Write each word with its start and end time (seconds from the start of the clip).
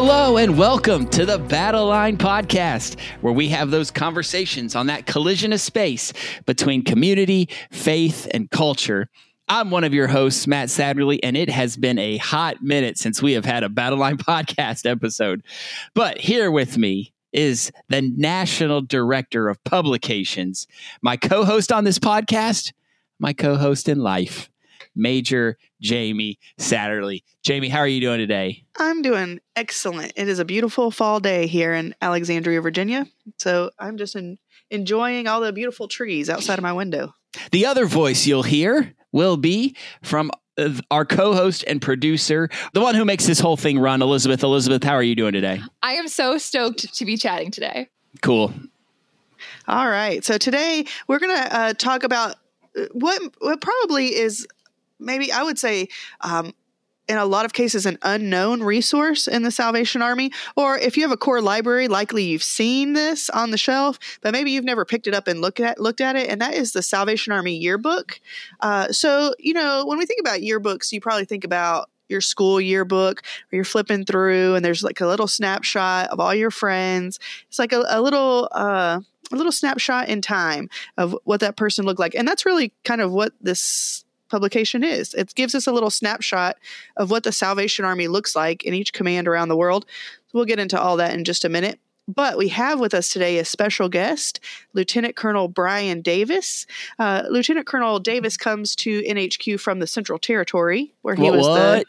Hello 0.00 0.36
and 0.36 0.56
welcome 0.56 1.08
to 1.08 1.26
the 1.26 1.40
Battle 1.40 1.86
Line 1.86 2.16
Podcast, 2.16 3.00
where 3.20 3.32
we 3.32 3.48
have 3.48 3.72
those 3.72 3.90
conversations 3.90 4.76
on 4.76 4.86
that 4.86 5.06
collision 5.06 5.52
of 5.52 5.60
space 5.60 6.12
between 6.46 6.84
community, 6.84 7.48
faith, 7.72 8.28
and 8.32 8.48
culture. 8.48 9.08
I'm 9.48 9.72
one 9.72 9.82
of 9.82 9.92
your 9.92 10.06
hosts, 10.06 10.46
Matt 10.46 10.68
Satterlee, 10.68 11.18
and 11.24 11.36
it 11.36 11.50
has 11.50 11.76
been 11.76 11.98
a 11.98 12.18
hot 12.18 12.62
minute 12.62 12.96
since 12.96 13.20
we 13.20 13.32
have 13.32 13.44
had 13.44 13.64
a 13.64 13.68
Battle 13.68 13.98
Line 13.98 14.18
Podcast 14.18 14.88
episode. 14.88 15.42
But 15.94 16.18
here 16.18 16.52
with 16.52 16.78
me 16.78 17.12
is 17.32 17.72
the 17.88 18.02
National 18.02 18.80
Director 18.80 19.48
of 19.48 19.62
Publications, 19.64 20.68
my 21.02 21.16
co 21.16 21.44
host 21.44 21.72
on 21.72 21.82
this 21.82 21.98
podcast, 21.98 22.72
my 23.18 23.32
co 23.32 23.56
host 23.56 23.88
in 23.88 23.98
life, 23.98 24.48
Major 24.98 25.56
Jamie 25.80 26.38
Satterlee. 26.58 27.22
Jamie, 27.42 27.68
how 27.68 27.78
are 27.78 27.88
you 27.88 28.00
doing 28.00 28.18
today? 28.18 28.64
I'm 28.76 29.00
doing 29.00 29.40
excellent. 29.56 30.12
It 30.16 30.28
is 30.28 30.38
a 30.38 30.44
beautiful 30.44 30.90
fall 30.90 31.20
day 31.20 31.46
here 31.46 31.72
in 31.72 31.94
Alexandria, 32.02 32.60
Virginia. 32.60 33.06
So 33.38 33.70
I'm 33.78 33.96
just 33.96 34.16
in, 34.16 34.38
enjoying 34.70 35.26
all 35.26 35.40
the 35.40 35.52
beautiful 35.52 35.88
trees 35.88 36.28
outside 36.28 36.58
of 36.58 36.62
my 36.62 36.72
window. 36.72 37.14
The 37.52 37.64
other 37.64 37.86
voice 37.86 38.26
you'll 38.26 38.42
hear 38.42 38.94
will 39.12 39.36
be 39.36 39.76
from 40.02 40.30
uh, 40.58 40.70
our 40.90 41.04
co-host 41.04 41.64
and 41.66 41.80
producer, 41.80 42.50
the 42.72 42.80
one 42.80 42.94
who 42.94 43.04
makes 43.04 43.26
this 43.26 43.40
whole 43.40 43.56
thing 43.56 43.78
run, 43.78 44.02
Elizabeth. 44.02 44.42
Elizabeth, 44.42 44.82
how 44.82 44.94
are 44.94 45.02
you 45.02 45.14
doing 45.14 45.32
today? 45.32 45.60
I 45.82 45.92
am 45.92 46.08
so 46.08 46.36
stoked 46.36 46.94
to 46.94 47.04
be 47.04 47.16
chatting 47.16 47.50
today. 47.50 47.88
Cool. 48.22 48.52
All 49.68 49.88
right. 49.88 50.24
So 50.24 50.38
today 50.38 50.84
we're 51.06 51.18
going 51.18 51.36
to 51.36 51.56
uh, 51.56 51.74
talk 51.74 52.02
about 52.02 52.36
uh, 52.76 52.86
what 52.92 53.20
what 53.38 53.60
probably 53.60 54.14
is 54.14 54.46
maybe 54.98 55.32
I 55.32 55.42
would 55.42 55.58
say 55.58 55.88
um, 56.20 56.52
in 57.08 57.16
a 57.16 57.24
lot 57.24 57.44
of 57.44 57.52
cases 57.52 57.86
an 57.86 57.98
unknown 58.02 58.62
resource 58.62 59.26
in 59.26 59.42
the 59.42 59.50
Salvation 59.50 60.02
Army. 60.02 60.30
Or 60.56 60.76
if 60.78 60.96
you 60.96 61.02
have 61.02 61.12
a 61.12 61.16
corps 61.16 61.40
library, 61.40 61.88
likely 61.88 62.24
you've 62.24 62.42
seen 62.42 62.92
this 62.92 63.30
on 63.30 63.50
the 63.50 63.58
shelf, 63.58 63.98
but 64.20 64.32
maybe 64.32 64.50
you've 64.50 64.64
never 64.64 64.84
picked 64.84 65.06
it 65.06 65.14
up 65.14 65.26
and 65.26 65.40
looked 65.40 65.60
at 65.60 65.80
looked 65.80 66.00
at 66.00 66.16
it. 66.16 66.28
And 66.28 66.40
that 66.40 66.54
is 66.54 66.72
the 66.72 66.82
Salvation 66.82 67.32
Army 67.32 67.56
yearbook. 67.56 68.20
Uh, 68.60 68.92
so 68.92 69.34
you 69.38 69.54
know 69.54 69.84
when 69.86 69.98
we 69.98 70.06
think 70.06 70.20
about 70.20 70.40
yearbooks, 70.40 70.92
you 70.92 71.00
probably 71.00 71.24
think 71.24 71.44
about 71.44 71.88
your 72.08 72.20
school 72.20 72.60
yearbook 72.60 73.22
where 73.48 73.58
you're 73.58 73.64
flipping 73.64 74.04
through 74.04 74.54
and 74.54 74.64
there's 74.64 74.82
like 74.82 75.00
a 75.00 75.06
little 75.06 75.28
snapshot 75.28 76.08
of 76.08 76.20
all 76.20 76.34
your 76.34 76.50
friends. 76.50 77.18
It's 77.48 77.58
like 77.58 77.72
a, 77.72 77.84
a 77.88 78.00
little 78.00 78.48
uh, 78.52 79.00
a 79.30 79.36
little 79.36 79.52
snapshot 79.52 80.08
in 80.08 80.22
time 80.22 80.70
of 80.96 81.16
what 81.24 81.40
that 81.40 81.56
person 81.56 81.84
looked 81.84 82.00
like. 82.00 82.14
And 82.14 82.26
that's 82.26 82.46
really 82.46 82.72
kind 82.84 83.00
of 83.00 83.12
what 83.12 83.32
this 83.40 84.04
publication 84.28 84.84
is. 84.84 85.14
It 85.14 85.34
gives 85.34 85.54
us 85.54 85.66
a 85.66 85.72
little 85.72 85.90
snapshot 85.90 86.56
of 86.96 87.10
what 87.10 87.24
the 87.24 87.32
Salvation 87.32 87.84
Army 87.84 88.08
looks 88.08 88.34
like 88.36 88.64
in 88.64 88.74
each 88.74 88.92
command 88.92 89.28
around 89.28 89.48
the 89.48 89.56
world. 89.56 89.86
So 90.26 90.32
we'll 90.34 90.44
get 90.44 90.58
into 90.58 90.80
all 90.80 90.96
that 90.98 91.14
in 91.14 91.24
just 91.24 91.44
a 91.44 91.48
minute. 91.48 91.78
But 92.06 92.38
we 92.38 92.48
have 92.48 92.80
with 92.80 92.94
us 92.94 93.10
today 93.10 93.38
a 93.38 93.44
special 93.44 93.90
guest, 93.90 94.40
Lieutenant 94.72 95.14
Colonel 95.14 95.46
Brian 95.46 96.00
Davis. 96.00 96.66
Uh, 96.98 97.24
Lieutenant 97.28 97.66
Colonel 97.66 97.98
Davis 97.98 98.38
comes 98.38 98.74
to 98.76 99.02
NHQ 99.02 99.60
from 99.60 99.78
the 99.78 99.86
Central 99.86 100.18
Territory, 100.18 100.94
where 101.02 101.14
he 101.14 101.24
What, 101.24 101.36
was 101.36 101.46
what? 101.46 101.56
the 101.56 101.84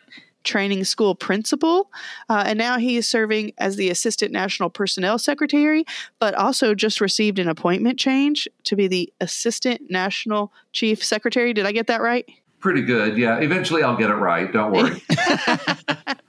training 0.49 0.83
school 0.83 1.13
principal. 1.13 1.91
Uh, 2.27 2.43
and 2.47 2.57
now 2.57 2.79
he 2.79 2.97
is 2.97 3.07
serving 3.07 3.53
as 3.59 3.75
the 3.75 3.89
Assistant 3.89 4.31
National 4.31 4.69
Personnel 4.69 5.19
Secretary, 5.19 5.85
but 6.17 6.33
also 6.33 6.73
just 6.73 6.99
received 6.99 7.37
an 7.37 7.47
appointment 7.47 7.99
change 7.99 8.47
to 8.63 8.75
be 8.75 8.87
the 8.87 9.13
Assistant 9.21 9.91
National 9.91 10.51
Chief 10.73 11.03
Secretary. 11.03 11.53
Did 11.53 11.67
I 11.67 11.71
get 11.71 11.85
that 11.87 12.01
right? 12.01 12.25
Pretty 12.59 12.81
good. 12.81 13.17
Yeah. 13.17 13.37
Eventually 13.37 13.83
I'll 13.83 13.95
get 13.95 14.09
it 14.09 14.15
right. 14.15 14.51
Don't 14.51 14.71
worry. 14.71 15.01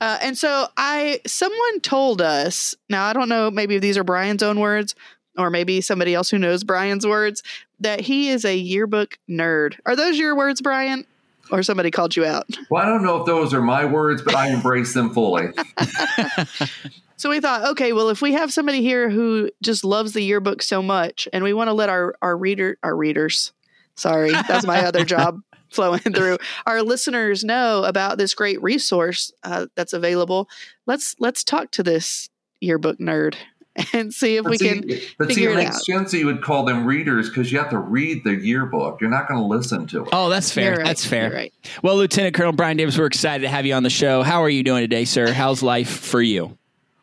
Uh, 0.00 0.18
and 0.20 0.36
so 0.36 0.66
I, 0.76 1.20
someone 1.24 1.80
told 1.80 2.20
us. 2.20 2.74
Now 2.88 3.04
I 3.04 3.12
don't 3.12 3.28
know. 3.28 3.48
Maybe 3.52 3.78
these 3.78 3.96
are 3.96 4.02
Brian's 4.02 4.42
own 4.42 4.58
words, 4.58 4.96
or 5.38 5.48
maybe 5.50 5.80
somebody 5.80 6.12
else 6.12 6.28
who 6.28 6.38
knows 6.38 6.64
Brian's 6.64 7.06
words. 7.06 7.44
That 7.78 8.00
he 8.00 8.28
is 8.28 8.44
a 8.44 8.56
yearbook 8.56 9.20
nerd. 9.30 9.78
Are 9.86 9.94
those 9.94 10.18
your 10.18 10.34
words, 10.36 10.60
Brian? 10.60 11.06
Or 11.50 11.62
somebody 11.62 11.90
called 11.90 12.16
you 12.16 12.24
out? 12.24 12.46
well, 12.70 12.82
I 12.82 12.86
don't 12.86 13.02
know 13.02 13.20
if 13.20 13.26
those 13.26 13.52
are 13.52 13.60
my 13.60 13.84
words, 13.84 14.22
but 14.22 14.34
I 14.34 14.48
embrace 14.48 14.94
them 14.94 15.12
fully. 15.12 15.48
So 17.22 17.30
we 17.30 17.38
thought, 17.38 17.64
okay, 17.70 17.92
well, 17.92 18.08
if 18.08 18.20
we 18.20 18.32
have 18.32 18.52
somebody 18.52 18.82
here 18.82 19.08
who 19.08 19.48
just 19.62 19.84
loves 19.84 20.12
the 20.12 20.24
yearbook 20.24 20.60
so 20.60 20.82
much, 20.82 21.28
and 21.32 21.44
we 21.44 21.52
want 21.52 21.68
to 21.68 21.72
let 21.72 21.88
our 21.88 22.16
our 22.20 22.36
reader 22.36 22.78
our 22.82 22.96
readers, 22.96 23.52
sorry, 23.94 24.32
that's 24.32 24.66
my 24.66 24.84
other 24.84 25.04
job 25.04 25.40
flowing 25.70 26.00
through 26.00 26.38
our 26.66 26.82
listeners 26.82 27.44
know 27.44 27.84
about 27.84 28.18
this 28.18 28.34
great 28.34 28.60
resource 28.60 29.30
uh, 29.44 29.66
that's 29.76 29.92
available. 29.92 30.48
Let's 30.86 31.14
let's 31.20 31.44
talk 31.44 31.70
to 31.70 31.84
this 31.84 32.28
yearbook 32.60 32.98
nerd 32.98 33.36
and 33.92 34.12
see 34.12 34.36
if 34.36 34.44
But 34.44 34.50
we 34.50 34.58
see, 34.58 34.68
can. 34.68 34.88
but 35.18 35.28
see, 35.28 35.34
figure 35.34 35.50
it 35.50 35.52
it 35.54 35.56
makes 35.56 35.76
out. 35.76 35.82
sense 35.84 36.10
that 36.12 36.18
you 36.18 36.26
would 36.26 36.42
call 36.42 36.64
them 36.64 36.84
readers 36.84 37.28
because 37.28 37.50
you 37.50 37.58
have 37.58 37.70
to 37.70 37.78
read 37.78 38.22
the 38.24 38.34
yearbook. 38.34 39.00
You're 39.00 39.08
not 39.10 39.28
going 39.28 39.40
to 39.40 39.46
listen 39.46 39.86
to 39.88 40.02
it. 40.04 40.08
Oh, 40.12 40.28
that's 40.28 40.52
fair. 40.52 40.76
Right, 40.76 40.84
That's 40.84 41.06
fair. 41.06 41.28
you're 41.28 41.34
right. 41.36 41.52
Well, 41.82 41.96
Lieutenant 41.96 42.34
Colonel 42.34 42.52
Brian 42.52 42.76
Davis, 42.76 42.98
we're 42.98 43.06
excited 43.06 43.42
to 43.42 43.48
have 43.48 43.64
you 43.64 43.74
on 43.74 43.82
the 43.82 43.90
show. 43.90 44.22
How 44.22 44.42
are 44.42 44.50
you 44.50 44.62
doing 44.62 44.82
today, 44.82 45.04
sir? 45.06 45.32
How's 45.32 45.62
life 45.62 45.88
for 45.88 46.20
you? 46.20 46.56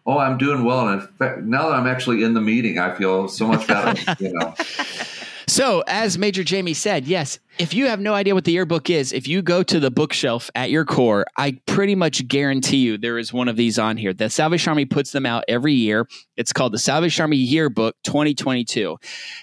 Oh, 0.06 0.18
I'm 0.18 0.38
doing 0.38 0.64
well. 0.64 0.88
And 0.88 1.02
in 1.02 1.08
fact, 1.08 1.42
now 1.42 1.70
that 1.70 1.76
I'm 1.76 1.88
actually 1.88 2.24
in 2.24 2.34
the 2.34 2.42
meeting, 2.42 2.80
I 2.80 2.96
feel 2.96 3.28
so 3.28 3.48
much 3.48 3.68
better. 3.68 4.16
you 4.24 4.32
know, 4.34 4.54
So, 5.50 5.84
as 5.88 6.16
Major 6.20 6.44
Jamie 6.44 6.76
said, 6.76 7.08
yes, 7.08 7.40
if 7.58 7.74
you 7.74 7.88
have 7.88 8.00
no 8.00 8.14
idea 8.14 8.36
what 8.36 8.44
the 8.44 8.52
yearbook 8.52 8.88
is, 8.92 9.12
if 9.12 9.28
you 9.28 9.42
go 9.42 9.64
to 9.64 9.80
the 9.80 9.90
bookshelf 9.90 10.52
at 10.54 10.70
your 10.70 10.86
corps, 10.86 11.26
I 11.38 11.60
pretty 11.66 11.96
much 11.96 12.28
guarantee 12.28 12.78
you 12.78 13.00
there 13.00 13.18
is 13.18 13.34
one 13.34 13.48
of 13.48 13.56
these 13.56 13.80
on 13.80 13.98
here. 13.98 14.14
The 14.14 14.30
Salvation 14.30 14.70
Army 14.70 14.86
puts 14.86 15.12
them 15.12 15.26
out 15.26 15.44
every 15.48 15.74
year. 15.74 16.08
It's 16.38 16.54
called 16.54 16.72
the 16.72 16.78
Salvation 16.78 17.24
Army 17.24 17.38
Yearbook 17.38 17.96
2022. 18.04 19.00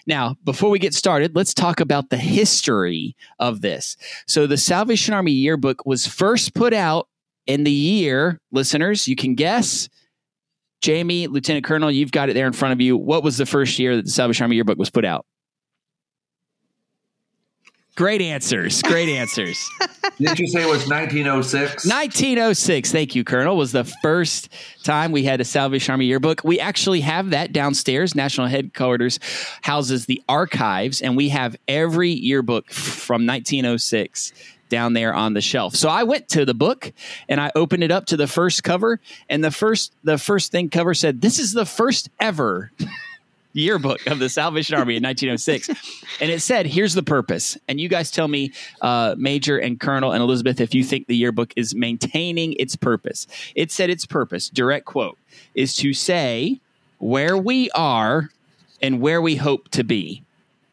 Now, 0.07 0.37
before 0.45 0.71
we 0.71 0.79
get 0.79 0.95
started, 0.95 1.35
let's 1.35 1.53
talk 1.53 1.81
about 1.81 2.09
the 2.11 2.19
history 2.19 3.17
of 3.41 3.61
this. 3.61 3.97
So, 4.29 4.47
the 4.47 4.57
Salvation 4.57 5.13
Army 5.13 5.33
Yearbook 5.33 5.85
was 5.87 6.07
first 6.07 6.55
put 6.55 6.73
out 6.73 7.09
in 7.49 7.65
the 7.65 7.73
year, 7.73 8.41
listeners, 8.53 9.09
you 9.09 9.17
can 9.17 9.35
guess. 9.35 9.89
Jamie, 10.83 11.27
Lieutenant 11.27 11.65
Colonel, 11.65 11.91
you've 11.91 12.13
got 12.13 12.29
it 12.29 12.35
there 12.35 12.47
in 12.47 12.53
front 12.53 12.75
of 12.75 12.81
you. 12.81 12.97
What 12.97 13.25
was 13.25 13.39
the 13.39 13.47
first 13.47 13.81
year 13.81 13.97
that 13.97 14.05
the 14.05 14.11
Salvation 14.13 14.45
Army 14.45 14.55
Yearbook 14.55 14.79
was 14.79 14.89
put 14.89 15.05
out? 15.05 15.27
Great 17.97 18.21
answers. 18.21 18.83
Great 18.83 19.09
answers. 19.09 19.69
did 20.19 20.39
you 20.39 20.47
say 20.49 20.63
it 20.63 20.69
was 20.69 20.87
1906? 20.87 21.87
1906, 21.87 22.93
thank 22.93 23.15
you, 23.15 23.25
Colonel, 23.25 23.57
was 23.57 23.73
the 23.73 23.85
first 23.85 24.51
time 24.85 25.13
we 25.13 25.25
had 25.25 25.41
a 25.41 25.45
Salvation 25.45 25.93
Army 25.93 26.05
yearbook. 26.05 26.43
We 26.45 26.61
actually 26.61 27.01
have 27.01 27.31
that 27.31 27.53
downstairs. 27.53 28.15
National 28.15 28.49
headquarters 28.49 29.19
houses 29.63 30.05
the 30.05 30.23
archives, 30.29 31.01
and 31.01 31.17
we 31.17 31.31
have 31.31 31.57
every 31.67 32.11
yearbook 32.11 32.71
from 32.71 33.27
1906 33.27 34.33
down 34.69 34.93
there 34.93 35.15
on 35.15 35.33
the 35.33 35.41
shelf. 35.41 35.75
So 35.75 35.89
I 35.89 36.03
went 36.03 36.29
to 36.31 36.45
the 36.45 36.55
book 36.55 36.93
and 37.29 37.41
I 37.41 37.51
opened 37.55 37.83
it 37.83 37.91
up 37.91 38.07
to 38.07 38.17
the 38.19 38.27
first 38.27 38.63
cover, 38.63 39.01
and 39.31 39.43
the 39.43 39.51
first 39.51 39.95
the 40.05 40.19
first 40.19 40.53
thing 40.53 40.69
cover 40.69 40.93
said, 40.93 41.23
"This 41.23 41.39
is 41.39 41.53
the 41.53 41.67
first 41.67 42.11
ever." 42.21 42.73
Yearbook 43.61 44.07
of 44.07 44.19
the 44.19 44.29
Salvation 44.29 44.77
Army 44.77 44.97
in 44.97 45.03
1906. 45.03 45.69
And 46.21 46.31
it 46.31 46.41
said, 46.41 46.67
here's 46.67 46.95
the 46.95 47.03
purpose. 47.03 47.59
And 47.69 47.81
you 47.81 47.89
guys 47.89 48.11
tell 48.11 48.29
me, 48.29 48.53
uh, 48.81 49.15
Major 49.19 49.59
and 49.59 49.81
Colonel 49.81 50.13
and 50.13 50.23
Elizabeth, 50.23 50.61
if 50.61 50.75
you 50.75 50.85
think 50.85 51.07
the 51.07 51.17
yearbook 51.17 51.53
is 51.57 51.75
maintaining 51.75 52.55
its 52.55 52.77
purpose. 52.77 53.27
It 53.55 53.73
said 53.73 53.91
its 53.91 54.07
purpose, 54.07 54.49
direct 54.49 54.87
quote, 54.87 55.19
is 55.55 55.75
to 55.77 55.93
say 55.93 56.61
where 56.99 57.37
we 57.37 57.71
are 57.71 58.31
and 58.83 59.01
where 59.01 59.21
we 59.21 59.37
hope 59.37 59.69
to 59.71 59.85
be. 59.85 60.23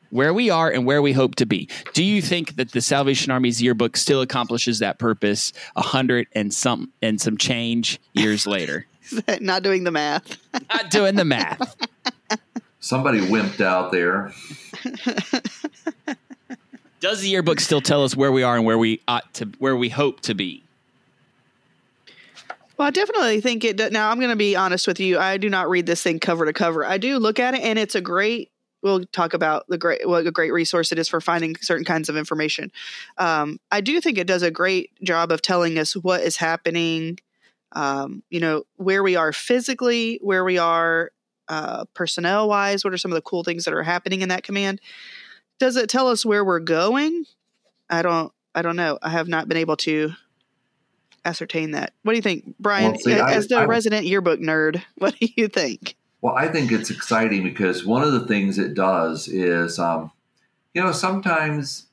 Where 0.10 0.34
we 0.34 0.52
are 0.52 0.70
and 0.70 0.86
where 0.86 1.02
we 1.02 1.12
hope 1.12 1.34
to 1.36 1.46
be. 1.48 1.68
Do 1.94 2.04
you 2.04 2.22
think 2.22 2.58
that 2.58 2.72
the 2.72 2.82
Salvation 2.82 3.32
Army's 3.32 3.64
yearbook 3.64 3.98
still 3.98 4.22
accomplishes 4.22 4.78
that 4.78 5.00
purpose 5.00 5.54
a 5.76 5.82
hundred 5.82 6.28
and 6.34 6.54
some 6.54 6.92
and 7.02 7.20
some 7.20 7.36
change 7.36 8.00
years 8.14 8.46
later? 8.46 8.86
Not 9.42 9.64
doing 9.64 9.84
the 9.84 9.92
math. 9.92 10.38
Not 10.72 10.92
doing 10.92 11.16
the 11.16 11.26
math. 11.26 11.76
Somebody 12.84 13.22
wimped 13.22 13.62
out 13.62 13.94
there. 13.94 14.34
Does 17.00 17.22
the 17.22 17.30
yearbook 17.30 17.62
still 17.62 17.80
tell 17.80 18.04
us 18.04 18.14
where 18.14 18.30
we 18.30 18.44
are 18.44 18.58
and 18.58 18.66
where 18.66 18.78
we 18.78 19.00
ought 19.08 19.34
to, 19.36 19.46
where 19.58 19.78
we 19.78 19.88
hope 19.88 20.20
to 20.22 20.36
be? 20.36 20.64
Well, 22.78 22.90
I 22.90 22.92
definitely 22.92 23.40
think 23.40 23.64
it. 23.64 23.78
do- 23.78 23.90
Now, 23.90 24.10
I'm 24.10 24.18
going 24.20 24.32
to 24.32 24.36
be 24.36 24.58
honest 24.58 24.86
with 24.86 25.00
you. 25.00 25.18
I 25.18 25.38
do 25.38 25.50
not 25.50 25.70
read 25.70 25.86
this 25.86 26.04
thing 26.04 26.20
cover 26.20 26.44
to 26.46 26.52
cover. 26.52 26.86
I 26.86 26.98
do 26.98 27.20
look 27.20 27.40
at 27.40 27.54
it, 27.54 27.62
and 27.62 27.80
it's 27.80 27.96
a 27.96 28.02
great. 28.02 28.52
We'll 28.82 29.06
talk 29.06 29.34
about 29.34 29.66
the 29.70 29.78
great 29.78 30.06
what 30.06 30.28
a 30.28 30.32
great 30.32 30.52
resource 30.52 30.92
it 30.92 31.00
is 31.00 31.08
for 31.08 31.22
finding 31.22 31.56
certain 31.62 31.86
kinds 31.86 32.10
of 32.10 32.18
information. 32.18 32.70
Um, 33.18 33.62
I 33.72 33.80
do 33.80 34.02
think 34.02 34.18
it 34.18 34.28
does 34.28 34.42
a 34.44 34.52
great 34.52 34.92
job 35.02 35.32
of 35.32 35.42
telling 35.42 35.80
us 35.80 35.96
what 35.96 36.20
is 36.20 36.36
happening. 36.36 37.18
Um, 37.72 38.24
you 38.30 38.42
know 38.42 38.64
where 38.76 39.02
we 39.04 39.16
are 39.16 39.32
physically, 39.32 40.20
where 40.22 40.44
we 40.44 40.58
are 40.58 41.12
uh, 41.54 41.86
personnel 41.94 42.50
wise. 42.50 42.84
What 42.84 42.94
are 42.94 42.98
some 42.98 43.12
of 43.12 43.16
the 43.16 43.22
cool 43.22 43.44
things 43.44 43.66
that 43.66 43.74
are 43.74 43.84
happening 43.84 44.22
in 44.22 44.30
that 44.30 44.44
command? 44.44 44.82
Does 45.60 45.76
it 45.76 45.90
tell 45.90 46.08
us 46.08 46.26
where 46.26 46.44
we're 46.44 46.60
going? 46.60 47.26
I 47.90 48.02
don't. 48.02 48.32
I 48.56 48.62
don't 48.62 48.76
know. 48.76 49.00
I 49.02 49.10
have 49.10 49.28
not 49.28 49.48
been 49.48 49.58
able 49.58 49.78
to 49.78 50.12
ascertain 51.26 51.72
that. 51.72 51.94
What 52.04 52.14
do 52.14 52.18
you 52.18 52.22
think, 52.22 52.56
Brian? 52.60 52.92
Well, 52.92 53.00
see, 53.00 53.14
I- 53.20 53.34
as 53.34 53.48
the 53.48 53.58
I- 53.58 53.66
resident 53.66 54.06
yearbook 54.06 54.40
nerd, 54.40 54.82
what 54.96 55.16
do 55.20 55.28
you 55.36 55.48
think? 55.48 55.96
Well, 56.22 56.36
I 56.36 56.48
think 56.48 56.72
it's 56.72 56.90
exciting 56.90 57.44
because 57.44 57.86
one 57.86 58.02
of 58.02 58.14
the 58.14 58.26
things 58.26 58.58
it 58.58 58.74
does 58.76 59.28
is, 59.28 59.78
um, 59.78 60.10
you 60.74 60.82
know, 60.82 60.94
sometimes 60.94 61.88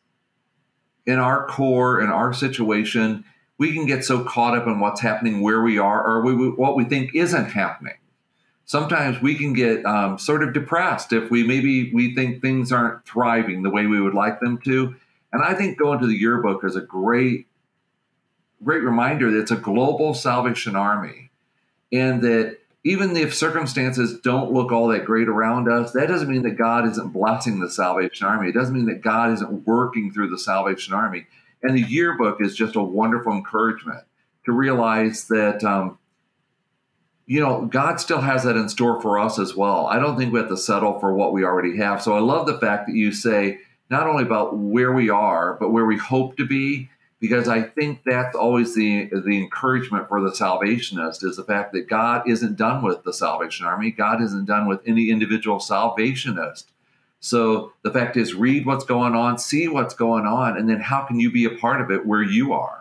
in 1.05 1.19
our 1.19 1.47
corps, 1.49 2.01
in 2.01 2.11
our 2.11 2.33
situation, 2.33 3.25
we 3.59 3.73
can 3.75 3.87
get 3.87 4.05
so 4.05 4.23
caught 4.23 4.57
up 4.57 4.69
in 4.69 4.79
what's 4.79 5.01
happening 5.01 5.41
where 5.41 5.61
we 5.63 5.79
are 5.79 6.07
or 6.07 6.23
we, 6.25 6.49
what 6.49 6.77
we 6.77 6.85
think 6.85 7.13
isn't 7.15 7.47
happening. 7.47 7.95
Sometimes 8.71 9.21
we 9.21 9.35
can 9.35 9.53
get 9.53 9.85
um, 9.85 10.17
sort 10.17 10.45
of 10.45 10.53
depressed 10.53 11.13
if 11.13 11.29
we 11.29 11.43
maybe 11.43 11.93
we 11.93 12.15
think 12.15 12.41
things 12.41 12.71
aren't 12.71 13.05
thriving 13.05 13.65
the 13.65 13.69
way 13.69 13.87
we 13.87 14.01
would 14.01 14.15
like 14.15 14.39
them 14.39 14.59
to. 14.59 14.95
And 15.33 15.43
I 15.43 15.55
think 15.55 15.77
going 15.77 15.99
to 15.99 16.07
the 16.07 16.15
yearbook 16.15 16.63
is 16.63 16.77
a 16.77 16.81
great, 16.81 17.49
great 18.63 18.85
reminder 18.85 19.29
that 19.33 19.41
it's 19.41 19.51
a 19.51 19.57
global 19.57 20.15
Salvation 20.15 20.77
Army, 20.77 21.33
and 21.91 22.23
that 22.23 22.59
even 22.85 23.17
if 23.17 23.35
circumstances 23.35 24.21
don't 24.21 24.53
look 24.53 24.71
all 24.71 24.87
that 24.87 25.05
great 25.05 25.27
around 25.27 25.69
us, 25.69 25.91
that 25.91 26.07
doesn't 26.07 26.31
mean 26.31 26.43
that 26.43 26.57
God 26.57 26.87
isn't 26.87 27.13
blessing 27.13 27.59
the 27.59 27.69
Salvation 27.69 28.29
Army. 28.29 28.51
It 28.51 28.55
doesn't 28.55 28.73
mean 28.73 28.87
that 28.87 29.03
God 29.03 29.33
isn't 29.33 29.67
working 29.67 30.13
through 30.13 30.31
the 30.31 30.39
Salvation 30.39 30.95
Army. 30.95 31.27
And 31.61 31.77
the 31.77 31.83
yearbook 31.83 32.41
is 32.41 32.55
just 32.55 32.77
a 32.77 32.83
wonderful 32.85 33.33
encouragement 33.33 34.05
to 34.45 34.53
realize 34.53 35.27
that, 35.27 35.65
um, 35.65 35.99
you 37.31 37.39
know, 37.39 37.65
God 37.67 38.01
still 38.01 38.23
has 38.23 38.43
that 38.43 38.57
in 38.57 38.69
store 38.69 39.01
for 39.01 39.17
us 39.17 39.39
as 39.39 39.55
well. 39.55 39.87
I 39.87 40.01
don't 40.01 40.19
think 40.19 40.33
we 40.33 40.41
have 40.41 40.49
to 40.49 40.57
settle 40.57 40.99
for 40.99 41.15
what 41.15 41.33
we 41.33 41.45
already 41.45 41.77
have. 41.77 42.03
So 42.03 42.17
I 42.17 42.19
love 42.19 42.45
the 42.45 42.59
fact 42.59 42.89
that 42.89 42.97
you 42.97 43.13
say 43.13 43.61
not 43.89 44.09
only 44.09 44.25
about 44.25 44.59
where 44.59 44.91
we 44.91 45.11
are, 45.11 45.57
but 45.61 45.71
where 45.71 45.87
we 45.87 45.97
hope 45.97 46.37
to 46.39 46.45
be 46.45 46.91
because 47.21 47.47
I 47.47 47.63
think 47.63 48.01
that's 48.05 48.35
always 48.35 48.75
the 48.75 49.11
the 49.13 49.39
encouragement 49.39 50.09
for 50.09 50.21
the 50.21 50.33
salvationist 50.33 51.23
is 51.23 51.37
the 51.37 51.45
fact 51.45 51.73
that 51.73 51.89
God 51.89 52.29
isn't 52.29 52.57
done 52.57 52.83
with 52.83 53.05
the 53.05 53.13
Salvation 53.13 53.65
Army. 53.65 53.93
God 53.93 54.21
isn't 54.21 54.47
done 54.47 54.67
with 54.67 54.81
any 54.85 55.11
individual 55.11 55.61
salvationist. 55.61 56.65
So 57.21 57.75
the 57.83 57.93
fact 57.93 58.17
is, 58.17 58.35
read 58.35 58.67
what's 58.67 58.85
going 58.85 59.15
on, 59.15 59.39
see 59.39 59.69
what's 59.69 59.95
going 59.95 60.27
on, 60.27 60.57
and 60.57 60.69
then 60.69 60.81
how 60.81 61.03
can 61.03 61.21
you 61.21 61.31
be 61.31 61.45
a 61.45 61.57
part 61.59 61.81
of 61.81 61.93
it 61.93 62.05
where 62.05 62.25
you 62.25 62.55
are? 62.55 62.80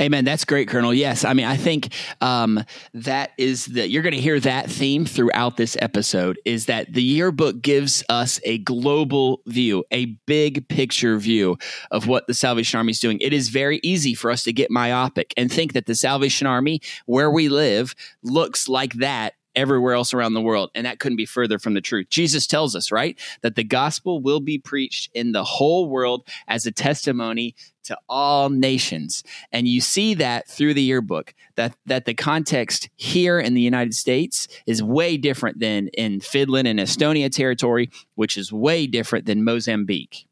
Amen. 0.00 0.24
That's 0.24 0.44
great, 0.44 0.68
Colonel. 0.68 0.92
Yes, 0.92 1.24
I 1.24 1.32
mean, 1.32 1.46
I 1.46 1.56
think 1.56 1.92
um, 2.20 2.64
that 2.94 3.32
is 3.38 3.66
that 3.66 3.90
you're 3.90 4.02
going 4.02 4.14
to 4.14 4.20
hear 4.20 4.40
that 4.40 4.70
theme 4.70 5.04
throughout 5.06 5.56
this 5.56 5.76
episode. 5.80 6.38
Is 6.44 6.66
that 6.66 6.92
the 6.92 7.02
yearbook 7.02 7.62
gives 7.62 8.02
us 8.08 8.40
a 8.44 8.58
global 8.58 9.42
view, 9.46 9.84
a 9.90 10.06
big 10.26 10.68
picture 10.68 11.18
view 11.18 11.58
of 11.90 12.06
what 12.06 12.26
the 12.26 12.34
Salvation 12.34 12.78
Army 12.78 12.92
is 12.92 13.00
doing. 13.00 13.18
It 13.20 13.32
is 13.32 13.48
very 13.48 13.80
easy 13.82 14.14
for 14.14 14.30
us 14.30 14.44
to 14.44 14.52
get 14.52 14.70
myopic 14.70 15.32
and 15.36 15.50
think 15.50 15.72
that 15.72 15.86
the 15.86 15.94
Salvation 15.94 16.46
Army, 16.46 16.80
where 17.06 17.30
we 17.30 17.48
live, 17.48 17.94
looks 18.22 18.68
like 18.68 18.94
that 18.94 19.34
everywhere 19.54 19.94
else 19.94 20.14
around 20.14 20.34
the 20.34 20.40
world. 20.40 20.70
And 20.74 20.86
that 20.86 20.98
couldn't 20.98 21.16
be 21.16 21.26
further 21.26 21.58
from 21.58 21.74
the 21.74 21.80
truth. 21.80 22.08
Jesus 22.08 22.46
tells 22.46 22.76
us, 22.76 22.92
right, 22.92 23.18
that 23.42 23.56
the 23.56 23.64
gospel 23.64 24.20
will 24.20 24.40
be 24.40 24.58
preached 24.58 25.10
in 25.14 25.32
the 25.32 25.44
whole 25.44 25.88
world 25.88 26.26
as 26.48 26.66
a 26.66 26.72
testimony 26.72 27.54
to 27.84 27.96
all 28.08 28.50
nations. 28.50 29.24
And 29.50 29.66
you 29.66 29.80
see 29.80 30.14
that 30.14 30.48
through 30.48 30.74
the 30.74 30.82
yearbook, 30.82 31.34
that, 31.56 31.74
that 31.86 32.04
the 32.04 32.14
context 32.14 32.88
here 32.96 33.38
in 33.38 33.54
the 33.54 33.60
United 33.60 33.94
States 33.94 34.48
is 34.66 34.82
way 34.82 35.16
different 35.16 35.58
than 35.60 35.88
in 35.88 36.20
Finland 36.20 36.68
and 36.68 36.78
Estonia 36.78 37.30
territory, 37.30 37.90
which 38.14 38.36
is 38.36 38.52
way 38.52 38.86
different 38.86 39.26
than 39.26 39.44
Mozambique. 39.44 40.26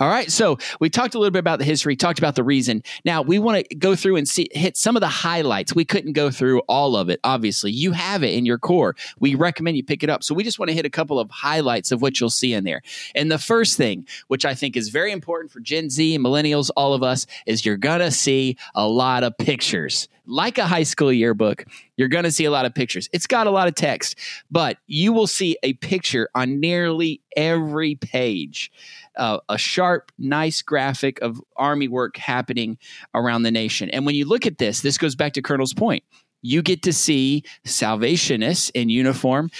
All 0.00 0.08
right, 0.08 0.30
so 0.30 0.58
we 0.80 0.90
talked 0.90 1.14
a 1.14 1.18
little 1.18 1.30
bit 1.30 1.38
about 1.38 1.58
the 1.58 1.64
history, 1.64 1.96
talked 1.96 2.18
about 2.18 2.34
the 2.34 2.44
reason. 2.44 2.82
Now 3.04 3.22
we 3.22 3.38
want 3.38 3.66
to 3.68 3.74
go 3.74 3.94
through 3.96 4.16
and 4.16 4.28
see 4.28 4.48
hit 4.52 4.76
some 4.76 4.96
of 4.96 5.00
the 5.00 5.08
highlights. 5.08 5.74
We 5.74 5.84
couldn't 5.84 6.12
go 6.12 6.30
through 6.30 6.60
all 6.68 6.96
of 6.96 7.08
it. 7.08 7.20
Obviously, 7.24 7.72
you 7.72 7.92
have 7.92 8.22
it 8.22 8.34
in 8.34 8.46
your 8.46 8.58
corps. 8.58 8.96
We 9.18 9.34
recommend 9.34 9.76
you 9.76 9.84
pick 9.84 10.02
it 10.02 10.10
up. 10.10 10.22
So 10.24 10.34
we 10.34 10.44
just 10.44 10.58
want 10.58 10.68
to 10.70 10.74
hit 10.74 10.86
a 10.86 10.90
couple 10.90 11.18
of 11.18 11.30
highlights 11.30 11.92
of 11.92 12.02
what 12.02 12.20
you'll 12.20 12.30
see 12.30 12.54
in 12.54 12.64
there. 12.64 12.82
And 13.14 13.30
the 13.30 13.38
first 13.38 13.76
thing, 13.76 14.06
which 14.28 14.44
I 14.44 14.54
think 14.54 14.76
is 14.76 14.88
very 14.88 15.12
important 15.12 15.52
for 15.52 15.60
Gen 15.60 15.90
Z, 15.90 16.14
and 16.14 16.24
millennials, 16.24 16.70
all 16.76 16.94
of 16.94 17.02
us, 17.02 17.26
is 17.46 17.64
you're 17.64 17.76
gonna 17.76 18.10
see 18.10 18.56
a 18.74 18.86
lot 18.86 19.24
of 19.24 19.36
pictures. 19.38 20.08
Like 20.24 20.58
a 20.58 20.66
high 20.66 20.84
school 20.84 21.12
yearbook, 21.12 21.64
you're 21.96 22.08
going 22.08 22.24
to 22.24 22.30
see 22.30 22.44
a 22.44 22.50
lot 22.50 22.64
of 22.64 22.74
pictures. 22.74 23.08
It's 23.12 23.26
got 23.26 23.46
a 23.46 23.50
lot 23.50 23.66
of 23.66 23.74
text, 23.74 24.16
but 24.50 24.78
you 24.86 25.12
will 25.12 25.26
see 25.26 25.56
a 25.62 25.72
picture 25.74 26.28
on 26.34 26.60
nearly 26.60 27.20
every 27.36 27.96
page 27.96 28.70
uh, 29.16 29.38
a 29.48 29.58
sharp, 29.58 30.12
nice 30.18 30.62
graphic 30.62 31.20
of 31.20 31.40
army 31.56 31.88
work 31.88 32.16
happening 32.16 32.78
around 33.14 33.42
the 33.42 33.50
nation. 33.50 33.90
And 33.90 34.06
when 34.06 34.14
you 34.14 34.24
look 34.26 34.46
at 34.46 34.58
this, 34.58 34.80
this 34.80 34.98
goes 34.98 35.14
back 35.14 35.34
to 35.34 35.42
Colonel's 35.42 35.74
point. 35.74 36.04
You 36.42 36.62
get 36.62 36.82
to 36.84 36.92
see 36.92 37.44
salvationists 37.64 38.70
in 38.70 38.88
uniform 38.88 39.50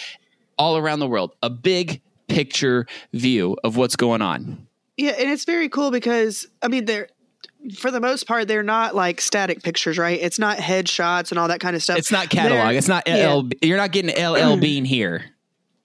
all 0.58 0.76
around 0.76 0.98
the 1.00 1.06
world, 1.06 1.34
a 1.42 1.50
big 1.50 2.00
picture 2.28 2.86
view 3.12 3.56
of 3.62 3.76
what's 3.76 3.96
going 3.96 4.22
on. 4.22 4.66
Yeah, 4.96 5.12
and 5.18 5.30
it's 5.30 5.44
very 5.44 5.68
cool 5.68 5.90
because 5.90 6.46
I 6.62 6.68
mean 6.68 6.84
they're 6.84 7.08
for 7.76 7.90
the 7.90 8.00
most 8.00 8.26
part 8.26 8.48
they're 8.48 8.62
not 8.62 8.94
like 8.94 9.20
static 9.20 9.62
pictures, 9.62 9.98
right? 9.98 10.18
It's 10.20 10.38
not 10.38 10.58
headshots 10.58 11.30
and 11.30 11.38
all 11.38 11.48
that 11.48 11.60
kind 11.60 11.76
of 11.76 11.82
stuff. 11.82 11.98
It's 11.98 12.10
not 12.12 12.28
catalog. 12.30 12.68
They're- 12.68 12.78
It's 12.78 12.88
not 12.88 13.04
yeah. 13.06 13.32
LL. 13.34 13.48
You're 13.62 13.76
not 13.78 13.92
getting 13.92 14.10
LL 14.14 14.56
Bean 14.60 14.84
here. 14.84 15.24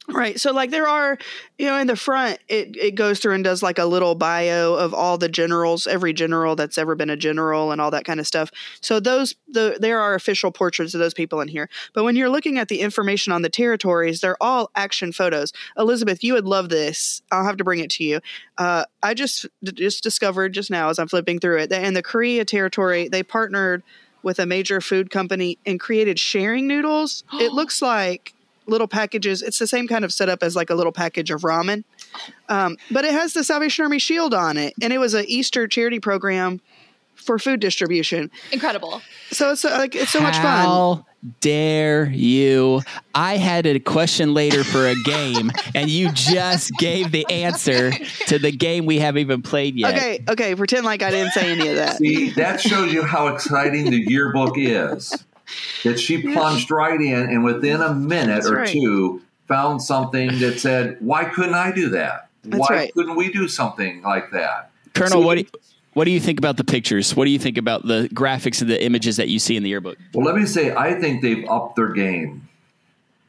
Right. 0.10 0.40
So 0.40 0.54
like 0.54 0.72
there 0.72 0.88
are, 0.88 1.18
you 1.58 1.66
know, 1.66 1.78
in 1.78 1.88
the 1.88 1.98
front 1.98 2.40
it 2.48 2.78
it 2.78 2.96
goes 2.96 3.20
through 3.20 3.34
and 3.34 3.44
does 3.44 3.62
like 3.62 3.78
a 3.78 3.86
little 3.86 4.16
bio 4.16 4.74
of 4.74 4.94
all 4.94 5.18
the 5.18 5.28
generals, 5.28 5.86
every 5.86 6.14
general 6.14 6.56
that's 6.56 6.78
ever 6.78 6.96
been 6.96 7.10
a 7.10 7.18
general 7.18 7.72
and 7.74 7.82
all 7.82 7.92
that 7.92 8.06
kind 8.06 8.20
of 8.20 8.26
stuff. 8.26 8.50
So 8.80 9.02
those 9.02 9.36
the 9.50 9.78
there 9.82 10.00
are 10.00 10.16
official 10.16 10.50
portraits 10.52 10.94
of 10.94 11.02
those 11.02 11.14
people 11.14 11.42
in 11.42 11.50
here. 11.50 11.70
But 11.94 12.06
when 12.06 12.16
you're 12.16 12.30
looking 12.30 12.58
at 12.58 12.70
the 12.70 12.80
information 12.80 13.34
on 13.34 13.42
the 13.42 13.50
territories, 13.50 14.22
they're 14.22 14.42
all 14.42 14.72
action 14.76 15.12
photos. 15.12 15.52
Elizabeth, 15.78 16.24
you 16.24 16.34
would 16.34 16.46
love 16.46 16.70
this. 16.70 17.22
I'll 17.34 17.44
have 17.44 17.58
to 17.58 17.66
bring 17.66 17.80
it 17.80 17.90
to 17.92 18.06
you. 18.06 18.22
Uh, 18.58 18.86
I 19.04 19.14
just 19.14 19.46
just 19.62 20.04
discovered 20.04 20.54
just 20.54 20.72
now 20.72 20.88
as 20.88 21.00
I'm 21.00 21.10
flipping 21.10 21.40
through 21.40 21.58
it 21.58 21.70
that 21.70 21.84
in 21.84 21.96
the 21.96 22.04
Korea 22.04 22.46
territory, 22.46 23.10
they 23.10 23.24
partnered 23.24 23.84
with 24.24 24.40
a 24.40 24.46
major 24.46 24.80
food 24.80 25.12
company 25.12 25.58
and 25.66 25.80
created 25.82 26.18
sharing 26.18 26.66
noodles. 26.66 27.26
it 27.34 27.52
looks 27.54 27.82
like 27.82 28.34
little 28.68 28.88
packages. 28.88 29.42
It's 29.42 29.60
the 29.60 29.68
same 29.68 29.88
kind 29.88 30.06
of 30.06 30.12
setup 30.14 30.44
as 30.44 30.56
like 30.56 30.70
a 30.70 30.76
little 30.76 30.92
package 30.92 31.32
of 31.32 31.42
ramen, 31.42 31.84
um, 32.50 32.78
but 32.92 33.06
it 33.06 33.12
has 33.12 33.34
the 33.34 33.44
Salvation 33.44 33.84
Army 33.84 34.00
shield 34.00 34.34
on 34.34 34.58
it, 34.58 34.74
and 34.82 34.94
it 34.94 35.00
was 35.00 35.14
an 35.14 35.26
Easter 35.28 35.68
charity 35.68 36.00
program 36.00 36.62
for 37.16 37.40
food 37.40 37.60
distribution. 37.60 38.32
Incredible. 38.52 39.02
So 39.32 39.52
it's 39.52 39.64
like 39.64 39.96
it's 39.96 40.12
so 40.12 40.22
much 40.22 40.36
fun. 40.36 40.44
How 40.44 41.06
dare 41.42 42.10
you? 42.10 42.82
I 43.14 43.38
had 43.38 43.66
a 43.66 43.80
question 43.80 44.34
later 44.34 44.64
for 44.64 44.88
a 44.88 44.96
game, 45.04 45.52
and 45.76 45.90
you 45.90 46.12
just 46.14 46.72
gave 46.78 47.12
the 47.12 47.26
answer 47.30 47.92
to 48.28 48.40
the 48.40 48.52
game 48.52 48.86
we 48.86 49.00
haven't 49.00 49.22
even 49.22 49.42
played 49.42 49.76
yet. 49.76 49.96
Okay, 49.96 50.24
okay, 50.30 50.56
pretend 50.56 50.86
like 50.86 51.02
I 51.02 51.12
didn't 51.12 51.32
say 51.32 51.52
any 51.52 51.68
of 51.68 51.76
that. 51.76 51.98
See, 51.98 52.30
that 52.32 52.62
shows 52.62 52.94
you 52.94 53.04
how 53.04 53.28
exciting 53.28 53.90
the 53.90 54.04
yearbook 54.08 54.54
is. 54.58 55.14
That 55.84 56.00
she 56.00 56.22
plunged 56.22 56.72
right 56.72 57.00
in 57.00 57.30
and 57.30 57.44
within 57.44 57.82
a 57.82 57.94
minute 57.94 58.36
That's 58.36 58.50
or 58.50 58.58
right. 58.58 58.68
two 58.68 59.22
found 59.48 59.82
something 59.82 60.40
that 60.40 60.60
said, 60.60 60.98
Why 61.00 61.26
couldn't 61.26 61.54
I 61.54 61.72
do 61.72 61.90
that? 61.90 62.30
That's 62.44 62.60
Why 62.60 62.76
right. 62.76 62.94
couldn't 62.94 63.16
we 63.16 63.32
do 63.32 63.48
something 63.48 64.02
like 64.02 64.32
that? 64.32 64.72
Colonel, 64.94 65.24
what 65.24 65.36
do 65.36 65.42
you, 65.42 65.48
what 65.94 66.06
do 66.06 66.12
you 66.12 66.20
think 66.20 66.40
about 66.40 66.58
the 66.58 66.64
pictures? 66.64 67.16
What 67.16 67.26
do 67.26 67.32
you 67.32 67.40
think 67.40 67.58
about 67.58 67.86
the 67.88 68.10
graphics 68.14 68.62
and 68.62 68.70
the 68.70 68.84
images 68.84 69.18
that 69.18 69.30
you 69.30 69.40
see 69.40 69.56
in 69.56 69.64
the 69.64 69.70
yearbook? 69.70 69.98
Well, 70.14 70.26
let 70.26 70.36
me 70.36 70.46
say, 70.46 70.76
I 70.76 71.00
think 71.00 71.22
they've 71.22 71.48
upped 71.50 71.76
their 71.76 71.94
game. 71.94 72.48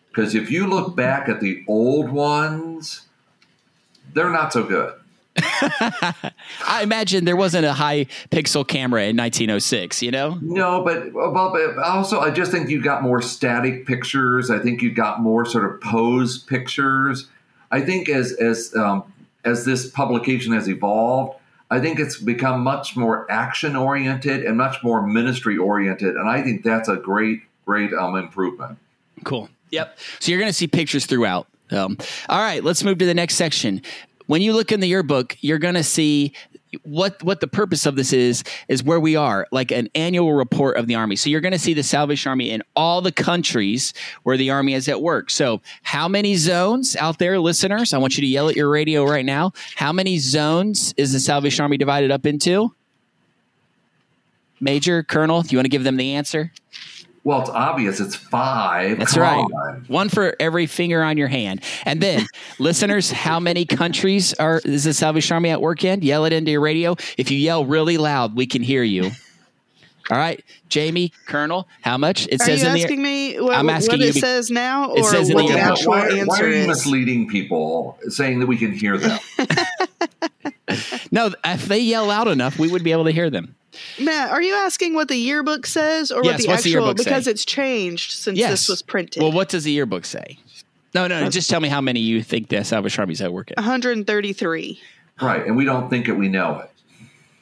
Because 0.09 0.35
if 0.35 0.51
you 0.51 0.67
look 0.67 0.97
back 0.97 1.29
at 1.29 1.41
the 1.41 1.65
old 1.69 2.11
ones, 2.11 3.03
they're 4.13 4.31
not 4.31 4.53
so 4.53 4.65
good. 4.65 4.95
I 6.67 6.81
imagine 6.83 7.25
there 7.25 7.37
wasn't 7.37 7.65
a 7.65 7.73
high 7.73 8.07
pixel 8.31 8.67
camera 8.67 9.03
in 9.03 9.17
1906. 9.17 10.03
You 10.03 10.11
know, 10.11 10.39
No, 10.41 10.83
but, 10.83 11.13
well, 11.13 11.33
but 11.33 11.79
also, 11.79 12.21
I 12.21 12.31
just 12.31 12.51
think 12.51 12.69
you 12.69 12.83
got 12.83 13.03
more 13.03 13.23
static 13.23 13.87
pictures. 13.87 14.51
I 14.51 14.59
think 14.59 14.83
you 14.83 14.91
got 14.91 15.21
more 15.21 15.45
sort 15.45 15.65
of 15.65 15.81
pose 15.81 16.39
pictures. 16.39 17.29
I 17.71 17.81
think 17.81 18.09
as 18.09 18.33
as 18.33 18.75
um, 18.75 19.05
as 19.45 19.65
this 19.65 19.91
publication 19.91 20.53
has 20.53 20.69
evolved, 20.69 21.39
I 21.71 21.81
think 21.81 22.01
it's 22.01 22.19
become 22.19 22.63
much 22.63 22.97
more 22.97 23.31
action 23.31 23.77
oriented 23.77 24.45
and 24.45 24.57
much 24.57 24.83
more 24.83 25.07
ministry 25.07 25.59
oriented, 25.59 26.17
and 26.17 26.29
I 26.29 26.43
think 26.43 26.65
that's 26.65 26.89
a 26.89 26.97
great 26.97 27.43
great 27.67 27.93
um, 27.93 28.17
improvement. 28.17 28.79
Cool. 29.25 29.51
Yep. 29.71 29.99
So 30.21 30.31
you're 30.31 30.39
going 30.39 30.49
to 30.49 30.55
see 30.55 30.67
pictures 30.67 31.05
throughout. 31.05 31.47
Um, 31.71 31.99
all 32.31 32.41
right, 32.41 32.65
let's 32.65 32.83
move 32.83 32.97
to 32.99 33.05
the 33.05 33.15
next 33.15 33.35
section. 33.35 33.83
When 34.29 34.43
you 34.43 34.53
look 34.53 34.73
in 34.73 34.81
the 34.81 34.87
yearbook, 34.87 35.37
you're 35.41 35.59
going 35.59 35.75
to 35.75 35.83
see 35.83 36.35
what 36.83 37.23
what 37.23 37.41
the 37.41 37.47
purpose 37.47 37.87
of 37.87 37.97
this 37.97 38.13
is 38.13 38.45
is 38.69 38.83
where 38.83 39.01
we 39.01 39.17
are, 39.17 39.47
like 39.51 39.71
an 39.71 39.89
annual 39.95 40.35
report 40.35 40.77
of 40.77 40.87
the 40.87 40.95
army. 40.97 41.17
So 41.17 41.31
you're 41.31 41.41
going 41.41 41.53
to 41.53 41.59
see 41.59 41.73
the 41.73 41.83
Salvation 41.83 42.29
Army 42.29 42.51
in 42.51 42.63
all 42.77 43.01
the 43.01 43.11
countries 43.11 43.95
where 44.25 44.37
the 44.37 44.51
army 44.51 44.75
is 44.75 44.87
at 44.87 45.01
work. 45.01 45.31
So 45.31 45.63
how 45.83 46.09
many 46.09 46.37
zones 46.37 46.95
out 46.95 47.19
there, 47.19 47.41
listeners? 47.41 47.95
I 47.95 47.99
want 47.99 48.19
you 48.19 48.21
to 48.21 48.27
yell 48.27 48.51
at 48.51 48.57
your 48.57 48.69
radio 48.69 49.05
right 49.05 49.25
now. 49.25 49.53
How 49.77 49.95
many 49.95 50.19
zones 50.19 50.93
is 50.99 51.15
the 51.15 51.21
Salvation 51.21 51.63
Army 51.63 51.79
divided 51.79 52.11
up 52.11 52.27
into? 52.27 52.75
Major, 54.61 55.03
Colonel? 55.03 55.41
Do 55.41 55.49
you 55.53 55.59
want 55.59 55.65
to 55.65 55.71
give 55.71 55.85
them 55.85 55.97
the 55.97 56.13
answer? 56.15 56.53
Well, 57.29 57.43
it's 57.43 57.51
obvious. 57.51 58.01
It's 58.01 58.15
five. 58.17 58.99
That's 58.99 59.13
Come 59.13 59.23
right. 59.23 59.37
on. 59.39 59.85
One 59.89 60.09
for 60.09 60.35
every 60.41 60.65
finger 60.65 61.03
on 61.03 61.19
your 61.19 61.29
hand. 61.29 61.63
And 61.85 62.01
then, 62.01 62.25
listeners, 62.59 63.11
how 63.11 63.39
many 63.39 63.67
countries 63.67 64.33
are 64.33 64.63
is 64.65 64.85
the 64.85 64.95
Salvation 64.95 65.35
Army 65.35 65.51
at 65.51 65.61
work 65.61 65.85
in? 65.85 66.01
Yell 66.01 66.25
it 66.25 66.33
into 66.33 66.51
your 66.51 66.63
radio. 66.63 66.97
If 67.19 67.31
you 67.31 67.37
yell 67.37 67.67
really 67.67 67.99
loud, 67.99 68.35
we 68.35 68.47
can 68.47 68.63
hear 68.63 68.83
you. 68.83 69.11
All 70.11 70.17
right, 70.17 70.43
Jamie, 70.71 71.13
Colonel, 71.27 71.69
how 71.83 71.99
much? 71.99 72.27
It 72.29 72.41
Are 72.41 72.45
says 72.47 72.63
you 72.63 72.69
in 72.69 72.73
the 72.73 72.81
asking 72.83 73.03
me 73.03 73.39
what, 73.39 73.55
I'm 73.55 73.69
asking 73.69 73.99
what 73.99 74.01
you 74.01 74.07
it 74.09 74.15
be- 74.15 74.21
says 74.21 74.51
now, 74.51 74.95
It 74.95 75.01
or 75.01 75.11
says 75.11 75.29
in 75.29 75.35
what 75.35 75.49
the 75.49 75.53
the 75.53 75.61
actual 75.61 75.91
why, 75.91 76.23
why 76.25 76.41
are 76.41 76.49
you 76.49 76.55
is? 76.55 76.67
misleading 76.67 77.29
people 77.29 77.99
saying 78.09 78.39
that 78.41 78.47
we 78.47 78.57
can 78.57 78.73
hear 78.73 78.97
them? 78.97 79.19
No, 81.11 81.31
if 81.45 81.67
they 81.67 81.79
yell 81.81 82.07
loud 82.07 82.29
enough, 82.29 82.59
we 82.59 82.71
would 82.71 82.85
be 82.85 82.93
able 82.93 83.05
to 83.05 83.11
hear 83.11 83.31
them. 83.31 83.55
Matt, 84.01 84.31
are 84.31 84.43
you 84.43 84.55
asking 84.55 84.95
what 84.95 85.09
the 85.09 85.17
yearbook 85.17 85.67
says, 85.67 86.11
or 86.11 86.23
Yes, 86.25 86.33
what 86.35 86.43
the 86.43 86.49
what's 86.49 86.63
the 86.65 86.71
actual? 86.77 86.87
say? 86.89 86.95
because 87.05 87.27
it's 87.27 87.45
changed 87.45 88.13
since 88.13 88.39
Yes. 88.39 88.51
this 88.51 88.69
was 88.69 88.83
printed. 88.83 89.23
Well, 89.23 89.33
what 89.33 89.49
does 89.49 89.65
the 89.65 89.73
yearbook 89.73 90.05
say? 90.05 90.39
No, 90.95 91.07
no, 91.07 91.25
uh, 91.27 91.31
just 91.31 91.51
tell 91.51 91.61
me 91.61 91.69
how 91.69 91.81
many 91.81 92.01
you 92.01 92.23
think 92.23 92.49
the 92.49 92.65
Salvation 92.65 93.01
Army's 93.03 93.21
at 93.21 93.33
work 93.33 93.51
at. 93.51 93.57
133. 93.59 94.81
right. 95.21 95.47
And 95.47 95.57
we 95.57 95.65
don't 95.65 95.91
think 95.91 96.09
it, 96.09 96.13
we 96.15 96.29
know 96.29 96.61
it. 96.61 96.71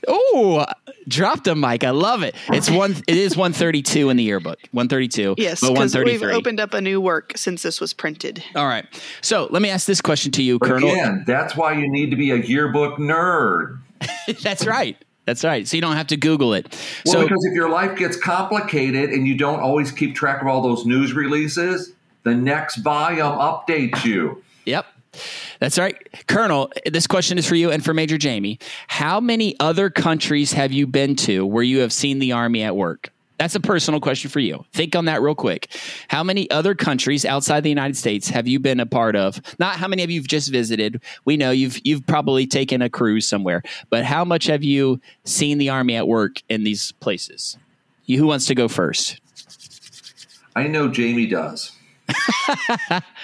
Oh, 0.08 0.58
uh, 0.58 0.72
dropped 1.08 1.48
a 1.48 1.54
mic. 1.56 1.82
I 1.82 1.90
love 1.90 2.22
it. 2.22 2.36
It's 2.50 2.70
one. 2.70 2.92
It 3.08 3.16
is 3.16 3.36
one 3.36 3.52
thirty 3.52 3.82
two 3.82 4.08
in 4.08 4.16
the 4.16 4.22
yearbook. 4.22 4.60
One 4.70 4.88
thirty 4.88 5.08
two. 5.08 5.34
Yes, 5.38 5.60
but 5.60 5.72
one 5.72 5.88
because 5.88 5.96
we've 5.96 6.22
opened 6.22 6.60
up 6.60 6.74
a 6.74 6.80
new 6.80 7.00
work 7.00 7.32
since 7.34 7.62
this 7.62 7.80
was 7.80 7.92
printed. 7.92 8.40
All 8.54 8.66
right. 8.66 8.84
So 9.20 9.48
let 9.50 9.62
me 9.62 9.68
ask 9.68 9.84
this 9.86 10.00
question 10.00 10.30
to 10.32 10.44
you, 10.44 10.60
But 10.60 10.68
Colonel. 10.68 10.90
again, 10.92 11.24
that's 11.26 11.56
why 11.56 11.72
you 11.72 11.88
need 11.88 12.10
to 12.10 12.16
be 12.16 12.30
a 12.30 12.36
yearbook 12.36 12.98
nerd. 12.98 13.78
That's 14.42 14.64
right. 14.66 14.96
That's 15.26 15.44
right. 15.44 15.66
So 15.66 15.76
you 15.76 15.80
don't 15.80 15.96
have 15.96 16.06
to 16.08 16.16
Google 16.16 16.54
it. 16.54 16.66
Well, 17.04 17.14
so 17.14 17.22
because 17.22 17.44
if 17.44 17.54
your 17.54 17.68
life 17.68 17.98
gets 17.98 18.16
complicated 18.16 19.10
and 19.10 19.26
you 19.26 19.36
don't 19.36 19.60
always 19.60 19.90
keep 19.92 20.14
track 20.14 20.40
of 20.40 20.48
all 20.48 20.62
those 20.62 20.86
news 20.86 21.12
releases, 21.12 21.92
the 22.22 22.34
next 22.34 22.76
volume 22.76 23.32
updates 23.32 24.04
you. 24.04 24.42
Yep. 24.64 24.86
That's 25.58 25.78
right. 25.78 25.96
Colonel, 26.28 26.70
this 26.84 27.06
question 27.06 27.38
is 27.38 27.46
for 27.46 27.54
you 27.54 27.70
and 27.70 27.84
for 27.84 27.94
Major 27.94 28.18
Jamie. 28.18 28.58
How 28.88 29.18
many 29.20 29.56
other 29.60 29.90
countries 29.90 30.52
have 30.52 30.72
you 30.72 30.86
been 30.86 31.16
to 31.16 31.44
where 31.44 31.62
you 31.62 31.78
have 31.78 31.92
seen 31.92 32.18
the 32.18 32.32
Army 32.32 32.62
at 32.62 32.76
work? 32.76 33.10
That's 33.38 33.54
a 33.54 33.60
personal 33.60 34.00
question 34.00 34.30
for 34.30 34.40
you. 34.40 34.64
Think 34.72 34.96
on 34.96 35.04
that 35.06 35.20
real 35.20 35.34
quick. 35.34 35.68
How 36.08 36.24
many 36.24 36.50
other 36.50 36.74
countries 36.74 37.24
outside 37.24 37.62
the 37.62 37.68
United 37.68 37.96
States 37.96 38.28
have 38.28 38.48
you 38.48 38.58
been 38.58 38.80
a 38.80 38.86
part 38.86 39.14
of? 39.14 39.40
Not 39.58 39.76
how 39.76 39.88
many 39.88 40.02
of 40.02 40.10
you've 40.10 40.26
just 40.26 40.50
visited. 40.50 41.02
We 41.24 41.36
know 41.36 41.50
you've 41.50 41.78
you've 41.84 42.06
probably 42.06 42.46
taken 42.46 42.80
a 42.80 42.88
cruise 42.88 43.26
somewhere, 43.26 43.62
but 43.90 44.04
how 44.04 44.24
much 44.24 44.46
have 44.46 44.64
you 44.64 45.00
seen 45.24 45.58
the 45.58 45.68
Army 45.68 45.96
at 45.96 46.08
work 46.08 46.42
in 46.48 46.64
these 46.64 46.92
places? 46.92 47.58
You, 48.06 48.18
who 48.18 48.26
wants 48.26 48.46
to 48.46 48.54
go 48.54 48.68
first? 48.68 49.20
I 50.54 50.66
know 50.68 50.88
Jamie 50.88 51.26
does. 51.26 51.72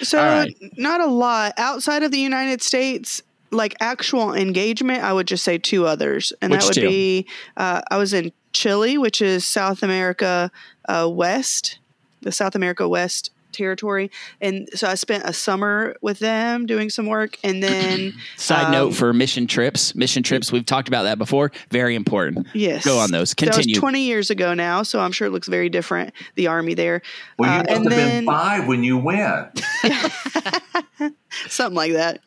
So 0.03 0.19
All 0.19 0.25
right. 0.27 0.55
not 0.77 1.01
a 1.01 1.07
lot 1.07 1.55
outside 1.57 2.03
of 2.03 2.11
the 2.11 2.19
United 2.19 2.61
States. 2.61 3.23
Like 3.53 3.77
actual 3.81 4.35
engagement, 4.35 5.03
I 5.05 5.13
would 5.13 5.27
just 5.29 5.45
say 5.45 5.59
two 5.59 5.87
others, 5.87 6.33
and 6.41 6.51
Which 6.51 6.61
that 6.63 6.67
would 6.69 6.75
two? 6.75 6.89
be 6.89 7.27
uh, 7.57 7.83
I 7.91 7.99
was 7.99 8.13
in 8.15 8.33
Chile, 8.53 8.97
which 8.99 9.21
is 9.23 9.45
South 9.47 9.83
America 9.83 10.51
uh, 10.89 11.09
West, 11.13 11.79
the 12.23 12.33
South 12.33 12.55
America 12.55 12.89
West 12.89 13.31
territory, 13.53 14.11
and 14.41 14.67
so 14.75 14.89
I 14.89 14.95
spent 14.95 15.25
a 15.27 15.33
summer 15.35 15.95
with 16.01 16.19
them 16.21 16.65
doing 16.65 16.89
some 16.89 17.05
work, 17.05 17.39
and 17.45 17.63
then 17.63 18.15
Side 18.39 18.65
Um, 18.65 18.73
note 18.73 18.95
for 18.95 19.13
mission 19.13 19.47
trips. 19.47 19.95
Mission 19.95 20.23
trips, 20.23 20.51
we've 20.51 20.65
talked 20.65 20.89
about 20.89 21.03
that 21.03 21.19
before. 21.19 21.53
Very 21.71 21.95
important. 21.95 22.47
yes, 22.55 22.83
Go 22.87 22.99
on 22.99 23.11
those. 23.11 23.35
That 23.35 23.49
was 23.49 23.57
Continue. 23.59 23.75
20 23.79 24.01
years 24.01 24.31
ago 24.31 24.55
now, 24.55 24.83
so 24.83 25.01
I'm 25.01 25.13
sure 25.13 25.27
it 25.29 25.33
looks 25.33 25.49
very 25.49 25.69
different. 25.69 26.15
The 26.37 26.47
army 26.47 26.73
there, 26.73 27.03
Well, 27.39 27.51
you 27.51 27.57
Uh, 27.57 27.59
must 27.65 27.71
and 27.71 27.85
have 27.85 27.91
then- 27.99 28.25
been 28.25 28.33
five 28.33 28.67
when 28.67 28.83
you 28.83 28.97
went. 28.97 29.61
something 31.49 31.77
like 31.77 31.93
that. 31.93 32.21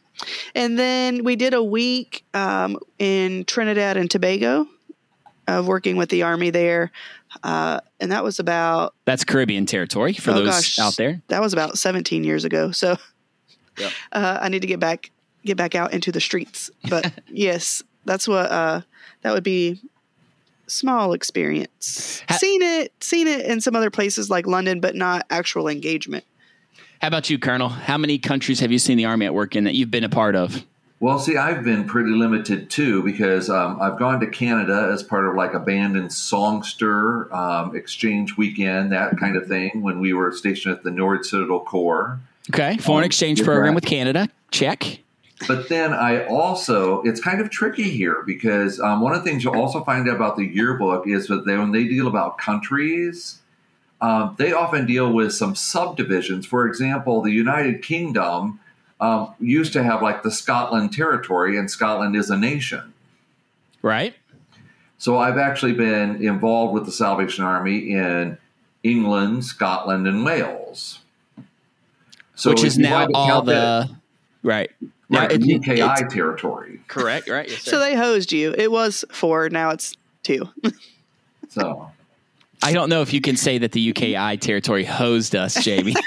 And 0.53 0.77
then 0.79 1.23
we 1.23 1.35
did 1.35 1.53
a 1.53 1.63
week 1.63 2.25
um, 2.33 2.77
in 2.99 3.45
Trinidad 3.45 3.97
and 3.97 4.09
Tobago 4.09 4.67
of 5.47 5.67
working 5.67 5.97
with 5.97 6.09
the 6.09 6.23
army 6.23 6.49
there, 6.49 6.91
uh, 7.43 7.79
and 7.99 8.11
that 8.11 8.23
was 8.23 8.39
about 8.39 8.95
That's 9.05 9.23
Caribbean 9.23 9.65
territory 9.65 10.13
for 10.13 10.31
oh 10.31 10.35
those 10.35 10.47
gosh, 10.47 10.79
out 10.79 10.95
there. 10.97 11.21
That 11.27 11.41
was 11.41 11.53
about 11.53 11.77
17 11.77 12.23
years 12.23 12.45
ago. 12.45 12.71
So 12.71 12.97
Yep. 13.77 13.91
uh, 14.11 14.39
I 14.41 14.49
need 14.49 14.61
to 14.61 14.67
get 14.67 14.79
back 14.79 15.11
get 15.43 15.57
back 15.57 15.75
out 15.75 15.93
into 15.93 16.11
the 16.11 16.21
streets. 16.21 16.71
But 16.89 17.11
yes, 17.27 17.83
that's 18.05 18.27
what 18.27 18.49
uh, 18.51 18.81
that 19.21 19.33
would 19.33 19.43
be. 19.43 19.79
Small 20.67 21.13
experience. 21.13 22.23
Ha- 22.27 22.37
seen 22.37 22.63
it, 22.63 22.91
seen 22.99 23.27
it 23.27 23.45
in 23.45 23.61
some 23.61 23.75
other 23.75 23.91
places 23.91 24.31
like 24.31 24.47
London, 24.47 24.79
but 24.79 24.95
not 24.95 25.23
actual 25.29 25.67
engagement. 25.67 26.23
How 27.01 27.07
about 27.09 27.29
you, 27.29 27.37
Colonel? 27.37 27.69
How 27.69 27.97
many 27.97 28.17
countries 28.17 28.59
have 28.61 28.71
you 28.71 28.79
seen 28.79 28.97
the 28.97 29.05
Army 29.05 29.25
at 29.25 29.33
work 29.33 29.55
in 29.55 29.63
that 29.65 29.75
you've 29.75 29.91
been 29.91 30.03
a 30.03 30.09
part 30.09 30.35
of? 30.35 30.65
Well, 31.01 31.19
see, 31.19 31.35
I've 31.37 31.63
been 31.63 31.83
pretty 31.83 32.11
limited 32.11 32.69
too 32.69 33.03
because 33.03 33.49
um, 33.49 33.79
I've 33.81 33.99
gone 33.99 34.21
to 34.21 34.27
Canada 34.27 34.89
as 34.91 35.03
part 35.03 35.27
of 35.27 35.35
like 35.35 35.53
a 35.53 35.59
band 35.59 35.97
and 35.97 36.11
songster 36.11 37.31
um, 37.35 37.75
exchange 37.75 38.37
weekend, 38.37 38.91
that 38.93 39.17
kind 39.17 39.35
of 39.35 39.45
thing, 39.47 39.81
when 39.81 39.99
we 39.99 40.13
were 40.13 40.31
stationed 40.31 40.73
at 40.73 40.83
the 40.83 40.91
Nord 40.91 41.25
Citadel 41.25 41.59
Corps. 41.59 42.19
Okay. 42.49 42.77
Foreign 42.77 43.03
Um, 43.03 43.07
exchange 43.07 43.43
program 43.43 43.75
with 43.75 43.85
Canada. 43.85 44.29
Check. 44.51 44.99
But 45.49 45.67
then 45.67 45.93
I 45.93 46.25
also, 46.27 47.01
it's 47.01 47.19
kind 47.19 47.41
of 47.41 47.49
tricky 47.49 47.89
here 47.89 48.23
because 48.25 48.79
um, 48.79 49.01
one 49.01 49.13
of 49.13 49.21
the 49.23 49.29
things 49.29 49.43
you'll 49.43 49.59
also 49.59 49.83
find 49.83 50.07
out 50.07 50.15
about 50.15 50.37
the 50.37 50.45
yearbook 50.45 51.07
is 51.07 51.27
that 51.27 51.45
they, 51.45 51.57
when 51.57 51.73
they 51.73 51.83
deal 51.83 52.07
about 52.07 52.37
countries, 52.37 53.41
um, 54.01 54.35
they 54.37 54.51
often 54.53 54.85
deal 54.85 55.11
with 55.11 55.33
some 55.33 55.55
subdivisions. 55.55 56.45
For 56.45 56.67
example, 56.67 57.21
the 57.21 57.31
United 57.31 57.81
Kingdom 57.81 58.59
um, 58.99 59.33
used 59.39 59.73
to 59.73 59.83
have 59.83 60.01
like 60.01 60.23
the 60.23 60.31
Scotland 60.31 60.93
territory, 60.93 61.57
and 61.57 61.69
Scotland 61.69 62.15
is 62.15 62.29
a 62.29 62.37
nation. 62.37 62.93
Right? 63.81 64.15
So 64.97 65.17
I've 65.17 65.37
actually 65.37 65.73
been 65.73 66.23
involved 66.23 66.73
with 66.73 66.85
the 66.85 66.91
Salvation 66.91 67.43
Army 67.43 67.91
in 67.91 68.37
England, 68.83 69.45
Scotland, 69.45 70.07
and 70.07 70.23
Wales. 70.25 70.99
So 72.35 72.49
Which 72.51 72.63
is 72.63 72.77
now 72.77 73.07
all 73.13 73.27
count 73.27 73.45
that- 73.47 73.87
the. 73.89 73.95
Right. 74.43 74.71
Now, 75.09 75.21
right, 75.21 75.31
it- 75.31 75.41
UKI 75.41 75.73
it's- 75.73 76.13
territory. 76.13 76.79
correct. 76.87 77.29
Right. 77.29 77.49
Yes, 77.49 77.63
So 77.63 77.79
they 77.79 77.95
hosed 77.95 78.31
you. 78.31 78.53
It 78.57 78.71
was 78.71 79.03
four, 79.11 79.49
now 79.49 79.69
it's 79.71 79.95
two. 80.23 80.49
So 81.49 81.89
I 82.65 82.73
don't 82.73 82.89
know 82.89 83.01
if 83.01 83.13
you 83.13 83.21
can 83.21 83.37
say 83.37 83.57
that 83.59 83.71
the 83.71 83.93
UKI 83.93 84.39
territory 84.39 84.83
hosed 84.83 85.35
us, 85.35 85.63
Jamie. 85.63 85.93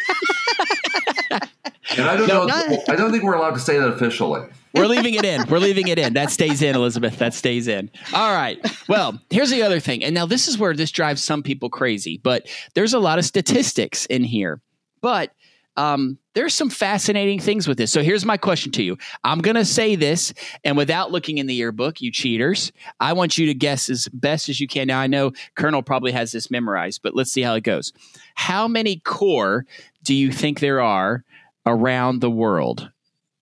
And 1.97 2.07
I 2.07 2.17
don't 2.17 2.29
No, 2.29 2.45
know. 2.45 2.47
not- 2.47 2.91
I 2.91 2.97
don't 2.97 3.11
think 3.11 3.25
we're 3.25 3.35
allowed 3.35 3.55
to 3.55 3.61
say 3.61 3.79
that 3.79 3.89
officially. 3.89 4.43
We're 4.75 4.87
leaving 4.87 5.15
it 5.15 5.25
in. 5.25 5.47
We're 5.49 5.59
leaving 5.59 5.89
it 5.89 5.99
in. 5.99 6.13
That 6.13 6.31
stays 6.31 6.61
in, 6.61 6.77
Elizabeth. 6.77 7.19
That 7.19 7.33
stays 7.33 7.67
in. 7.67 7.91
All 8.13 8.33
right. 8.35 8.59
Well, 8.89 9.19
here's 9.31 9.49
the 9.51 9.63
other 9.63 9.81
thing. 9.81 10.05
And 10.05 10.15
now 10.15 10.27
this 10.27 10.47
is 10.49 10.59
where 10.59 10.75
this 10.75 10.91
drives 10.91 11.25
some 11.25 11.43
people 11.43 11.71
crazy, 11.71 12.21
but 12.23 12.47
there's 12.75 12.93
a 12.93 12.99
lot 12.99 13.19
of 13.19 13.25
statistics 13.25 14.05
in 14.07 14.23
here. 14.23 14.61
But 15.01 15.33
um, 15.79 16.19
there's 16.39 16.55
some 16.55 16.71
fascinating 16.71 17.41
things 17.41 17.67
with 17.67 17.79
this. 17.79 17.91
So 17.91 18.01
here's 18.01 18.25
my 18.25 18.37
question 18.37 18.71
to 18.73 18.83
you. 18.85 18.97
I'm 19.25 19.41
going 19.41 19.57
to 19.57 19.65
say 19.65 19.97
this, 19.97 20.33
and 20.63 20.77
without 20.77 21.11
looking 21.11 21.39
in 21.39 21.49
the 21.49 21.55
yearbook, 21.55 22.01
you 22.01 22.13
cheaters, 22.13 22.71
I 23.01 23.13
want 23.15 23.39
you 23.39 23.47
to 23.47 23.55
guess 23.55 23.91
as 23.91 24.07
best 24.13 24.49
as 24.49 24.61
you 24.61 24.69
can. 24.69 24.87
Now, 24.87 25.01
I 25.01 25.09
know 25.09 25.33
Colonel 25.57 25.83
probably 25.83 26.13
has 26.13 26.31
this 26.31 26.49
memorized, 26.49 27.03
but 27.03 27.17
let's 27.17 27.33
see 27.33 27.43
how 27.43 27.55
it 27.55 27.65
goes. 27.65 27.93
How 28.37 28.69
many 28.69 29.01
corps 29.01 29.67
do 30.05 30.15
you 30.15 30.31
think 30.31 30.61
there 30.61 30.81
are 30.81 31.25
around 31.67 32.21
the 32.21 32.31
world? 32.31 32.89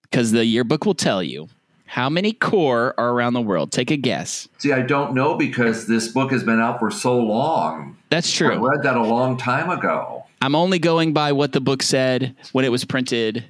Because 0.05 0.33
the 0.33 0.47
yearbook 0.47 0.87
will 0.87 0.95
tell 0.95 1.23
you. 1.23 1.49
How 1.85 2.09
many 2.09 2.33
corps 2.33 2.95
are 2.97 3.11
around 3.11 3.35
the 3.35 3.43
world? 3.43 3.73
Take 3.73 3.91
a 3.91 3.99
guess. 3.99 4.49
See, 4.57 4.73
I 4.73 4.81
don't 4.81 5.13
know 5.13 5.37
because 5.37 5.87
this 5.87 6.09
book 6.09 6.33
has 6.33 6.43
been 6.43 6.61
out 6.61 6.79
for 6.79 6.91
so 6.91 7.19
long. 7.19 7.99
That's 8.09 8.33
true. 8.33 8.55
I 8.55 8.57
read 8.57 8.85
that 8.85 8.97
a 8.97 9.05
long 9.05 9.37
time 9.37 9.69
ago. 9.69 10.26
I'm 10.43 10.55
only 10.55 10.79
going 10.79 11.13
by 11.13 11.33
what 11.33 11.53
the 11.53 11.61
book 11.61 11.83
said 11.83 12.35
when 12.53 12.65
it 12.65 12.71
was 12.71 12.85
printed 12.85 13.45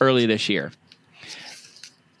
early 0.00 0.26
this 0.26 0.48
year. 0.48 0.72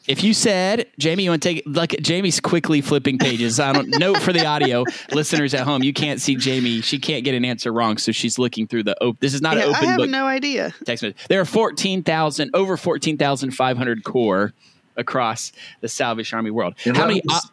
If 0.06 0.24
you 0.24 0.32
said, 0.32 0.86
Jamie, 0.98 1.24
you 1.24 1.30
want 1.30 1.42
to 1.42 1.48
take 1.50 1.62
like 1.66 1.90
Jamie's 2.00 2.40
quickly 2.40 2.80
flipping 2.80 3.18
pages. 3.18 3.60
I 3.60 3.74
don't 3.74 3.88
note 3.98 4.16
for 4.22 4.32
the 4.32 4.46
audio 4.46 4.84
listeners 5.12 5.52
at 5.52 5.60
home. 5.66 5.82
You 5.82 5.92
can't 5.92 6.18
see 6.18 6.34
Jamie. 6.34 6.80
She 6.80 6.98
can't 6.98 7.24
get 7.24 7.34
an 7.34 7.44
answer 7.44 7.70
wrong, 7.70 7.98
so 7.98 8.10
she's 8.10 8.38
looking 8.38 8.66
through 8.66 8.84
the. 8.84 8.96
Op- 9.04 9.20
this 9.20 9.34
is 9.34 9.42
not 9.42 9.58
Yeah, 9.58 9.68
an 9.68 9.74
I 9.74 9.84
have 9.84 9.98
book 9.98 10.08
no 10.08 10.24
idea. 10.24 10.72
text 10.86 11.02
message. 11.02 11.18
There 11.28 11.42
are 11.42 11.44
fourteen 11.44 12.02
thousand, 12.02 12.52
over 12.54 12.78
fourteen 12.78 13.18
thousand 13.18 13.50
five 13.50 13.76
hundred 13.76 14.02
corps 14.02 14.54
across 14.96 15.52
the 15.82 15.88
Salvation 15.88 16.36
Army 16.36 16.50
world. 16.52 16.74
And 16.86 16.96
How 16.96 17.02
many? 17.06 17.16
me 17.16 17.22
just- 17.28 17.46
uh, 17.46 17.50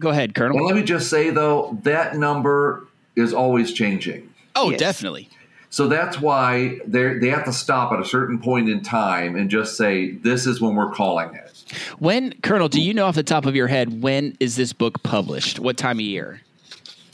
go 0.00 0.08
ahead, 0.08 0.34
Colonel. 0.34 0.56
And 0.56 0.66
let 0.66 0.76
me 0.76 0.82
just 0.84 1.10
say 1.10 1.28
though, 1.28 1.76
that 1.82 2.16
number 2.16 2.86
is 3.16 3.34
always 3.34 3.74
changing. 3.74 4.32
oh, 4.56 4.70
Yes. 4.70 4.80
definitely. 4.80 5.28
So 5.70 5.86
that's 5.86 6.20
why 6.20 6.80
they 6.86 7.14
they 7.14 7.28
have 7.28 7.44
to 7.44 7.52
stop 7.52 7.92
at 7.92 8.00
a 8.00 8.04
certain 8.04 8.38
point 8.38 8.68
in 8.68 8.82
time 8.82 9.36
and 9.36 9.50
just 9.50 9.76
say 9.76 10.12
this 10.12 10.46
is 10.46 10.60
when 10.60 10.74
we're 10.74 10.90
calling 10.92 11.34
it. 11.34 11.64
When 11.98 12.32
Colonel, 12.42 12.68
do 12.68 12.80
you 12.80 12.94
know 12.94 13.06
off 13.06 13.14
the 13.14 13.22
top 13.22 13.44
of 13.44 13.54
your 13.54 13.66
head 13.66 14.02
when 14.02 14.36
is 14.40 14.56
this 14.56 14.72
book 14.72 15.02
published? 15.02 15.58
What 15.58 15.76
time 15.76 15.98
of 15.98 16.02
year? 16.04 16.40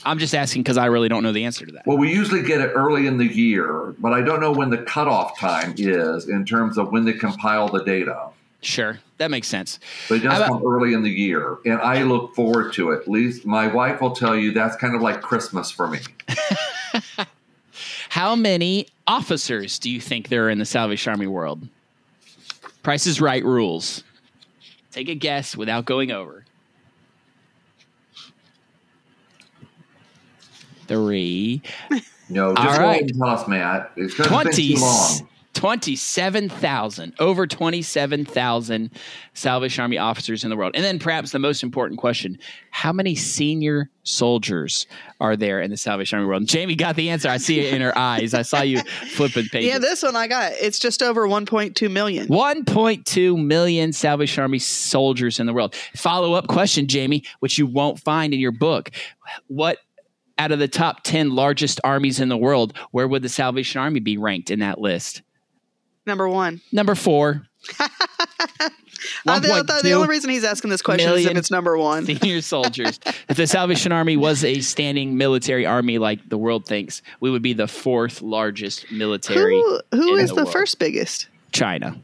I'm 0.05 0.19
just 0.19 0.35
asking 0.35 0.61
because 0.63 0.77
I 0.77 0.85
really 0.85 1.09
don't 1.09 1.23
know 1.23 1.31
the 1.31 1.45
answer 1.45 1.65
to 1.65 1.71
that. 1.73 1.87
Well, 1.87 1.97
we 1.97 2.13
usually 2.13 2.43
get 2.43 2.61
it 2.61 2.71
early 2.75 3.07
in 3.07 3.17
the 3.17 3.25
year, 3.25 3.95
but 3.97 4.13
I 4.13 4.21
don't 4.21 4.39
know 4.39 4.51
when 4.51 4.69
the 4.69 4.77
cutoff 4.77 5.37
time 5.39 5.73
is 5.77 6.29
in 6.29 6.45
terms 6.45 6.77
of 6.77 6.91
when 6.91 7.05
they 7.05 7.13
compile 7.13 7.67
the 7.69 7.83
data. 7.83 8.29
Sure, 8.61 8.99
that 9.17 9.31
makes 9.31 9.47
sense. 9.47 9.79
But 10.07 10.15
it 10.15 10.19
does 10.23 10.37
about- 10.37 10.47
come 10.49 10.63
early 10.65 10.93
in 10.93 11.01
the 11.03 11.09
year, 11.09 11.57
and 11.65 11.79
I 11.81 12.03
look 12.03 12.35
forward 12.35 12.73
to 12.73 12.91
it. 12.91 13.01
At 13.01 13.07
least 13.07 13.45
my 13.45 13.67
wife 13.67 13.99
will 13.99 14.15
tell 14.15 14.35
you 14.35 14.51
that's 14.51 14.75
kind 14.75 14.95
of 14.95 15.01
like 15.01 15.21
Christmas 15.21 15.71
for 15.71 15.87
me. 15.87 15.99
How 18.09 18.35
many 18.35 18.87
officers 19.07 19.79
do 19.79 19.89
you 19.89 19.99
think 19.99 20.29
there 20.29 20.45
are 20.45 20.49
in 20.49 20.59
the 20.59 20.65
Salvation 20.65 21.11
Army 21.11 21.27
world? 21.27 21.67
Price 22.83 23.07
is 23.07 23.19
right 23.19 23.43
rules. 23.43 24.03
Take 24.91 25.09
a 25.09 25.15
guess 25.15 25.57
without 25.57 25.85
going 25.85 26.11
over. 26.11 26.45
Three. 30.87 31.61
No, 32.29 32.53
just 32.53 32.67
All 32.67 32.77
go 32.77 32.89
ahead 32.89 33.01
and 33.01 33.17
tell 33.17 33.29
us, 33.29 33.47
Matt. 33.47 33.91
It's 33.95 34.13
going 34.13 34.29
to 34.29 34.35
take 34.35 34.53
20, 34.55 34.75
too 34.75 34.81
long. 34.81 35.29
27,000, 35.55 37.13
over 37.17 37.47
27,000 37.47 38.91
Salvation 39.33 39.81
Army 39.81 39.97
officers 39.97 40.43
in 40.43 40.49
the 40.49 40.57
world. 40.57 40.73
And 40.75 40.83
then 40.83 40.99
perhaps 40.99 41.31
the 41.31 41.39
most 41.39 41.63
important 41.63 41.99
question 41.99 42.37
how 42.71 42.91
many 42.91 43.15
senior 43.15 43.89
soldiers 44.03 44.85
are 45.21 45.37
there 45.37 45.61
in 45.61 45.71
the 45.71 45.77
Salvation 45.77 46.17
Army 46.17 46.27
world? 46.27 46.45
Jamie 46.45 46.75
got 46.75 46.97
the 46.97 47.09
answer. 47.09 47.29
I 47.29 47.37
see 47.37 47.61
it 47.61 47.73
in 47.73 47.81
her 47.81 47.97
eyes. 47.97 48.33
I 48.33 48.41
saw 48.41 48.61
you 48.61 48.81
flipping 49.13 49.45
pages. 49.45 49.69
Yeah, 49.69 49.79
this 49.79 50.03
one 50.03 50.15
I 50.15 50.27
got. 50.27 50.51
It's 50.53 50.77
just 50.77 51.01
over 51.01 51.25
1.2 51.25 51.89
million. 51.89 52.27
1.2 52.27 53.45
million 53.45 53.93
Salvation 53.93 54.41
Army 54.41 54.59
soldiers 54.59 55.39
in 55.39 55.47
the 55.47 55.53
world. 55.53 55.73
Follow 55.95 56.33
up 56.33 56.47
question, 56.47 56.87
Jamie, 56.87 57.23
which 57.39 57.57
you 57.57 57.65
won't 57.65 57.99
find 57.99 58.33
in 58.33 58.41
your 58.41 58.51
book. 58.51 58.91
What 59.47 59.77
out 60.37 60.51
of 60.51 60.59
the 60.59 60.67
top 60.67 61.03
10 61.03 61.31
largest 61.31 61.79
armies 61.83 62.19
in 62.19 62.27
the 62.27 62.37
world, 62.37 62.77
where 62.91 63.07
would 63.07 63.21
the 63.21 63.29
Salvation 63.29 63.79
Army 63.79 64.01
be 64.01 64.17
ranked 64.17 64.51
in 64.51 64.59
that 64.59 64.79
list? 64.79 65.21
Number 66.05 66.29
one. 66.29 66.61
Number 66.71 66.95
four. 66.95 67.47
I 69.27 69.39
thought 69.39 69.67
the 69.67 69.89
1.2 69.89 69.93
only 69.93 70.07
reason 70.07 70.29
he's 70.29 70.43
asking 70.43 70.69
this 70.69 70.81
question 70.81 71.11
is 71.11 71.25
if 71.25 71.35
it's 71.35 71.51
number 71.51 71.77
one. 71.77 72.05
senior 72.05 72.41
soldiers. 72.41 72.99
if 73.27 73.37
the 73.37 73.47
Salvation 73.47 73.91
Army 73.91 74.17
was 74.17 74.43
a 74.43 74.61
standing 74.61 75.17
military 75.17 75.65
army 75.65 75.97
like 75.97 76.27
the 76.29 76.37
world 76.37 76.65
thinks, 76.65 77.01
we 77.19 77.31
would 77.31 77.41
be 77.41 77.53
the 77.53 77.67
fourth 77.67 78.21
largest 78.21 78.91
military. 78.91 79.55
Who, 79.55 79.79
who 79.91 80.15
in 80.15 80.23
is 80.23 80.29
the 80.29 80.35
the, 80.35 80.43
world. 80.43 80.53
first 80.53 80.79
biggest? 80.79 81.27
China. 81.51 81.97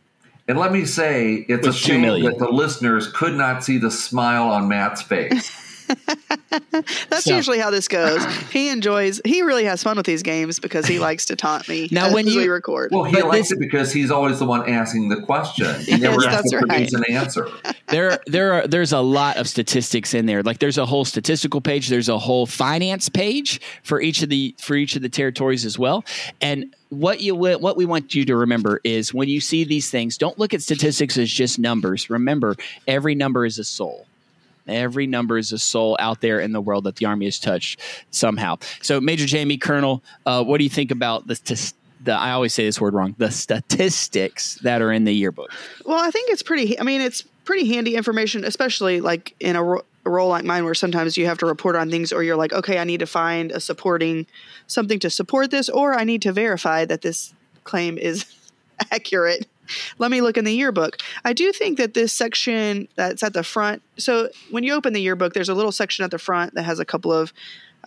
And 0.47 0.57
let 0.57 0.71
me 0.71 0.85
say, 0.85 1.45
it's 1.47 1.65
a 1.65 1.69
With 1.69 1.77
two 1.77 1.93
shame 1.93 2.23
that 2.23 2.39
the 2.39 2.49
listeners 2.49 3.07
could 3.11 3.35
not 3.35 3.63
see 3.63 3.77
the 3.77 3.91
smile 3.91 4.49
on 4.49 4.67
Matt's 4.67 5.01
face. 5.01 5.67
That's 7.09 7.23
So- 7.25 7.35
usually 7.35 7.59
how 7.59 7.71
this 7.71 7.87
goes. 7.87 8.23
He 8.51 8.67
enjoys. 8.69 9.21
He 9.23 9.43
really 9.43 9.63
has 9.63 9.81
fun 9.81 9.95
with 9.95 10.05
these 10.05 10.23
games 10.23 10.59
because 10.59 10.85
he 10.85 10.99
likes 10.99 11.25
to 11.27 11.35
taunt 11.37 11.69
me 11.69 11.87
Now, 11.89 12.07
as 12.07 12.13
when 12.13 12.27
you- 12.27 12.37
we 12.41 12.47
record. 12.49 12.91
Well, 12.91 13.05
he 13.05 13.13
But 13.13 13.27
likes 13.27 13.49
this- 13.49 13.51
it 13.53 13.59
because 13.59 13.93
he's 13.93 14.11
always 14.11 14.39
the 14.39 14.45
one 14.45 14.67
asking 14.69 15.07
the 15.09 15.21
question. 15.21 15.67
He 15.81 15.95
never 15.97 16.21
Yes, 16.21 16.35
has 16.35 16.49
to 16.51 16.57
that's 16.57 16.67
produce 16.67 16.93
an 16.93 17.03
answer. 17.09 17.47
there 17.87 18.19
there 18.27 18.53
are 18.53 18.67
there's 18.67 18.91
a 18.91 18.99
lot 18.99 19.37
of 19.37 19.47
statistics 19.47 20.13
in 20.13 20.25
there 20.25 20.43
like 20.43 20.59
there's 20.59 20.77
a 20.77 20.85
whole 20.85 21.03
statistical 21.05 21.59
page 21.61 21.87
there's 21.89 22.09
a 22.09 22.17
whole 22.17 22.45
finance 22.45 23.09
page 23.09 23.59
for 23.83 24.01
each 24.01 24.21
of 24.23 24.29
the 24.29 24.55
for 24.59 24.75
each 24.75 24.95
of 24.95 25.01
the 25.01 25.09
territories 25.09 25.65
as 25.65 25.77
well 25.77 26.03
and 26.41 26.73
what 26.89 27.19
you 27.21 27.35
what 27.35 27.75
we 27.75 27.85
want 27.85 28.15
you 28.15 28.23
to 28.25 28.35
remember 28.35 28.79
is 28.83 29.13
when 29.13 29.27
you 29.29 29.41
see 29.41 29.63
these 29.65 29.89
things 29.89 30.17
don't 30.17 30.39
look 30.39 30.53
at 30.53 30.61
statistics 30.61 31.17
as 31.17 31.29
just 31.29 31.59
numbers 31.59 32.09
remember 32.09 32.55
every 32.87 33.13
number 33.15 33.45
is 33.45 33.59
a 33.59 33.63
soul 33.63 34.05
Every 34.71 35.07
number 35.07 35.37
is 35.37 35.51
a 35.51 35.59
soul 35.59 35.95
out 35.99 36.21
there 36.21 36.39
in 36.39 36.51
the 36.51 36.61
world 36.61 36.85
that 36.85 36.95
the 36.95 37.05
army 37.05 37.25
has 37.25 37.39
touched 37.39 37.79
somehow. 38.11 38.57
So, 38.81 38.99
Major 39.01 39.25
Jamie 39.25 39.57
Colonel, 39.57 40.03
uh, 40.25 40.43
what 40.43 40.57
do 40.57 40.63
you 40.63 40.69
think 40.69 40.91
about 40.91 41.27
the, 41.27 41.73
the? 42.03 42.13
I 42.13 42.31
always 42.31 42.53
say 42.53 42.65
this 42.65 42.79
word 42.79 42.93
wrong. 42.93 43.15
The 43.17 43.31
statistics 43.31 44.55
that 44.55 44.81
are 44.81 44.91
in 44.91 45.05
the 45.05 45.13
yearbook. 45.13 45.51
Well, 45.85 45.99
I 45.99 46.11
think 46.11 46.31
it's 46.31 46.43
pretty. 46.43 46.79
I 46.79 46.83
mean, 46.83 47.01
it's 47.01 47.23
pretty 47.45 47.67
handy 47.73 47.95
information, 47.95 48.43
especially 48.43 49.01
like 49.01 49.35
in 49.39 49.55
a, 49.55 49.63
ro- 49.63 49.81
a 50.05 50.09
role 50.09 50.29
like 50.29 50.45
mine, 50.45 50.65
where 50.65 50.73
sometimes 50.73 51.17
you 51.17 51.25
have 51.25 51.37
to 51.39 51.45
report 51.45 51.75
on 51.75 51.89
things, 51.89 52.13
or 52.13 52.23
you're 52.23 52.35
like, 52.35 52.53
okay, 52.53 52.79
I 52.79 52.83
need 52.83 52.99
to 52.99 53.07
find 53.07 53.51
a 53.51 53.59
supporting 53.59 54.25
something 54.67 54.99
to 54.99 55.09
support 55.09 55.51
this, 55.51 55.69
or 55.69 55.93
I 55.93 56.03
need 56.03 56.21
to 56.23 56.31
verify 56.31 56.85
that 56.85 57.01
this 57.01 57.33
claim 57.63 57.97
is 57.97 58.25
accurate. 58.91 59.47
Let 59.99 60.11
me 60.11 60.21
look 60.21 60.37
in 60.37 60.45
the 60.45 60.53
yearbook. 60.53 60.97
I 61.23 61.33
do 61.33 61.51
think 61.51 61.77
that 61.77 61.93
this 61.93 62.13
section 62.13 62.87
that's 62.95 63.23
at 63.23 63.33
the 63.33 63.43
front. 63.43 63.81
So 63.97 64.29
when 64.49 64.63
you 64.63 64.73
open 64.73 64.93
the 64.93 65.01
yearbook, 65.01 65.33
there's 65.33 65.49
a 65.49 65.53
little 65.53 65.71
section 65.71 66.03
at 66.03 66.11
the 66.11 66.19
front 66.19 66.53
that 66.55 66.63
has 66.63 66.79
a 66.79 66.85
couple 66.85 67.13
of 67.13 67.33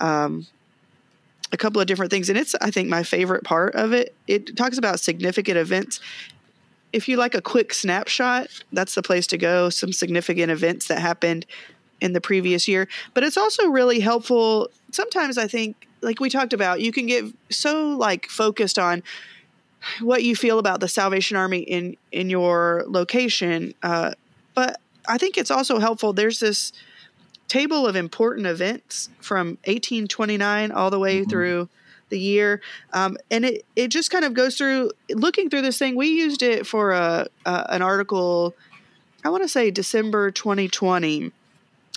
um, 0.01 0.47
a 1.55 1.57
couple 1.57 1.81
of 1.81 1.87
different 1.87 2.11
things 2.11 2.29
and 2.29 2.37
it's 2.37 2.55
i 2.61 2.71
think 2.71 2.89
my 2.89 3.03
favorite 3.03 3.45
part 3.45 3.75
of 3.75 3.93
it 3.93 4.15
it 4.27 4.57
talks 4.57 4.77
about 4.77 4.99
significant 4.99 5.57
events 5.57 6.01
if 6.93 7.09
you 7.09 7.17
like 7.17 7.35
a 7.35 7.41
quick 7.41 7.73
snapshot 7.73 8.49
that's 8.73 8.95
the 8.95 9.03
place 9.03 9.27
to 9.27 9.39
go 9.39 9.71
some 9.71 9.93
significant 9.93 10.51
events 10.51 10.89
that 10.89 10.99
happened 10.99 11.47
in 12.01 12.13
the 12.13 12.21
previous 12.21 12.67
year 12.67 12.89
but 13.15 13.23
it's 13.23 13.37
also 13.37 13.69
really 13.69 14.01
helpful 14.01 14.69
sometimes 14.91 15.39
i 15.39 15.47
think 15.47 15.87
like 16.03 16.19
we 16.19 16.29
talked 16.29 16.53
about 16.53 16.81
you 16.81 16.91
can 16.91 17.07
get 17.07 17.25
so 17.51 17.91
like 17.91 18.27
focused 18.27 18.79
on 18.79 19.03
what 20.01 20.23
you 20.23 20.35
feel 20.37 20.59
about 20.59 20.81
the 20.81 20.88
salvation 20.88 21.37
army 21.37 21.59
in 21.61 21.97
in 22.12 22.31
your 22.31 22.85
location 22.87 23.75
uh, 23.83 24.12
but 24.55 24.81
i 25.09 25.18
think 25.18 25.37
it's 25.37 25.51
also 25.51 25.79
helpful 25.79 26.12
there's 26.12 26.40
this 26.40 26.73
table 27.49 27.87
of 27.87 27.94
important 27.97 28.47
events 28.47 29.11
from 29.20 29.59
1829 29.66 30.73
all 30.73 30.90
the 30.90 30.99
way 30.99 31.20
Mhm. 31.20 31.29
through 31.31 31.68
the 32.11 32.18
year 32.18 32.61
um, 32.92 33.16
and 33.31 33.44
it, 33.44 33.64
it 33.77 33.88
just 33.88 34.11
kind 34.11 34.25
of 34.25 34.35
goes 34.35 34.57
through 34.57 34.90
looking 35.11 35.49
through 35.51 35.62
this 35.62 35.79
thing 35.79 35.97
we 35.97 36.09
used 36.09 36.42
it 36.42 36.66
for 36.66 36.92
a, 36.92 37.27
a 37.47 37.66
an 37.70 37.83
article 37.83 38.55
i 39.25 39.29
want 39.29 39.42
to 39.42 39.49
say 39.49 39.70
december 39.70 40.31
2020 40.31 41.33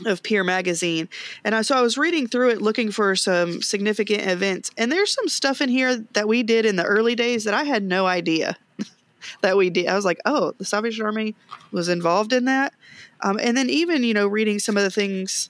of 0.06 0.22
peer 0.24 0.44
magazine. 0.44 1.10
And 1.44 1.56
I, 1.56 1.62
so 1.62 1.76
i 1.76 1.82
was 1.82 1.98
reading 1.98 2.28
through 2.28 2.50
it 2.52 2.62
looking 2.62 2.92
for 2.92 3.16
some 3.16 3.62
significant 3.62 4.28
events 4.28 4.70
and 4.78 4.92
there's 4.92 5.12
some 5.12 5.28
stuff 5.28 5.62
in 5.62 5.70
here 5.70 5.98
that 6.14 6.28
we 6.28 6.44
did 6.44 6.66
in 6.66 6.76
the 6.76 6.84
early 6.84 7.16
days 7.16 7.46
that 7.46 7.54
i 7.54 7.64
had 7.64 7.84
no 7.84 8.06
idea 8.06 8.58
that 9.42 9.58
we 9.58 9.70
did. 9.70 9.88
I 9.88 9.96
was 9.96 10.06
like 10.06 10.20
oh 10.26 10.54
the 10.58 10.66
salvation 10.66 11.06
army 11.06 11.36
was 11.72 11.90
involved 11.90 12.34
in 12.34 12.46
that. 12.46 12.74
Um, 13.22 13.40
and 13.42 13.58
then 13.58 13.70
even 13.70 14.04
you 14.04 14.14
know 14.14 14.28
reading 14.28 14.60
some 14.60 14.78
of 14.78 14.84
the 14.84 14.92
things 14.92 15.50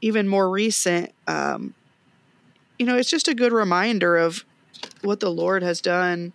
even 0.00 0.28
more 0.28 0.48
recent 0.48 1.12
um, 1.26 1.74
you 2.78 2.86
know 2.86 2.96
it's 2.96 3.10
just 3.10 3.28
a 3.28 3.34
good 3.34 3.52
reminder 3.52 4.16
of 4.16 4.44
what 5.02 5.20
the 5.20 5.30
lord 5.30 5.62
has 5.62 5.80
done 5.80 6.32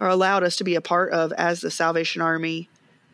or 0.00 0.08
allowed 0.08 0.44
us 0.44 0.56
to 0.56 0.64
be 0.64 0.74
a 0.74 0.80
part 0.80 1.12
of 1.12 1.32
as 1.32 1.60
the 1.60 1.70
salvation 1.70 2.22
army 2.22 2.68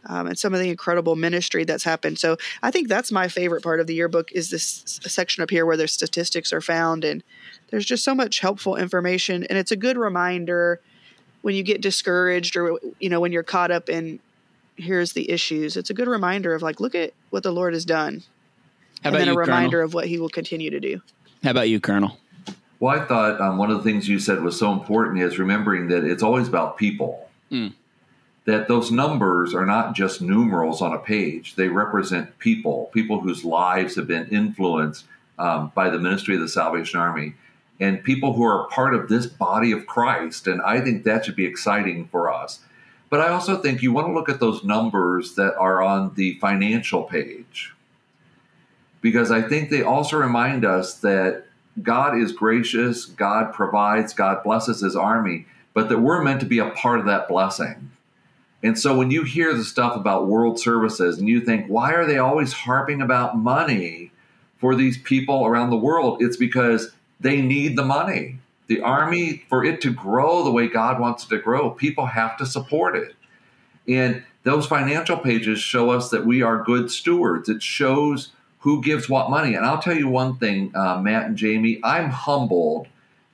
um, 0.07 0.27
and 0.27 0.39
some 0.39 0.55
of 0.55 0.61
the 0.61 0.69
incredible 0.69 1.17
ministry 1.17 1.65
that's 1.65 1.85
happened 1.85 2.19
so 2.19 2.37
i 2.63 2.71
think 2.71 2.89
that's 2.89 3.13
my 3.13 3.29
favorite 3.29 3.63
part 3.63 3.81
of 3.81 3.87
the 3.87 3.95
yearbook 3.95 4.31
is 4.33 4.51
this 4.51 4.83
section 4.87 5.43
up 5.43 5.51
here 5.51 5.67
where 5.67 5.77
the 5.77 5.89
statistics 5.89 6.53
are 6.53 6.61
found 6.61 7.05
and 7.05 7.23
there's 7.71 7.85
just 7.85 8.05
so 8.05 8.15
much 8.15 8.41
helpful 8.41 8.77
information 8.77 9.45
and 9.45 9.59
it's 9.59 9.71
a 9.71 9.77
good 9.77 9.97
reminder 9.97 10.81
when 11.43 11.55
you 11.55 11.63
get 11.63 11.81
discouraged 11.81 12.57
or 12.57 12.79
you 12.99 13.09
know 13.09 13.21
when 13.21 13.33
you're 13.33 13.43
caught 13.43 13.71
up 13.71 13.89
in 13.89 14.19
here's 14.77 15.13
the 15.13 15.31
issues 15.31 15.77
it's 15.77 15.91
a 15.91 15.95
good 15.95 16.09
reminder 16.09 16.55
of 16.55 16.63
like 16.63 16.81
look 16.81 16.95
at 16.95 17.13
what 17.31 17.43
the 17.43 17.53
lord 17.53 17.75
has 17.75 17.85
done 17.85 18.23
How 19.03 19.09
and 19.09 19.15
about 19.15 19.19
then 19.19 19.29
you, 19.29 19.35
a 19.35 19.39
reminder 19.39 19.77
Colonel? 19.79 19.87
of 19.87 19.95
what 19.95 20.07
he 20.07 20.19
will 20.19 20.29
continue 20.29 20.71
to 20.71 20.81
do 20.81 21.01
How 21.43 21.51
about 21.51 21.69
you, 21.69 21.79
Colonel? 21.81 22.19
Well, 22.81 23.01
I 23.01 23.05
thought 23.07 23.41
um, 23.41 23.57
one 23.57 23.71
of 23.71 23.79
the 23.79 23.83
things 23.83 24.09
you 24.09 24.19
said 24.19 24.43
was 24.43 24.59
so 24.59 24.73
important 24.73 25.21
is 25.21 25.39
remembering 25.39 25.89
that 25.89 26.05
it's 26.05 26.23
always 26.23 26.49
about 26.49 26.77
people. 26.77 27.29
Mm. 27.51 27.73
That 28.47 28.69
those 28.69 28.91
numbers 28.91 29.55
are 29.55 29.65
not 29.65 29.95
just 29.95 30.21
numerals 30.21 30.83
on 30.83 30.93
a 30.93 30.99
page, 30.99 31.55
they 31.55 31.69
represent 31.69 32.39
people, 32.39 32.91
people 32.93 33.21
whose 33.21 33.45
lives 33.45 33.97
have 33.97 34.07
been 34.07 34.29
influenced 34.29 35.07
um, 35.39 35.73
by 35.75 35.89
the 35.89 35.99
ministry 35.99 36.35
of 36.35 36.41
the 36.41 36.49
Salvation 36.49 37.01
Army, 37.01 37.35
and 37.81 38.05
people 38.05 38.35
who 38.35 38.45
are 38.45 38.69
part 38.69 38.95
of 38.95 39.09
this 39.09 39.27
body 39.27 39.73
of 39.73 39.87
Christ. 39.87 40.47
And 40.47 40.61
I 40.61 40.81
think 40.81 41.05
that 41.05 41.25
should 41.25 41.37
be 41.37 41.47
exciting 41.47 42.09
for 42.09 42.33
us. 42.33 42.61
But 43.09 43.21
I 43.21 43.29
also 43.29 43.61
think 43.61 43.83
you 43.83 43.93
want 43.93 44.09
to 44.09 44.13
look 44.13 44.29
at 44.29 44.41
those 44.41 44.65
numbers 44.65 45.35
that 45.37 45.57
are 45.57 45.83
on 45.83 46.15
the 46.15 46.35
financial 46.35 47.05
page 47.05 47.75
because 49.05 49.31
I 49.31 49.43
think 49.43 49.69
they 49.69 49.83
also 49.83 50.17
remind 50.17 50.65
us 50.65 50.95
that 51.01 51.45
God 51.83 52.17
is 52.17 52.33
gracious, 52.33 53.05
God 53.05 53.53
provides, 53.53 54.15
God 54.15 54.43
blesses 54.43 54.81
his 54.81 54.97
army, 54.97 55.45
but 55.75 55.91
that 55.91 55.99
we're 55.99 56.23
meant 56.23 56.41
to 56.41 56.47
be 56.47 56.59
a 56.59 56.71
part 56.71 57.01
of 57.01 57.05
that 57.05 57.29
blessing. 57.29 57.91
And 58.65 58.79
so 58.79 58.97
when 58.97 59.11
you 59.11 59.25
hear 59.25 59.53
the 59.53 59.63
stuff 59.63 59.95
about 59.95 60.27
world 60.27 60.59
services 60.59 61.19
and 61.19 61.29
you 61.29 61.43
think, 61.43 61.67
why 61.67 61.93
are 61.93 62.07
they 62.07 62.17
always 62.17 62.55
harping 62.55 63.03
about 63.03 63.37
money 63.37 64.11
for 64.57 64.75
these 64.75 64.97
people 64.97 65.45
around 65.45 65.69
the 65.69 65.77
world? 65.77 66.23
It's 66.23 66.39
because 66.39 66.91
they 67.21 67.43
need 67.43 67.77
the 67.77 67.85
money. 67.85 68.39
The 68.67 68.81
army, 68.81 69.45
for 69.51 69.67
it 69.67 69.83
to 69.83 69.93
grow 69.93 70.43
the 70.43 70.51
way 70.51 70.67
God 70.67 70.99
wants 70.99 71.25
it 71.25 71.29
to 71.29 71.39
grow, 71.39 71.71
people 71.71 72.07
have 72.07 72.39
to 72.39 72.47
support 72.47 72.97
it. 72.97 73.15
And 73.87 74.25
those 74.45 74.67
financial 74.67 75.19
pages 75.19 75.61
show 75.61 75.91
us 75.91 76.09
that 76.09 76.25
we 76.25 76.41
are 76.41 76.65
good 76.65 76.91
stewards. 76.91 77.51
It 77.51 77.63
shows 77.63 78.33
who 78.61 78.81
gives 78.81 79.11
what 79.11 79.29
money. 79.29 79.55
And 79.55 79.67
I'll 79.67 79.83
tell 79.83 79.95
you 79.95 80.09
one 80.09 80.39
thing, 80.39 80.75
uh, 80.75 80.99
Matt 81.03 81.27
and 81.27 81.37
Jamie, 81.37 81.81
I'm 81.85 82.09
humbled 82.09 82.87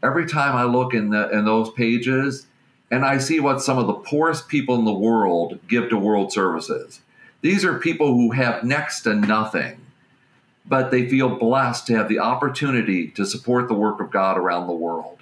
every 0.02 0.26
time 0.26 0.56
I 0.56 0.64
look 0.64 0.92
in 0.92 1.10
the 1.10 1.30
in 1.30 1.44
those 1.44 1.70
pages 1.70 2.46
and 2.90 3.04
I 3.04 3.18
see 3.18 3.40
what 3.40 3.62
some 3.62 3.78
of 3.78 3.86
the 3.86 3.94
poorest 3.94 4.48
people 4.48 4.74
in 4.74 4.84
the 4.84 4.92
world 4.92 5.60
give 5.68 5.88
to 5.90 5.96
World 5.96 6.32
Services. 6.32 7.00
These 7.40 7.64
are 7.64 7.78
people 7.78 8.14
who 8.14 8.32
have 8.32 8.64
next 8.64 9.02
to 9.02 9.14
nothing, 9.14 9.80
but 10.66 10.90
they 10.90 11.08
feel 11.08 11.38
blessed 11.38 11.86
to 11.86 11.96
have 11.96 12.08
the 12.08 12.18
opportunity 12.18 13.08
to 13.08 13.24
support 13.24 13.68
the 13.68 13.74
work 13.74 14.00
of 14.00 14.10
God 14.10 14.36
around 14.36 14.66
the 14.66 14.72
world. 14.72 15.18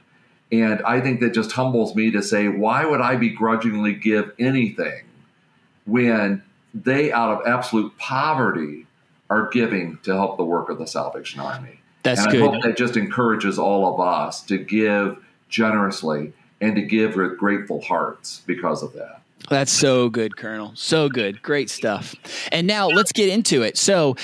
And 0.50 0.80
I 0.82 1.00
think 1.00 1.20
that 1.20 1.34
just 1.34 1.52
humbles 1.52 1.94
me 1.94 2.10
to 2.10 2.22
say, 2.22 2.48
why 2.48 2.86
would 2.86 3.02
I 3.02 3.16
begrudgingly 3.16 3.94
give 3.94 4.32
anything 4.38 5.04
when 5.84 6.42
they, 6.72 7.12
out 7.12 7.30
of 7.30 7.46
absolute 7.46 7.96
poverty, 7.98 8.86
are 9.30 9.48
giving 9.48 9.98
to 10.04 10.14
help 10.14 10.38
the 10.38 10.44
work 10.44 10.70
of 10.70 10.78
the 10.78 10.86
Salvation 10.86 11.40
Army? 11.40 11.80
That's 12.02 12.22
and 12.22 12.32
good. 12.32 12.42
I 12.42 12.52
hope 12.52 12.62
that 12.62 12.76
just 12.78 12.96
encourages 12.96 13.58
all 13.58 13.92
of 13.92 14.00
us 14.00 14.42
to 14.44 14.56
give 14.56 15.22
generously 15.50 16.32
and 16.60 16.74
to 16.76 16.82
give 16.82 17.16
with 17.16 17.38
grateful 17.38 17.80
hearts 17.80 18.42
because 18.46 18.82
of 18.82 18.92
that. 18.94 19.22
That's 19.48 19.72
so 19.72 20.08
good, 20.08 20.36
Colonel. 20.36 20.72
So 20.74 21.08
good. 21.08 21.42
Great 21.42 21.70
stuff. 21.70 22.14
And 22.52 22.66
now 22.66 22.88
let's 22.88 23.12
get 23.12 23.28
into 23.28 23.62
it. 23.62 23.78
So, 23.78 24.16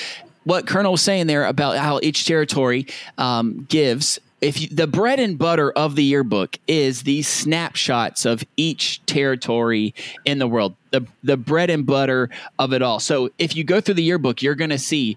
what 0.45 0.67
Colonel 0.67 0.93
was 0.93 1.01
saying 1.01 1.27
there 1.27 1.47
about 1.47 1.79
how 1.79 2.01
each 2.03 2.27
territory 2.27 2.87
um, 3.17 3.67
gives. 3.69 4.19
If 4.43 4.61
you, 4.61 4.69
the 4.69 4.87
bread 4.87 5.19
and 5.19 5.39
butter 5.39 5.73
of 5.73 5.97
the 5.97 6.05
yearbook 6.05 6.59
is 6.69 7.05
these 7.05 7.27
snapshots 7.27 8.27
of 8.27 8.45
each 8.59 9.05
territory 9.07 9.95
in 10.27 10.39
the 10.39 10.47
world, 10.47 10.75
the 10.91 11.07
the 11.23 11.39
bread 11.39 11.71
and 11.71 11.87
butter 11.87 12.29
of 12.59 12.75
it 12.75 12.83
all. 12.83 13.01
So 13.01 13.31
if 13.39 13.57
you 13.57 13.65
go 13.65 13.81
through 13.81 13.95
the 13.95 14.03
yearbook, 14.03 14.43
you're 14.43 14.55
going 14.55 14.69
to 14.69 14.79
see 14.79 15.17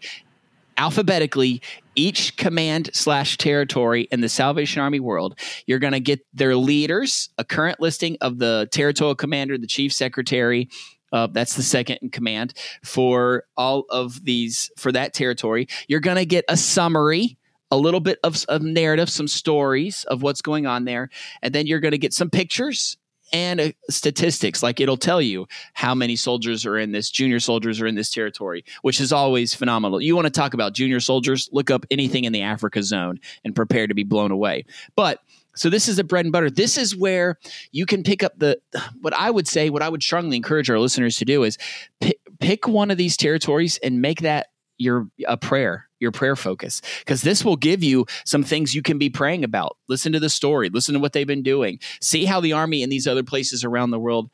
alphabetically 0.77 1.61
each 1.97 2.37
command 2.37 2.89
slash 2.93 3.37
territory 3.37 4.07
in 4.11 4.21
the 4.21 4.29
Salvation 4.29 4.81
Army 4.81 5.01
world. 5.01 5.37
You're 5.65 5.79
going 5.79 5.93
to 5.93 5.99
get 5.99 6.21
their 6.33 6.55
leaders, 6.55 7.29
a 7.37 7.43
current 7.43 7.81
listing 7.81 8.17
of 8.21 8.37
the 8.37 8.69
territorial 8.71 9.15
commander, 9.15 9.57
the 9.57 9.67
chief 9.67 9.91
secretary. 9.91 10.69
Uh, 11.11 11.27
that's 11.27 11.55
the 11.55 11.63
second 11.63 11.99
in 12.01 12.09
command 12.09 12.53
for 12.83 13.43
all 13.57 13.85
of 13.89 14.23
these 14.23 14.69
for 14.77 14.91
that 14.91 15.13
territory. 15.13 15.67
You're 15.87 15.99
going 15.99 16.17
to 16.17 16.25
get 16.25 16.45
a 16.47 16.55
summary, 16.55 17.37
a 17.71 17.77
little 17.77 18.01
bit 18.01 18.19
of, 18.23 18.45
of 18.47 18.61
narrative, 18.61 19.09
some 19.09 19.27
stories 19.27 20.03
of 20.05 20.21
what's 20.21 20.41
going 20.41 20.67
on 20.67 20.85
there, 20.85 21.09
and 21.41 21.53
then 21.55 21.65
you're 21.65 21.79
going 21.79 21.93
to 21.93 21.97
get 21.97 22.13
some 22.13 22.29
pictures 22.29 22.97
and 23.33 23.59
uh, 23.59 23.71
statistics 23.89 24.63
like 24.63 24.79
it'll 24.79 24.97
tell 24.97 25.21
you 25.21 25.47
how 25.73 25.93
many 25.93 26.15
soldiers 26.15 26.65
are 26.65 26.77
in 26.77 26.91
this 26.91 27.09
junior 27.09 27.39
soldiers 27.39 27.81
are 27.81 27.87
in 27.87 27.95
this 27.95 28.09
territory 28.09 28.63
which 28.81 28.99
is 28.99 29.11
always 29.11 29.53
phenomenal. 29.53 30.01
You 30.01 30.15
want 30.15 30.25
to 30.25 30.31
talk 30.31 30.53
about 30.53 30.73
junior 30.73 30.99
soldiers 30.99 31.49
look 31.51 31.71
up 31.71 31.85
anything 31.91 32.23
in 32.23 32.33
the 32.33 32.41
africa 32.41 32.83
zone 32.83 33.19
and 33.43 33.55
prepare 33.55 33.87
to 33.87 33.93
be 33.93 34.03
blown 34.03 34.31
away. 34.31 34.65
But 34.95 35.19
so 35.55 35.69
this 35.69 35.87
is 35.87 35.95
the 35.95 36.03
bread 36.03 36.25
and 36.25 36.31
butter. 36.31 36.51
This 36.51 36.77
is 36.77 36.95
where 36.95 37.39
you 37.71 37.85
can 37.85 38.03
pick 38.03 38.23
up 38.23 38.37
the 38.37 38.59
what 39.01 39.13
i 39.13 39.29
would 39.29 39.47
say 39.47 39.69
what 39.69 39.81
i 39.81 39.89
would 39.89 40.03
strongly 40.03 40.37
encourage 40.37 40.69
our 40.69 40.79
listeners 40.79 41.17
to 41.17 41.25
do 41.25 41.43
is 41.43 41.57
pick, 41.99 42.19
pick 42.39 42.67
one 42.67 42.91
of 42.91 42.97
these 42.97 43.17
territories 43.17 43.77
and 43.83 44.01
make 44.01 44.21
that 44.21 44.47
your 44.77 45.07
a 45.27 45.37
prayer 45.37 45.86
your 45.99 46.11
prayer 46.11 46.35
focus 46.35 46.81
because 46.99 47.21
this 47.21 47.43
will 47.43 47.55
give 47.55 47.83
you 47.83 48.05
some 48.25 48.43
things 48.43 48.75
you 48.75 48.81
can 48.81 48.97
be 48.97 49.09
praying 49.09 49.43
about. 49.43 49.77
Listen 49.87 50.11
to 50.13 50.19
the 50.19 50.29
story. 50.29 50.69
Listen 50.69 50.93
to 50.93 50.99
what 50.99 51.13
they've 51.13 51.27
been 51.27 51.43
doing. 51.43 51.79
See 52.01 52.25
how 52.25 52.39
the 52.39 52.53
army 52.53 52.83
in 52.83 52.89
these 52.89 53.07
other 53.07 53.23
places 53.23 53.63
around 53.63 53.91
the 53.91 53.99
world 53.99 54.29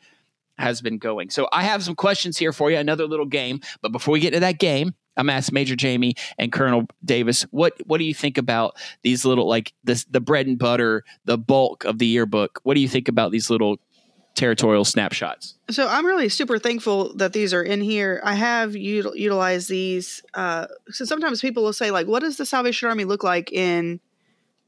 has 0.58 0.82
been 0.82 0.98
going. 0.98 1.30
So 1.30 1.48
i 1.52 1.64
have 1.64 1.84
some 1.84 1.96
questions 1.96 2.38
here 2.38 2.54
for 2.54 2.70
you 2.70 2.78
another 2.78 3.08
little 3.08 3.26
game. 3.26 3.62
But 3.82 3.92
before 3.92 4.14
we 4.14 4.20
get 4.20 4.32
to 4.32 4.40
that 4.42 4.60
game 4.60 4.94
i'm 5.16 5.30
asked 5.30 5.52
major 5.52 5.76
jamie 5.76 6.16
and 6.40 6.52
colonel 6.52 6.88
davis 7.06 7.44
what 7.52 7.74
what 7.86 8.00
do 8.00 8.04
you 8.04 8.16
think 8.16 8.40
about 8.40 8.76
these 9.04 9.24
little 9.24 9.48
like 9.48 9.72
this 9.84 10.06
the 10.06 10.20
bread 10.20 10.48
and 10.48 10.58
butter 10.58 11.04
the 11.26 11.38
bulk 11.38 11.86
of 11.86 12.00
the 12.00 12.08
yearbook? 12.08 12.60
What 12.64 12.76
do 12.76 12.82
you 12.82 12.88
think 12.88 13.08
about 13.08 13.32
these 13.32 13.50
little 13.50 13.78
territorial 14.36 14.84
snapshots 14.84 15.56
So 15.70 15.88
I'm 15.88 16.06
really 16.06 16.30
super 16.30 16.58
thankful 16.58 17.14
that 17.16 17.34
these 17.34 17.54
are 17.54 17.64
in 17.64 17.82
here. 17.82 18.20
I 18.24 18.36
have 18.36 18.72
util- 18.72 19.16
utilized 19.16 19.70
these. 19.70 20.22
Uh, 20.34 20.68
so 20.90 21.06
sometimes 21.06 21.40
people 21.42 21.64
will 21.64 21.74
say, 21.74 21.92
like, 21.92 22.08
what 22.08 22.22
does 22.22 22.38
the 22.38 22.46
Salvation 22.46 22.90
Army 22.90 23.06
look 23.06 23.24
like 23.24 23.52
in, 23.52 24.00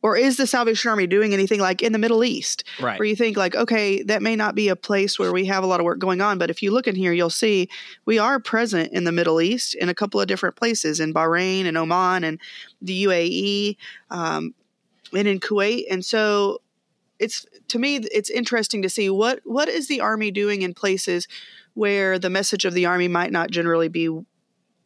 or 0.01 0.15
is 0.15 0.37
the 0.37 0.47
Salvation 0.47 0.89
Army 0.89 1.07
doing 1.07 1.33
anything 1.33 1.59
like 1.59 1.81
in 1.81 1.93
the 1.93 1.99
Middle 1.99 2.23
East? 2.23 2.63
right 2.79 2.97
Where 2.99 3.07
you 3.07 3.15
think, 3.15 3.37
like, 3.37 3.55
okay, 3.55 4.03
that 4.03 4.21
may 4.21 4.35
not 4.35 4.55
be 4.55 4.69
a 4.69 4.75
place 4.75 5.19
where 5.19 5.33
we 5.33 5.45
have 5.45 5.63
a 5.63 5.67
lot 5.67 5.79
of 5.79 5.83
work 5.83 5.99
going 5.99 6.21
on, 6.21 6.37
but 6.37 6.49
if 6.49 6.61
you 6.61 6.71
look 6.71 6.87
in 6.87 6.95
here, 6.95 7.11
you'll 7.11 7.29
see 7.29 7.69
we 8.05 8.17
are 8.19 8.39
present 8.39 8.93
in 8.93 9.03
the 9.03 9.11
Middle 9.11 9.41
East 9.41 9.75
in 9.75 9.89
a 9.89 9.95
couple 9.95 10.21
of 10.21 10.27
different 10.27 10.55
places 10.55 10.99
in 10.99 11.13
Bahrain 11.13 11.65
and 11.65 11.77
Oman 11.77 12.23
and 12.23 12.39
the 12.81 13.05
UAE 13.05 13.77
um, 14.11 14.53
and 15.11 15.27
in 15.27 15.39
Kuwait. 15.39 15.85
And 15.89 16.05
so 16.05 16.61
it's 17.19 17.45
to 17.67 17.79
me 17.79 17.97
it's 17.97 18.29
interesting 18.29 18.81
to 18.81 18.89
see 18.89 19.09
what 19.09 19.39
what 19.43 19.69
is 19.69 19.87
the 19.87 20.01
army 20.01 20.31
doing 20.31 20.61
in 20.61 20.73
places 20.73 21.27
where 21.73 22.17
the 22.17 22.29
message 22.29 22.65
of 22.65 22.73
the 22.73 22.85
army 22.85 23.07
might 23.07 23.31
not 23.31 23.51
generally 23.51 23.87
be 23.87 24.09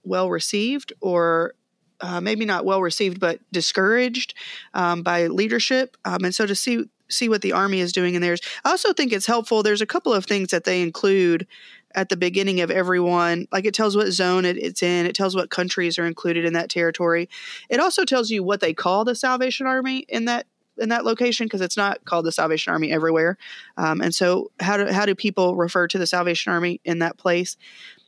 well 0.04 0.30
received 0.30 0.94
or 1.02 1.54
uh, 2.02 2.22
maybe 2.22 2.46
not 2.46 2.66
well 2.66 2.82
received 2.82 3.20
but 3.20 3.40
discouraged 3.52 4.34
um, 4.74 5.04
by 5.04 5.28
leadership? 5.28 5.98
Um, 6.06 6.24
and 6.24 6.36
so 6.36 6.46
to 6.46 6.56
see 6.56 6.86
see 7.10 7.30
what 7.30 7.42
the 7.42 7.54
army 7.54 7.80
is 7.80 7.92
doing 7.92 8.14
in 8.14 8.22
theirs. 8.22 8.40
I 8.64 8.70
also 8.70 8.94
think 8.94 9.12
it's 9.12 9.26
helpful 9.26 9.64
there's 9.64 9.82
a 9.82 9.88
couple 9.88 10.14
of 10.14 10.26
things 10.26 10.50
that 10.50 10.64
they 10.64 10.82
include 10.82 11.48
at 11.96 12.10
the 12.10 12.18
beginning 12.18 12.62
of 12.62 12.70
everyone. 12.70 13.48
like 13.52 13.66
it 13.66 13.74
tells 13.74 13.96
what 13.96 14.12
zone 14.12 14.46
it, 14.46 14.58
it's 14.58 14.84
in 14.84 15.06
it 15.06 15.16
tells 15.16 15.36
what 15.36 15.50
countries 15.50 15.98
are 15.98 16.06
included 16.06 16.46
in 16.46 16.54
that 16.54 16.70
territory. 16.70 17.28
It 17.70 17.80
also 17.80 18.06
tells 18.06 18.30
you 18.30 18.44
what 18.44 18.60
they 18.60 18.74
call 18.74 19.06
the 19.06 19.16
salvation 19.16 19.66
army 19.66 20.06
in 20.08 20.26
that 20.26 20.46
in 20.80 20.90
that 20.90 21.06
location 21.06 21.46
because 21.46 21.62
it's 21.62 21.78
not 21.78 22.04
called 22.06 22.26
the 22.26 22.32
Salvation 22.32 22.72
Army 22.72 22.92
everywhere. 22.92 23.38
Um, 23.78 24.02
and 24.02 24.14
so, 24.14 24.52
how 24.60 24.78
do 24.78 24.92
how 24.92 25.06
do 25.06 25.16
people 25.16 25.56
refer 25.56 25.88
to 25.88 25.98
the 25.98 26.08
Salvation 26.08 26.52
Army 26.52 26.82
in 26.84 27.00
that 27.00 27.18
place? 27.18 27.58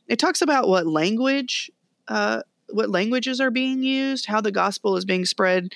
It 0.08 0.18
talks 0.18 0.42
about 0.42 0.68
what 0.68 0.86
language, 0.86 1.70
uh, 2.08 2.42
what 2.70 2.90
languages 2.90 3.40
are 3.40 3.50
being 3.50 3.82
used, 3.82 4.26
how 4.26 4.40
the 4.40 4.52
gospel 4.52 4.96
is 4.96 5.04
being 5.04 5.24
spread 5.24 5.72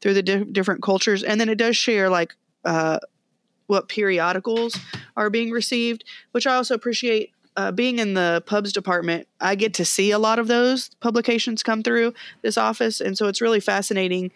through 0.00 0.14
the 0.14 0.22
di- 0.22 0.44
different 0.44 0.82
cultures, 0.82 1.22
and 1.22 1.40
then 1.40 1.48
it 1.48 1.56
does 1.56 1.76
share 1.76 2.10
like 2.10 2.34
uh, 2.64 2.98
what 3.66 3.88
periodicals 3.88 4.76
are 5.16 5.30
being 5.30 5.50
received, 5.50 6.04
which 6.32 6.46
I 6.46 6.54
also 6.54 6.74
appreciate. 6.74 7.32
Uh, 7.56 7.72
being 7.72 7.98
in 7.98 8.14
the 8.14 8.42
pubs 8.46 8.72
department, 8.72 9.26
I 9.40 9.56
get 9.56 9.74
to 9.74 9.84
see 9.84 10.12
a 10.12 10.20
lot 10.20 10.38
of 10.38 10.46
those 10.46 10.88
publications 11.00 11.64
come 11.64 11.82
through 11.82 12.14
this 12.42 12.56
office, 12.56 13.00
and 13.00 13.18
so 13.18 13.26
it's 13.26 13.40
really 13.40 13.58
fascinating 13.58 14.30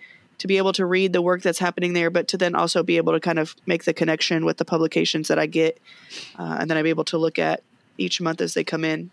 to 0.44 0.48
be 0.48 0.58
able 0.58 0.74
to 0.74 0.84
read 0.84 1.14
the 1.14 1.22
work 1.22 1.40
that's 1.40 1.58
happening 1.58 1.94
there, 1.94 2.10
but 2.10 2.28
to 2.28 2.36
then 2.36 2.54
also 2.54 2.82
be 2.82 2.98
able 2.98 3.14
to 3.14 3.20
kind 3.20 3.38
of 3.38 3.56
make 3.64 3.84
the 3.84 3.94
connection 3.94 4.44
with 4.44 4.58
the 4.58 4.64
publications 4.66 5.28
that 5.28 5.38
I 5.38 5.46
get, 5.46 5.78
uh, 6.38 6.58
and 6.60 6.68
then 6.68 6.76
I'll 6.76 6.82
be 6.84 6.90
able 6.90 7.06
to 7.06 7.16
look 7.16 7.38
at 7.38 7.62
each 7.96 8.20
month 8.20 8.42
as 8.42 8.52
they 8.52 8.62
come 8.62 8.84
in. 8.84 9.10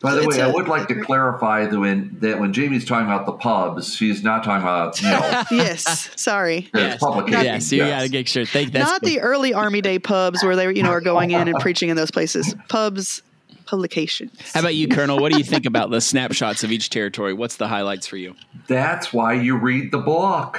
By 0.00 0.14
the 0.14 0.22
It's 0.22 0.36
way, 0.36 0.42
I 0.44 0.48
a- 0.48 0.52
would 0.52 0.68
like 0.68 0.86
to 0.86 1.00
clarify 1.02 1.66
that 1.66 1.76
when 1.80 2.16
that 2.20 2.38
when 2.38 2.52
Jamie's 2.52 2.84
talking 2.84 3.06
about 3.06 3.26
the 3.26 3.32
pubs, 3.32 3.96
she's 3.96 4.22
not 4.22 4.44
talking 4.44 4.62
about 4.62 5.02
you 5.02 5.08
know 5.10 5.42
yes, 5.50 6.10
sorry, 6.14 6.70
Yes. 6.74 7.00
publication. 7.00 7.44
yes 7.44 7.72
you 7.72 7.78
got 7.80 8.02
to 8.02 8.08
get 8.08 8.28
sure 8.28 8.44
think 8.44 8.70
that's 8.70 8.88
not 8.88 9.02
the 9.02 9.18
early 9.18 9.52
Army 9.52 9.80
Day 9.80 9.98
pubs 9.98 10.44
where 10.44 10.54
they 10.54 10.72
you 10.76 10.84
know 10.84 10.90
are 10.90 11.00
going 11.00 11.32
in 11.32 11.48
and 11.48 11.58
preaching 11.60 11.88
in 11.88 11.96
those 11.96 12.12
places. 12.12 12.54
Pubs, 12.68 13.20
publications. 13.66 14.52
How 14.52 14.60
about 14.60 14.74
you, 14.74 14.88
Colonel? 14.88 15.18
What 15.18 15.32
do 15.32 15.38
you 15.38 15.44
think 15.44 15.66
about 15.66 15.90
the 15.90 16.00
snapshots 16.00 16.64
of 16.64 16.72
each 16.72 16.90
territory? 16.90 17.34
What's 17.34 17.56
the 17.56 17.68
highlights 17.68 18.06
for 18.06 18.16
you? 18.16 18.34
That's 18.66 19.12
why 19.12 19.34
you 19.34 19.56
read 19.56 19.92
the 19.92 19.98
book. 19.98 20.58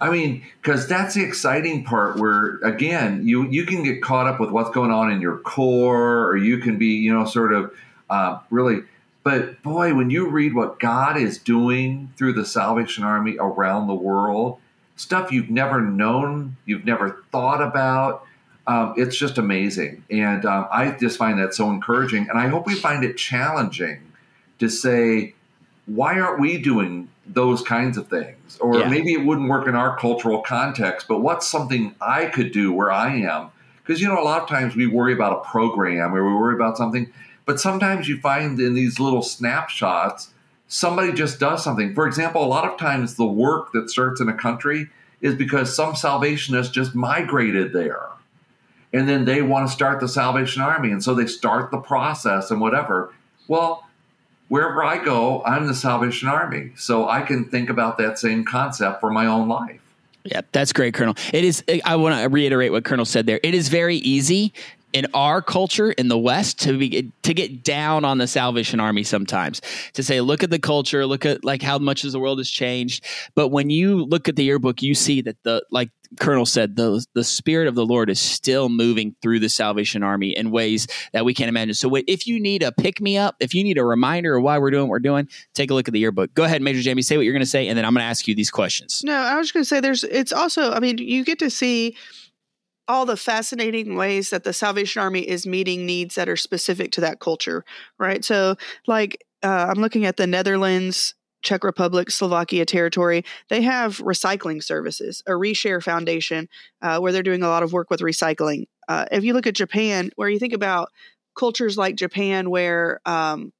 I 0.00 0.10
mean, 0.10 0.42
because 0.60 0.88
that's 0.88 1.14
the 1.14 1.22
exciting 1.22 1.84
part. 1.84 2.16
Where 2.16 2.58
again, 2.64 3.26
you 3.26 3.48
you 3.48 3.64
can 3.64 3.84
get 3.84 4.02
caught 4.02 4.26
up 4.26 4.40
with 4.40 4.50
what's 4.50 4.70
going 4.70 4.90
on 4.90 5.12
in 5.12 5.20
your 5.20 5.38
corps, 5.38 6.26
or 6.28 6.36
you 6.36 6.58
can 6.58 6.76
be, 6.76 6.86
you 6.86 7.12
know, 7.14 7.24
sort 7.24 7.52
of 7.52 7.72
uh, 8.10 8.38
really. 8.50 8.82
But 9.22 9.62
boy, 9.62 9.94
when 9.94 10.10
you 10.10 10.28
read 10.28 10.54
what 10.54 10.80
God 10.80 11.16
is 11.16 11.38
doing 11.38 12.12
through 12.16 12.32
the 12.32 12.44
Salvation 12.44 13.04
Army 13.04 13.36
around 13.38 13.86
the 13.86 13.94
world, 13.94 14.58
stuff 14.96 15.30
you've 15.30 15.50
never 15.50 15.80
known, 15.80 16.56
you've 16.66 16.84
never 16.84 17.22
thought 17.30 17.62
about, 17.62 18.26
um, 18.66 18.94
it's 18.96 19.16
just 19.16 19.38
amazing. 19.38 20.04
And 20.10 20.44
um, 20.44 20.66
I 20.70 20.92
just 20.92 21.18
find 21.18 21.38
that 21.38 21.54
so 21.54 21.70
encouraging. 21.70 22.28
And 22.28 22.38
I 22.38 22.48
hope 22.48 22.66
we 22.66 22.74
find 22.74 23.04
it 23.04 23.16
challenging 23.16 24.00
to 24.58 24.68
say, 24.68 25.34
why 25.86 26.20
aren't 26.20 26.40
we 26.40 26.58
doing 26.58 27.08
those 27.26 27.62
kinds 27.62 27.96
of 27.98 28.08
things? 28.08 28.58
Or 28.60 28.78
Yeah. 28.78 28.88
maybe 28.88 29.12
it 29.12 29.24
wouldn't 29.24 29.48
work 29.48 29.66
in 29.66 29.74
our 29.74 29.96
cultural 29.96 30.40
context, 30.42 31.08
but 31.08 31.20
what's 31.20 31.48
something 31.48 31.94
I 32.00 32.26
could 32.26 32.52
do 32.52 32.72
where 32.72 32.92
I 32.92 33.16
am? 33.16 33.48
Because, 33.84 34.00
you 34.00 34.06
know, 34.06 34.20
a 34.20 34.22
lot 34.22 34.42
of 34.42 34.48
times 34.48 34.76
we 34.76 34.86
worry 34.86 35.12
about 35.12 35.32
a 35.32 35.48
program 35.50 36.14
or 36.14 36.24
we 36.24 36.34
worry 36.34 36.54
about 36.54 36.76
something, 36.76 37.12
but 37.46 37.58
sometimes 37.58 38.08
you 38.08 38.20
find 38.20 38.60
in 38.60 38.74
these 38.74 39.00
little 39.00 39.22
snapshots, 39.22 40.30
somebody 40.68 41.12
just 41.12 41.40
does 41.40 41.64
something. 41.64 41.94
For 41.94 42.06
example, 42.06 42.44
a 42.44 42.46
lot 42.46 42.64
of 42.64 42.78
times 42.78 43.16
the 43.16 43.26
work 43.26 43.72
that 43.72 43.90
starts 43.90 44.20
in 44.20 44.28
a 44.28 44.34
country 44.34 44.88
is 45.20 45.34
because 45.34 45.74
some 45.74 45.94
salvationist 45.94 46.72
just 46.72 46.94
migrated 46.94 47.72
there. 47.72 48.06
And 48.92 49.08
then 49.08 49.24
they 49.24 49.42
want 49.42 49.66
to 49.68 49.72
start 49.72 50.00
the 50.00 50.08
Salvation 50.08 50.62
Army. 50.62 50.90
And 50.90 51.02
so 51.02 51.14
they 51.14 51.26
start 51.26 51.70
the 51.70 51.78
process 51.78 52.50
and 52.50 52.60
whatever. 52.60 53.12
Well, 53.48 53.86
wherever 54.48 54.84
I 54.84 55.02
go, 55.02 55.42
I'm 55.44 55.66
the 55.66 55.74
Salvation 55.74 56.28
Army. 56.28 56.72
So 56.76 57.08
I 57.08 57.22
can 57.22 57.46
think 57.46 57.70
about 57.70 57.96
that 57.98 58.18
same 58.18 58.44
concept 58.44 59.00
for 59.00 59.10
my 59.10 59.26
own 59.26 59.48
life. 59.48 59.80
Yeah, 60.24 60.42
that's 60.52 60.72
great, 60.72 60.94
Colonel. 60.94 61.16
It 61.32 61.44
is. 61.44 61.64
I 61.84 61.96
want 61.96 62.20
to 62.20 62.28
reiterate 62.28 62.70
what 62.70 62.84
Colonel 62.84 63.04
said 63.04 63.26
there. 63.26 63.40
It 63.42 63.54
is 63.54 63.68
very 63.68 63.96
easy 63.96 64.52
in 64.92 65.06
our 65.14 65.42
culture 65.42 65.92
in 65.92 66.08
the 66.08 66.18
West 66.18 66.60
to 66.60 66.78
be 66.78 67.12
to 67.22 67.34
get 67.34 67.64
down 67.64 68.04
on 68.04 68.18
the 68.18 68.26
Salvation 68.26 68.80
Army 68.80 69.02
sometimes 69.02 69.60
to 69.94 70.02
say, 70.02 70.20
look 70.20 70.42
at 70.42 70.50
the 70.50 70.58
culture, 70.58 71.06
look 71.06 71.24
at 71.24 71.44
like 71.44 71.62
how 71.62 71.78
much 71.78 72.04
as 72.04 72.12
the 72.12 72.20
world 72.20 72.38
has 72.38 72.50
changed. 72.50 73.04
But 73.34 73.48
when 73.48 73.70
you 73.70 74.04
look 74.04 74.28
at 74.28 74.36
the 74.36 74.44
yearbook, 74.44 74.82
you 74.82 74.94
see 74.94 75.20
that 75.22 75.42
the 75.42 75.64
like 75.70 75.90
Colonel 76.20 76.46
said, 76.46 76.76
the 76.76 77.04
the 77.14 77.24
Spirit 77.24 77.68
of 77.68 77.74
the 77.74 77.86
Lord 77.86 78.10
is 78.10 78.20
still 78.20 78.68
moving 78.68 79.14
through 79.22 79.40
the 79.40 79.48
Salvation 79.48 80.02
Army 80.02 80.36
in 80.36 80.50
ways 80.50 80.86
that 81.12 81.24
we 81.24 81.32
can't 81.34 81.48
imagine. 81.48 81.74
So 81.74 81.94
if 82.06 82.26
you 82.26 82.40
need 82.40 82.62
a 82.62 82.72
pick 82.72 83.00
me 83.00 83.16
up, 83.16 83.36
if 83.40 83.54
you 83.54 83.64
need 83.64 83.78
a 83.78 83.84
reminder 83.84 84.36
of 84.36 84.42
why 84.42 84.58
we're 84.58 84.70
doing 84.70 84.84
what 84.84 84.90
we're 84.90 84.98
doing, 84.98 85.28
take 85.54 85.70
a 85.70 85.74
look 85.74 85.88
at 85.88 85.92
the 85.92 86.00
yearbook. 86.00 86.34
Go 86.34 86.44
ahead, 86.44 86.60
Major 86.60 86.82
Jamie, 86.82 87.02
say 87.02 87.16
what 87.16 87.22
you're 87.22 87.32
going 87.32 87.40
to 87.40 87.46
say, 87.46 87.68
and 87.68 87.78
then 87.78 87.84
I'm 87.84 87.94
going 87.94 88.02
to 88.02 88.08
ask 88.08 88.28
you 88.28 88.34
these 88.34 88.50
questions. 88.50 89.02
No, 89.04 89.14
I 89.14 89.36
was 89.36 89.52
going 89.52 89.62
to 89.62 89.68
say 89.68 89.80
there's. 89.80 90.04
It's 90.04 90.32
also. 90.32 90.72
I 90.72 90.80
mean, 90.80 90.98
you 90.98 91.24
get 91.24 91.38
to 91.38 91.50
see 91.50 91.96
all 92.88 93.06
the 93.06 93.16
fascinating 93.16 93.96
ways 93.96 94.30
that 94.30 94.44
the 94.44 94.52
Salvation 94.52 95.00
Army 95.02 95.20
is 95.20 95.46
meeting 95.46 95.86
needs 95.86 96.14
that 96.16 96.28
are 96.28 96.36
specific 96.36 96.92
to 96.92 97.00
that 97.00 97.20
culture, 97.20 97.64
right? 97.98 98.24
So, 98.24 98.56
like, 98.86 99.24
uh, 99.42 99.66
I'm 99.70 99.80
looking 99.80 100.04
at 100.04 100.16
the 100.16 100.26
Netherlands, 100.26 101.14
Czech 101.42 101.64
Republic, 101.64 102.10
Slovakia 102.10 102.64
territory. 102.64 103.24
They 103.48 103.62
have 103.62 103.98
recycling 103.98 104.62
services, 104.62 105.22
a 105.26 105.32
Reshare 105.32 105.82
Foundation, 105.82 106.48
uh, 106.80 106.98
where 106.98 107.12
they're 107.12 107.22
doing 107.22 107.42
a 107.42 107.48
lot 107.48 107.62
of 107.62 107.72
work 107.72 107.90
with 107.90 108.00
recycling. 108.00 108.66
Uh, 108.88 109.06
if 109.10 109.24
you 109.24 109.32
look 109.32 109.46
at 109.46 109.54
Japan, 109.54 110.10
where 110.16 110.28
you 110.28 110.38
think 110.38 110.52
about 110.52 110.90
cultures 111.36 111.76
like 111.76 111.96
Japan, 111.96 112.50
where 112.50 113.00
um, 113.06 113.52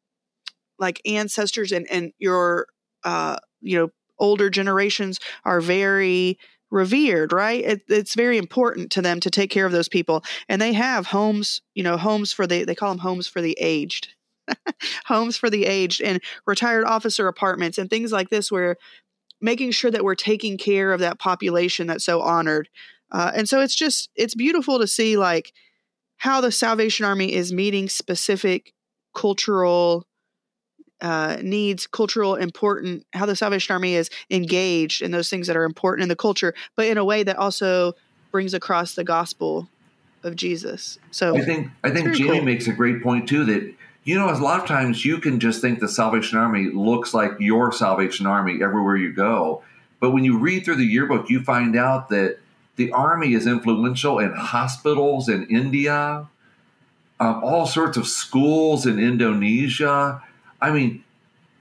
like 0.78 1.00
ancestors 1.06 1.72
and 1.72 1.87
and 1.90 2.12
your 2.18 2.66
uh, 3.04 3.37
you 3.61 3.78
know 3.78 3.88
older 4.18 4.50
generations 4.50 5.18
are 5.44 5.61
very 5.61 6.38
revered, 6.72 7.32
right? 7.32 7.62
It, 7.62 7.82
it's 7.88 8.14
very 8.14 8.38
important 8.38 8.90
to 8.92 9.02
them 9.02 9.20
to 9.20 9.30
take 9.30 9.50
care 9.50 9.66
of 9.66 9.72
those 9.72 9.88
people, 9.88 10.24
and 10.48 10.61
they 10.61 10.72
have 10.72 11.06
homes, 11.06 11.61
you 11.74 11.85
know, 11.85 11.96
homes 11.96 12.32
for 12.32 12.46
the 12.46 12.64
they 12.64 12.74
call 12.74 12.88
them 12.90 12.98
homes 12.98 13.28
for 13.28 13.40
the 13.40 13.56
aged, 13.61 14.08
homes 15.04 15.37
for 15.37 15.50
the 15.50 15.66
aged, 15.66 16.00
and 16.00 16.20
retired 16.46 16.85
officer 16.85 17.28
apartments 17.28 17.78
and 17.78 17.90
things 17.90 18.11
like 18.11 18.30
this, 18.30 18.50
where 18.50 18.76
making 19.40 19.70
sure 19.70 19.90
that 19.90 20.02
we're 20.02 20.14
taking 20.14 20.56
care 20.56 20.92
of 20.92 21.00
that 21.00 21.18
population 21.20 21.87
that's 21.87 22.04
so 22.04 22.22
honored, 22.22 22.68
uh, 23.12 23.30
and 23.35 23.48
so 23.48 23.61
it's 23.61 23.76
just 23.76 24.11
it's 24.16 24.35
beautiful 24.35 24.78
to 24.78 24.87
see 24.88 25.16
like 25.16 25.52
how 26.16 26.40
the 26.40 26.50
Salvation 26.50 27.04
Army 27.04 27.35
is 27.35 27.52
meeting 27.52 27.88
specific 27.88 28.72
cultural 29.14 30.06
uh, 31.02 31.36
needs 31.42 31.86
cultural 31.86 32.36
important 32.36 33.04
how 33.12 33.26
the 33.26 33.34
salvation 33.36 33.72
army 33.72 33.94
is 33.94 34.08
engaged 34.30 35.02
in 35.02 35.10
those 35.10 35.28
things 35.28 35.48
that 35.48 35.56
are 35.56 35.64
important 35.64 36.04
in 36.04 36.08
the 36.08 36.16
culture 36.16 36.54
but 36.76 36.86
in 36.86 36.96
a 36.96 37.04
way 37.04 37.24
that 37.24 37.36
also 37.36 37.92
brings 38.30 38.54
across 38.54 38.94
the 38.94 39.02
gospel 39.04 39.68
of 40.22 40.36
jesus 40.36 40.98
so 41.10 41.36
i 41.36 41.40
think 41.40 41.68
i 41.82 41.90
think 41.90 42.14
jamie 42.14 42.38
cool. 42.38 42.42
makes 42.42 42.68
a 42.68 42.72
great 42.72 43.02
point 43.02 43.28
too 43.28 43.44
that 43.44 43.74
you 44.04 44.16
know 44.16 44.30
a 44.30 44.38
lot 44.38 44.60
of 44.60 44.66
times 44.66 45.04
you 45.04 45.18
can 45.18 45.40
just 45.40 45.60
think 45.60 45.80
the 45.80 45.88
salvation 45.88 46.38
army 46.38 46.70
looks 46.72 47.12
like 47.12 47.32
your 47.40 47.72
salvation 47.72 48.24
army 48.24 48.62
everywhere 48.62 48.96
you 48.96 49.12
go 49.12 49.60
but 49.98 50.12
when 50.12 50.24
you 50.24 50.38
read 50.38 50.64
through 50.64 50.76
the 50.76 50.84
yearbook 50.84 51.28
you 51.28 51.42
find 51.42 51.76
out 51.76 52.10
that 52.10 52.38
the 52.76 52.92
army 52.92 53.34
is 53.34 53.46
influential 53.46 54.20
in 54.20 54.32
hospitals 54.32 55.28
in 55.28 55.44
india 55.46 56.28
um, 57.18 57.42
all 57.42 57.66
sorts 57.66 57.96
of 57.96 58.06
schools 58.06 58.86
in 58.86 59.00
indonesia 59.00 60.22
I 60.62 60.70
mean, 60.70 61.05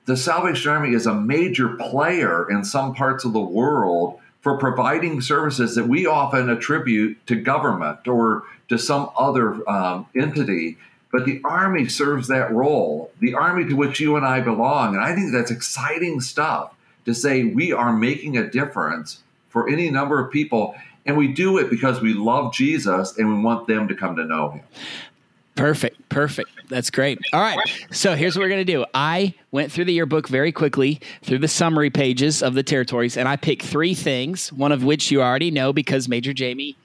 the 0.05 0.15
Salvation 0.15 0.71
Army 0.71 0.93
is 0.93 1.07
a 1.07 1.13
major 1.13 1.69
player 1.69 2.49
in 2.49 2.63
some 2.63 2.93
parts 2.93 3.25
of 3.25 3.33
the 3.33 3.41
world 3.41 4.19
for 4.41 4.57
providing 4.57 5.21
services 5.21 5.75
that 5.75 5.87
we 5.87 6.05
often 6.05 6.49
attribute 6.49 7.25
to 7.27 7.35
government 7.35 8.07
or 8.07 8.43
to 8.69 8.77
some 8.77 9.09
other 9.17 9.67
um, 9.69 10.07
entity. 10.15 10.77
But 11.11 11.25
the 11.25 11.41
Army 11.43 11.87
serves 11.87 12.27
that 12.29 12.51
role, 12.51 13.11
the 13.19 13.33
Army 13.33 13.65
to 13.65 13.75
which 13.75 13.99
you 13.99 14.15
and 14.15 14.25
I 14.25 14.39
belong. 14.39 14.95
And 14.95 15.03
I 15.03 15.13
think 15.13 15.31
that's 15.31 15.51
exciting 15.51 16.21
stuff 16.21 16.73
to 17.05 17.13
say 17.13 17.43
we 17.43 17.73
are 17.73 17.91
making 17.91 18.37
a 18.37 18.49
difference 18.49 19.19
for 19.49 19.67
any 19.67 19.89
number 19.89 20.19
of 20.23 20.31
people. 20.31 20.75
And 21.05 21.17
we 21.17 21.27
do 21.27 21.57
it 21.57 21.69
because 21.69 21.99
we 22.01 22.13
love 22.13 22.53
Jesus 22.53 23.17
and 23.17 23.27
we 23.27 23.43
want 23.43 23.67
them 23.67 23.87
to 23.87 23.95
come 23.95 24.15
to 24.15 24.25
know 24.25 24.51
him. 24.51 24.63
Perfect. 25.55 26.09
Perfect. 26.09 26.49
That's 26.71 26.89
great. 26.89 27.19
All 27.33 27.41
right. 27.41 27.59
So 27.91 28.15
here's 28.15 28.37
what 28.37 28.43
we're 28.43 28.49
going 28.49 28.65
to 28.65 28.73
do. 28.73 28.85
I 28.93 29.33
went 29.51 29.73
through 29.73 29.85
the 29.85 29.93
yearbook 29.93 30.29
very 30.29 30.53
quickly 30.53 31.01
through 31.21 31.39
the 31.39 31.49
summary 31.49 31.89
pages 31.89 32.41
of 32.41 32.53
the 32.53 32.63
territories, 32.63 33.17
and 33.17 33.27
I 33.27 33.35
picked 33.35 33.63
three 33.63 33.93
things, 33.93 34.53
one 34.53 34.71
of 34.71 34.81
which 34.81 35.11
you 35.11 35.21
already 35.21 35.51
know 35.51 35.73
because 35.73 36.07
Major 36.07 36.31
Jamie 36.31 36.77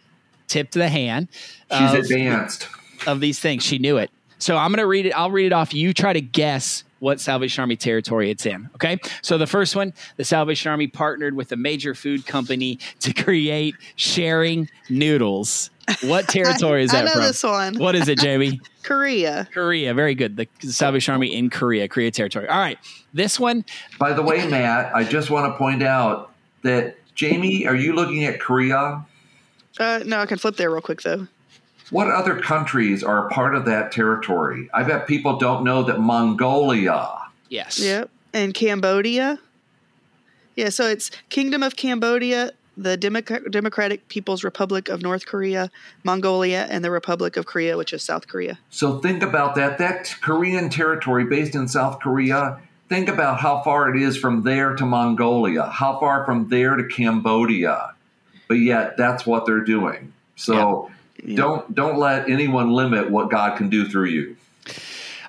tipped 0.49 0.75
the 0.75 0.89
hand. 0.89 1.29
She's 1.71 1.93
of, 1.93 2.01
advanced. 2.01 2.69
Of 3.07 3.21
these 3.21 3.39
things. 3.39 3.63
She 3.63 3.79
knew 3.79 3.97
it. 3.97 4.11
So 4.39 4.57
I'm 4.57 4.71
going 4.71 4.79
to 4.79 4.87
read 4.87 5.07
it. 5.07 5.13
I'll 5.13 5.31
read 5.31 5.47
it 5.47 5.53
off. 5.53 5.73
You 5.73 5.95
try 5.95 6.13
to 6.13 6.21
guess 6.21 6.83
what 6.99 7.21
Salvation 7.21 7.61
Army 7.61 7.77
territory 7.77 8.31
it's 8.31 8.45
in. 8.45 8.69
Okay. 8.75 8.99
So 9.23 9.39
the 9.39 9.47
first 9.47 9.77
one, 9.77 9.93
the 10.17 10.25
Salvation 10.25 10.71
Army 10.71 10.89
partnered 10.89 11.35
with 11.35 11.53
a 11.53 11.57
major 11.57 11.95
food 11.95 12.27
company 12.27 12.81
to 13.01 13.13
create 13.13 13.77
sharing 13.95 14.69
noodles. 14.91 15.71
What 16.03 16.29
territory 16.29 16.83
is 16.83 16.91
that 16.91 17.05
I 17.05 17.07
know 17.07 17.13
from? 17.13 17.23
this 17.23 17.43
one. 17.45 17.79
What 17.79 17.95
is 17.95 18.09
it, 18.09 18.19
Jamie? 18.19 18.61
Korea. 18.87 19.49
Korea. 19.53 19.93
Very 19.95 20.15
good. 20.15 20.37
The 20.37 20.47
Salvation 20.61 21.13
Army 21.13 21.35
in 21.35 21.51
Korea, 21.51 21.89
Korea 21.89 22.11
territory. 22.11 22.49
All 22.49 22.59
right. 22.59 22.79
This 23.13 23.39
one. 23.41 23.65
By 23.99 24.13
the 24.13 24.23
way, 24.23 24.47
Matt, 24.47 24.95
I 24.95 25.03
just 25.03 25.29
want 25.29 25.53
to 25.53 25.59
point 25.59 25.83
out 25.83 26.33
that 26.63 26.97
Jamie, 27.17 27.67
are 27.67 27.75
you 27.75 27.95
looking 27.95 28.25
at 28.25 28.41
Korea? 28.41 29.05
Uh, 29.79 30.01
no, 30.07 30.21
I 30.21 30.27
can 30.27 30.39
flip 30.39 30.57
there 30.57 30.71
real 30.71 30.81
quick 30.81 31.03
though. 31.03 31.27
What 31.91 32.09
other 32.09 32.39
countries 32.41 33.03
are 33.03 33.27
a 33.27 33.31
part 33.31 33.55
of 33.55 33.65
that 33.67 33.93
territory? 33.93 34.69
I 34.73 34.83
bet 34.83 35.07
people 35.07 35.39
don't 35.39 35.65
know 35.65 35.83
that 35.85 36.01
Mongolia. 36.01 37.19
Yes. 37.49 37.79
Yep. 37.79 38.11
And 38.33 38.55
Cambodia. 38.55 39.39
Yeah, 40.57 40.71
so 40.71 40.87
it's 40.87 41.11
Kingdom 41.29 41.63
of 41.63 41.77
Cambodia, 41.77 42.53
the 42.77 42.97
Democratic 42.97 44.09
People's 44.09 44.45
Republic 44.45 44.89
of 44.89 45.03
North 45.03 45.27
Korea, 45.27 45.71
Mongolia, 46.05 46.67
and 46.69 46.85
the 46.85 46.91
Republic 46.91 47.37
of 47.37 47.47
Korea, 47.47 47.77
which 47.77 47.93
is 47.93 48.03
South 48.03 48.29
Korea. 48.29 48.59
So 48.71 48.99
think 48.99 49.23
about 49.23 49.55
that. 49.55 49.79
That 49.79 50.15
Korean 50.21 50.69
territory 50.69 51.25
based 51.25 51.55
in 51.55 51.69
South 51.69 52.01
Korea, 52.01 52.61
think 52.89 53.09
about 53.09 53.41
how 53.41 53.63
far 53.63 53.95
it 53.95 54.01
is 54.01 54.17
from 54.17 54.43
there 54.43 54.75
to 54.75 54.85
Mongolia, 54.85 55.65
how 55.65 55.99
far 55.99 56.25
from 56.25 56.49
there 56.49 56.77
to 56.77 56.85
Cambodia. 56.85 57.95
But 58.49 58.55
yet 58.55 58.97
that's 58.97 59.27
what 59.27 59.47
they're 59.47 59.65
doing. 59.65 60.13
So 60.37 60.89
yeah. 60.89 60.95
Yeah. 61.25 61.37
don't 61.37 61.75
don't 61.75 61.99
let 61.99 62.29
anyone 62.29 62.71
limit 62.71 63.11
what 63.11 63.31
God 63.31 63.57
can 63.57 63.71
do 63.71 63.89
through 63.89 64.09
you. 64.09 64.37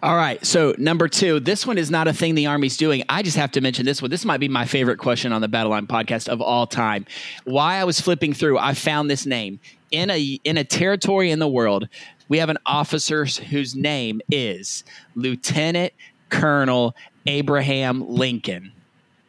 All 0.04 0.16
right. 0.16 0.44
So 0.46 0.76
number 0.78 1.08
two, 1.08 1.40
this 1.40 1.66
one 1.66 1.78
is 1.78 1.90
not 1.90 2.08
a 2.08 2.14
thing 2.14 2.36
the 2.36 2.46
Army's 2.48 2.78
doing. 2.78 3.04
I 3.10 3.24
just 3.24 3.38
have 3.38 3.52
to 3.54 3.62
mention 3.62 3.86
this 3.86 4.02
one. 4.02 4.12
This 4.12 4.26
might 4.26 4.40
be 4.40 4.48
my 4.48 4.66
favorite 4.66 4.98
question 4.98 5.34
on 5.34 5.42
the 5.42 5.48
Battle 5.48 5.72
Line 5.72 5.88
podcast 5.88 6.28
of 6.28 6.42
all 6.42 6.68
time. 6.68 7.06
Why 7.46 7.78
I 7.78 7.84
was 7.84 8.00
flipping 8.00 8.34
through, 8.34 8.58
I 8.60 8.74
found 8.74 9.10
this 9.10 9.26
name 9.26 9.60
in 9.92 10.10
a 10.10 10.40
in 10.44 10.58
a 10.58 10.64
territory 10.64 11.32
in 11.32 11.40
the 11.40 11.48
world. 11.48 11.88
We 12.30 12.38
have 12.40 12.50
an 12.50 12.58
officer 12.66 13.26
whose 13.26 13.76
name 13.76 14.22
is 14.30 14.84
Lieutenant 15.16 15.94
Colonel 16.30 16.96
Abraham 17.26 18.08
Lincoln. 18.08 18.74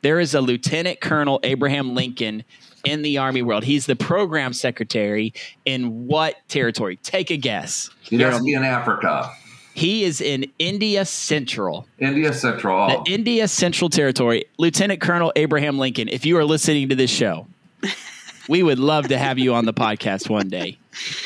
There 0.03 0.21
is 0.21 0.35
a 0.35 0.41
Lieutenant 0.41 1.01
Colonel 1.01 1.41
Abraham 1.43 1.95
Lincoln 1.95 2.45
in 2.85 3.03
the 3.03 3.19
Army 3.19 3.43
world. 3.43 3.65
He's 3.65 3.87
the 3.87 3.97
program 3.97 4.53
secretary 4.53 5.33
in 5.65 6.07
what 6.07 6.37
territory? 6.49 6.97
Take 6.97 7.31
a 7.31 7.37
guess. 7.37 7.91
He 8.03 8.17
has 8.19 8.39
to 8.39 8.43
be 8.43 8.55
in 8.55 8.65
Africa. 8.65 9.33
He 9.79 10.03
is 10.03 10.21
in 10.21 10.51
India 10.59 11.05
Central. 11.05 11.87
India 12.01 12.33
Central. 12.33 12.89
The 12.89 13.13
India 13.13 13.47
Central 13.47 13.89
Territory. 13.89 14.47
Lieutenant 14.59 15.01
Colonel 15.01 15.33
Abraham 15.37 15.79
Lincoln, 15.79 16.09
if 16.09 16.27
you 16.27 16.37
are 16.37 16.45
listening 16.45 16.89
to 16.89 16.97
this 16.97 17.13
show, 17.13 17.47
we 18.49 18.65
would 18.65 18.81
love 18.81 19.07
to 19.07 19.17
have 19.17 19.39
you 19.39 19.55
on 19.55 19.67
the 19.67 19.73
podcast 19.73 20.29
one 20.29 20.49
day 20.49 20.79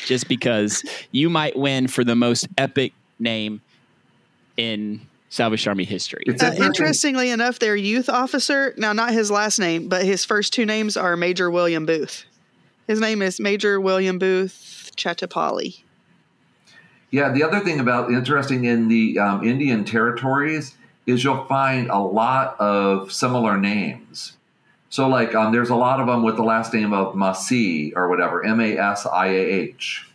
just 0.04 0.28
because 0.28 0.84
you 1.12 1.30
might 1.30 1.56
win 1.56 1.88
for 1.88 2.04
the 2.04 2.14
most 2.14 2.46
epic 2.58 2.92
name 3.18 3.62
in 4.58 5.00
Salvation 5.30 5.70
Army 5.70 5.84
history. 5.84 6.26
Uh, 6.28 6.52
interestingly 6.58 7.30
enough, 7.30 7.58
their 7.58 7.74
youth 7.74 8.10
officer, 8.10 8.74
now 8.76 8.92
not 8.92 9.14
his 9.14 9.30
last 9.30 9.60
name, 9.60 9.88
but 9.88 10.04
his 10.04 10.26
first 10.26 10.52
two 10.52 10.66
names 10.66 10.98
are 10.98 11.16
Major 11.16 11.50
William 11.50 11.86
Booth. 11.86 12.26
His 12.86 13.00
name 13.00 13.22
is 13.22 13.40
Major 13.40 13.80
William 13.80 14.18
Booth 14.18 14.90
Chattapalli. 14.94 15.84
Yeah, 17.12 17.30
the 17.30 17.42
other 17.42 17.60
thing 17.60 17.78
about 17.78 18.10
interesting 18.10 18.64
in 18.64 18.88
the 18.88 19.18
um, 19.18 19.44
Indian 19.44 19.84
territories 19.84 20.74
is 21.06 21.22
you'll 21.22 21.44
find 21.44 21.90
a 21.90 21.98
lot 21.98 22.58
of 22.58 23.12
similar 23.12 23.58
names. 23.58 24.38
So, 24.88 25.08
like, 25.08 25.34
um, 25.34 25.52
there's 25.52 25.68
a 25.68 25.76
lot 25.76 26.00
of 26.00 26.06
them 26.06 26.22
with 26.22 26.36
the 26.36 26.42
last 26.42 26.72
name 26.72 26.94
of 26.94 27.14
Masi 27.14 27.92
or 27.94 28.08
whatever, 28.08 28.44
M 28.44 28.60
A 28.60 28.78
S 28.78 29.06
I 29.06 29.26
A 29.26 29.40
H. 29.40 30.08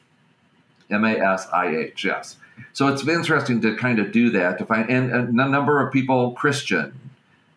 M 0.90 1.06
A 1.06 1.20
S 1.20 1.48
I 1.54 1.68
H, 1.68 2.04
yes. 2.04 2.38
So 2.74 2.88
it's 2.88 3.08
interesting 3.08 3.62
to 3.62 3.76
kind 3.76 4.00
of 4.00 4.12
do 4.12 4.32
that 4.32 4.58
to 4.58 4.66
find, 4.66 4.90
and, 4.90 5.12
a 5.12 5.48
number 5.48 5.86
of 5.86 5.94
people 5.94 6.32
Christian 6.32 7.07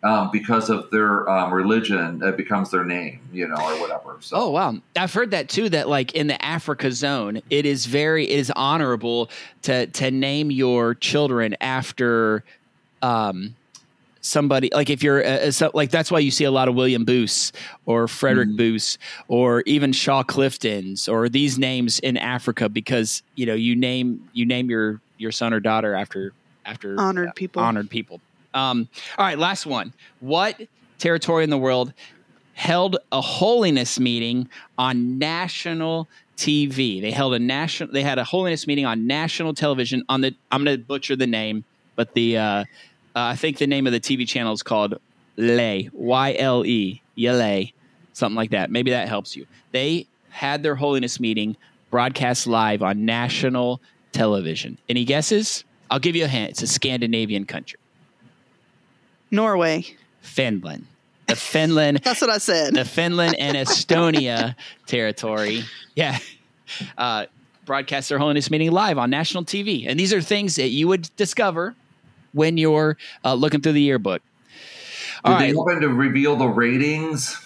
um, 0.02 0.30
because 0.32 0.70
of 0.70 0.90
their 0.90 1.28
um, 1.28 1.52
religion, 1.52 2.22
it 2.22 2.36
becomes 2.36 2.70
their 2.70 2.84
name, 2.84 3.20
you 3.32 3.46
know, 3.46 3.56
or 3.56 3.80
whatever. 3.80 4.16
So. 4.20 4.36
Oh 4.36 4.50
wow, 4.50 4.76
I've 4.96 5.12
heard 5.12 5.30
that 5.32 5.48
too. 5.48 5.68
That 5.68 5.88
like 5.88 6.14
in 6.14 6.26
the 6.26 6.42
Africa 6.42 6.90
zone, 6.90 7.42
it 7.50 7.66
is 7.66 7.86
very 7.86 8.28
it 8.28 8.38
is 8.38 8.52
honorable 8.56 9.30
to 9.62 9.86
to 9.86 10.10
name 10.10 10.50
your 10.50 10.94
children 10.94 11.56
after. 11.60 12.44
Um, 13.02 13.56
somebody 14.22 14.68
like 14.74 14.90
if 14.90 15.02
you're 15.02 15.20
a, 15.20 15.48
a, 15.48 15.52
so, 15.52 15.70
like 15.72 15.90
that's 15.90 16.10
why 16.10 16.18
you 16.18 16.30
see 16.30 16.44
a 16.44 16.50
lot 16.50 16.68
of 16.68 16.74
William 16.74 17.06
Booths 17.06 17.52
or 17.86 18.06
Frederick 18.06 18.48
mm-hmm. 18.48 18.56
Boos 18.56 18.98
or 19.28 19.62
even 19.62 19.92
Shaw 19.92 20.22
Clifton's 20.22 21.08
or 21.08 21.30
these 21.30 21.58
names 21.58 21.98
in 22.00 22.18
Africa 22.18 22.68
because 22.68 23.22
you 23.36 23.46
know 23.46 23.54
you 23.54 23.74
name 23.74 24.28
you 24.34 24.44
name 24.44 24.68
your 24.68 25.00
your 25.16 25.32
son 25.32 25.54
or 25.54 25.60
daughter 25.60 25.94
after 25.94 26.34
after 26.66 27.00
honored 27.00 27.28
uh, 27.28 27.32
people 27.32 27.62
honored 27.62 27.88
people. 27.88 28.20
Um, 28.54 28.88
all 29.18 29.26
right, 29.26 29.38
last 29.38 29.66
one. 29.66 29.92
What 30.20 30.60
territory 30.98 31.44
in 31.44 31.50
the 31.50 31.58
world 31.58 31.92
held 32.54 32.96
a 33.12 33.20
holiness 33.20 33.98
meeting 33.98 34.48
on 34.78 35.18
national 35.18 36.08
TV? 36.36 37.00
They 37.00 37.10
held 37.10 37.34
a 37.34 37.38
national. 37.38 37.92
They 37.92 38.02
had 38.02 38.18
a 38.18 38.24
holiness 38.24 38.66
meeting 38.66 38.86
on 38.86 39.06
national 39.06 39.54
television. 39.54 40.04
On 40.08 40.20
the 40.20 40.34
I'm 40.50 40.64
going 40.64 40.76
to 40.76 40.84
butcher 40.84 41.16
the 41.16 41.26
name, 41.26 41.64
but 41.96 42.14
the 42.14 42.38
uh, 42.38 42.42
uh, 42.42 42.64
I 43.14 43.36
think 43.36 43.58
the 43.58 43.66
name 43.66 43.86
of 43.86 43.92
the 43.92 44.00
TV 44.00 44.26
channel 44.26 44.52
is 44.52 44.62
called 44.62 45.00
Lay, 45.36 45.90
Y 45.92 46.36
L 46.38 46.64
E, 46.64 47.02
Yale, 47.14 47.66
something 48.12 48.36
like 48.36 48.50
that. 48.50 48.70
Maybe 48.70 48.90
that 48.90 49.08
helps 49.08 49.36
you. 49.36 49.46
They 49.72 50.06
had 50.30 50.62
their 50.62 50.76
holiness 50.76 51.18
meeting 51.18 51.56
broadcast 51.90 52.46
live 52.46 52.82
on 52.82 53.04
national 53.04 53.80
television. 54.12 54.78
Any 54.88 55.04
guesses? 55.04 55.64
I'll 55.90 55.98
give 55.98 56.14
you 56.14 56.24
a 56.24 56.28
hint. 56.28 56.50
It's 56.50 56.62
a 56.62 56.68
Scandinavian 56.68 57.46
country. 57.46 57.79
Norway. 59.30 59.84
Finland. 60.20 60.86
The 61.26 61.36
Finland. 61.36 62.00
That's 62.04 62.20
what 62.20 62.30
I 62.30 62.38
said. 62.38 62.74
The 62.74 62.84
Finland 62.84 63.36
and 63.38 63.56
Estonia 63.56 64.56
territory. 64.86 65.62
Yeah. 65.94 66.18
Uh, 66.96 67.26
broadcast 67.64 68.08
their 68.08 68.18
holiness 68.18 68.50
meeting 68.50 68.70
live 68.72 68.98
on 68.98 69.10
national 69.10 69.44
TV. 69.44 69.86
And 69.88 69.98
these 69.98 70.12
are 70.12 70.20
things 70.20 70.56
that 70.56 70.68
you 70.68 70.88
would 70.88 71.14
discover 71.16 71.74
when 72.32 72.56
you're 72.56 72.96
uh, 73.24 73.34
looking 73.34 73.60
through 73.60 73.72
the 73.72 73.82
yearbook. 73.82 74.22
All 75.24 75.32
Did 75.32 75.36
right. 75.36 75.52
they 75.52 75.58
happen 75.58 75.80
to 75.82 75.88
reveal 75.88 76.36
the 76.36 76.48
ratings? 76.48 77.36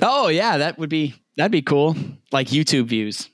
Oh 0.00 0.28
yeah, 0.28 0.58
that 0.58 0.78
would 0.78 0.88
be 0.88 1.14
that'd 1.36 1.52
be 1.52 1.62
cool. 1.62 1.96
Like 2.32 2.48
YouTube 2.48 2.86
views. 2.86 3.28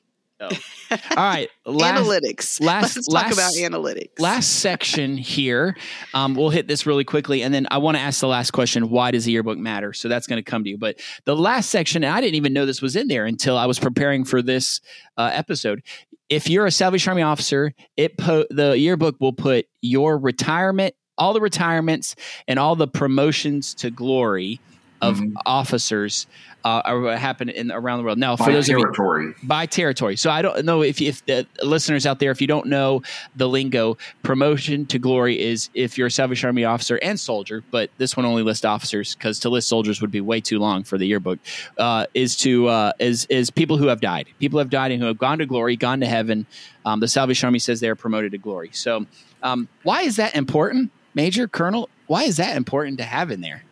Oh. 0.50 0.96
All 1.16 1.16
right, 1.16 1.48
last, 1.64 2.04
analytics. 2.04 2.61
Last, 2.61 2.96
Let's 2.96 3.09
last, 3.09 3.22
talk 3.24 3.33
about 3.33 3.52
analytics. 3.54 4.20
Last 4.20 4.61
section 4.61 5.16
here. 5.16 5.76
Um, 6.12 6.35
we'll 6.35 6.50
hit 6.50 6.68
this 6.68 6.87
really 6.87 7.04
quickly, 7.04 7.42
and 7.42 7.52
then 7.52 7.66
I 7.70 7.78
want 7.78 7.96
to 7.96 8.02
ask 8.02 8.20
the 8.20 8.28
last 8.28 8.52
question: 8.52 8.90
Why 8.90 9.11
does 9.11 9.24
the 9.24 9.33
yearbook 9.33 9.59
matter? 9.59 9.92
So 9.92 10.09
that's 10.09 10.26
going 10.26 10.42
to 10.42 10.48
come 10.48 10.62
to 10.64 10.70
you. 10.70 10.78
But 10.78 11.00
the 11.24 11.37
last 11.37 11.70
section, 11.70 12.04
and 12.04 12.14
I 12.14 12.20
didn't 12.20 12.37
even 12.37 12.52
know 12.52 12.66
this 12.66 12.83
was 12.83 12.96
in 12.96 13.09
there 13.09 13.24
until 13.26 13.57
I 13.57 13.66
was 13.66 13.78
preparing 13.78 14.24
for 14.24 14.42
this 14.42 14.80
uh, 15.16 15.30
episode 15.33 15.83
if 16.28 16.48
you're 16.48 16.66
a 16.66 16.70
Salvation 16.70 17.11
Army 17.11 17.22
officer, 17.22 17.74
it 17.96 18.16
po- 18.16 18.46
the 18.50 18.78
yearbook 18.78 19.16
will 19.20 19.33
put 19.33 19.66
your 19.80 20.18
retirement, 20.18 20.94
all 21.18 21.33
the 21.33 21.40
retirements, 21.40 22.16
and 22.48 22.59
all 22.59 22.76
the 22.76 22.88
promotions 22.88 23.74
to 23.74 23.90
glory 23.90 24.61
of 25.09 25.17
mm-hmm. 25.17 25.37
officers 25.47 26.27
uh, 26.64 27.17
happen 27.17 27.51
in 27.51 27.71
around 27.71 27.99
the 27.99 28.05
world. 28.05 28.19
Now, 28.19 28.37
for 28.37 28.47
by 28.47 28.53
those 28.53 28.67
territory, 28.67 29.27
you, 29.27 29.35
by 29.43 29.67
territory. 29.67 30.17
So 30.17 30.31
I 30.31 30.40
don't 30.40 30.64
know 30.64 30.83
if 30.83 31.01
if 31.01 31.25
the 31.27 31.47
listeners 31.62 32.07
out 32.07 32.21
there, 32.21 32.31
if 32.31 32.40
you 32.40 32.47
don't 32.47 32.67
know 32.67 33.03
the 33.37 33.47
lingo, 33.47 33.99
promotion 34.23 34.87
to 34.87 34.99
glory 34.99 35.40
is 35.40 35.69
if 35.75 35.99
you're 35.99 36.07
a 36.07 36.11
Salvation 36.11 36.47
Army 36.47 36.64
officer 36.64 36.99
and 37.03 37.21
soldier, 37.21 37.62
but 37.71 37.90
this 37.99 38.17
one 38.17 38.25
only 38.25 38.43
lists 38.43 38.64
officers 38.64 39.14
because 39.14 39.38
to 39.40 39.51
list 39.51 39.69
soldiers 39.69 40.01
would 40.01 40.11
be 40.11 40.23
way 40.23 40.40
too 40.40 40.59
long 40.59 40.85
for 40.85 40.97
the 40.97 41.07
yearbook. 41.07 41.38
Uh, 41.77 42.07
is 42.14 42.35
to 42.37 42.69
uh, 42.69 42.93
is 42.99 43.27
is 43.27 43.51
people 43.51 43.77
who 43.77 43.88
have 43.88 44.01
died, 44.01 44.27
people 44.38 44.57
who 44.57 44.61
have 44.61 44.71
died 44.71 44.90
and 44.90 45.03
who 45.03 45.07
have 45.07 45.19
gone 45.19 45.38
to 45.38 45.47
glory, 45.47 45.77
gone 45.77 46.01
to 46.01 46.07
heaven. 46.07 46.47
Um, 46.87 47.01
the 47.01 47.09
Salvation 47.09 47.47
Army 47.47 47.59
says 47.59 47.81
they 47.81 47.88
are 47.88 47.95
promoted 47.95 48.33
to 48.33 48.38
glory. 48.38 48.71
So, 48.73 49.07
um, 49.43 49.69
why 49.83 50.03
is 50.03 50.17
that 50.17 50.35
important, 50.35 50.93
Major 51.14 51.47
Colonel? 51.47 51.90
Why 52.07 52.25
is 52.25 52.38
that 52.38 52.57
important 52.57 52.99
to 52.99 53.05
have 53.05 53.31
in 53.31 53.43
there? 53.43 53.64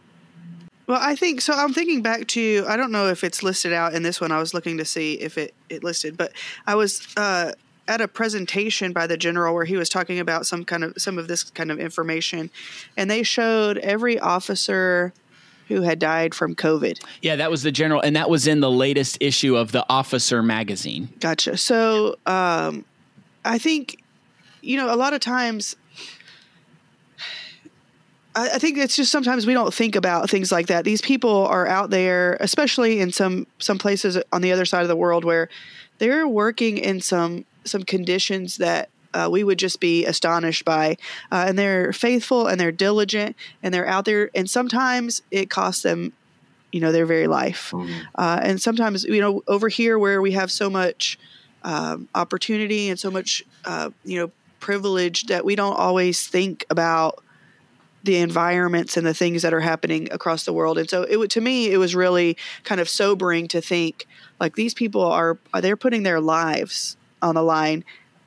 Well, 0.93 1.01
I 1.03 1.17
think 1.17 1.41
so. 1.41 1.55
I'm 1.55 1.73
thinking 1.73 2.03
back 2.03 2.27
to 2.29 2.67
I 2.69 2.77
don't 2.77 2.93
know 2.93 3.09
if 3.09 3.25
it's 3.25 3.43
listed 3.43 3.73
out 3.73 3.95
in 3.95 4.03
this 4.03 4.21
one. 4.21 4.31
I 4.31 4.39
was 4.39 4.53
looking 4.53 4.77
to 4.77 4.85
see 4.85 5.15
if 5.15 5.39
it 5.39 5.55
it 5.71 5.83
listed, 5.83 6.19
but 6.19 6.33
I 6.67 6.75
was 6.75 7.09
uh, 7.17 7.53
at 7.89 8.03
a 8.03 8.09
presentation 8.09 8.93
by 8.93 9.07
the 9.07 9.17
general 9.17 9.55
where 9.55 9.65
he 9.65 9.79
was 9.79 9.89
talking 9.89 10.19
about 10.19 10.45
some 10.45 10.67
kind 10.67 10.85
of 10.85 10.93
some 10.99 11.17
of 11.17 11.29
this 11.29 11.45
kind 11.45 11.71
of 11.71 11.81
information, 11.81 12.51
and 12.95 13.11
they 13.11 13.23
showed 13.23 13.79
every 13.79 14.19
officer 14.19 15.15
who 15.69 15.81
had 15.81 15.99
died 15.99 16.35
from 16.35 16.55
COVID. 16.55 17.03
Yeah, 17.23 17.37
that 17.37 17.51
was 17.51 17.63
the 17.63 17.73
general, 17.73 18.03
and 18.03 18.15
that 18.15 18.29
was 18.29 18.47
in 18.47 18.61
the 18.61 18.71
latest 18.71 19.17
issue 19.19 19.57
of 19.57 19.73
the 19.73 19.87
Officer 19.89 20.43
magazine. 20.43 21.09
Gotcha. 21.21 21.57
So 21.57 22.17
um, 22.27 22.85
I 23.47 23.57
think 23.57 23.99
you 24.61 24.77
know 24.77 24.95
a 24.95 24.97
lot 24.97 25.15
of 25.15 25.21
times 25.21 25.75
I, 28.35 28.59
think 28.59 28.79
it's 28.79 28.97
just 28.97 29.13
sometimes 29.13 29.47
we 29.47 29.55
don't 29.55 29.75
think 29.75 29.97
about 29.97 30.31
things 30.31 30.51
like 30.51 30.69
that. 30.69 30.85
These 30.85 31.03
people 31.03 31.47
are 31.47 31.67
out 31.67 31.91
there, 31.91 32.37
especially 32.41 33.01
in 33.01 33.13
some 33.13 33.47
some 33.59 33.79
places 33.79 34.19
on 34.33 34.43
the 34.43 34.53
other 34.53 34.65
side 34.65 34.83
of 34.83 34.89
the 34.89 34.97
world, 34.97 35.25
where 35.25 35.49
they're 35.99 36.27
working 36.27 36.79
in 36.79 37.01
some 37.01 37.45
some 37.65 37.83
conditions 37.83 38.57
that 38.57 38.89
uh, 39.15 39.29
we 39.31 39.45
would 39.45 39.59
just 39.59 39.81
be 39.81 40.05
astonished 40.07 40.65
by. 40.65 40.97
Uh, 41.31 41.45
and 41.49 41.59
they're 41.59 41.93
faithful 41.93 42.47
and 42.47 42.61
they're 42.61 42.73
diligent 42.73 43.37
and 43.63 43.73
they're 43.73 43.87
out 43.87 44.05
there. 44.05 44.31
And 44.35 44.49
sometimes 44.49 45.23
it 45.31 45.51
costs 45.51 45.83
them, 45.83 46.13
you 46.71 46.81
know, 46.81 46.93
their 46.93 47.07
very 47.07 47.27
life. 47.27 47.71
Mm-hmm. 47.73 48.01
Uh, 48.15 48.41
and 48.43 48.61
sometimes, 48.61 49.05
you 49.05 49.21
know, 49.21 49.43
over 49.47 49.69
here 49.69 49.99
where 49.99 50.23
we 50.23 50.33
have 50.33 50.51
so 50.51 50.71
much 50.71 51.19
um, 51.63 52.09
opportunity 52.15 52.89
and 52.89 52.99
so 52.99 53.11
much, 53.11 53.45
uh, 53.65 53.91
you 54.05 54.19
know, 54.19 54.31
privilege 54.61 55.25
that 55.25 55.45
we 55.45 55.57
don't 55.57 55.77
always 55.77 56.27
think 56.27 56.65
about 56.71 57.23
the 58.05 58.17
environments 58.17 58.97
and 58.97 59.07
the 59.07 59.15
things 59.15 59.43
that 59.43 59.55
are 59.55 59.61
happening 59.61 60.09
across 60.13 60.45
the 60.45 60.53
world. 60.53 60.79
And 60.79 60.91
so 60.91 61.03
it 61.03 61.31
to 61.31 61.41
me, 61.41 61.71
it 61.71 61.77
was 61.77 61.95
really 61.95 62.37
kind 62.65 62.81
of 62.81 62.89
sobering 62.89 63.49
to 63.49 63.61
think 63.61 64.07
like 64.41 64.57
these 64.57 64.75
people 64.75 65.03
are, 65.03 65.39
they're 65.61 65.77
putting 65.77 66.03
their 66.03 66.21
lives 66.21 66.97
on 67.21 67.35
the 67.35 67.43
line 67.43 67.85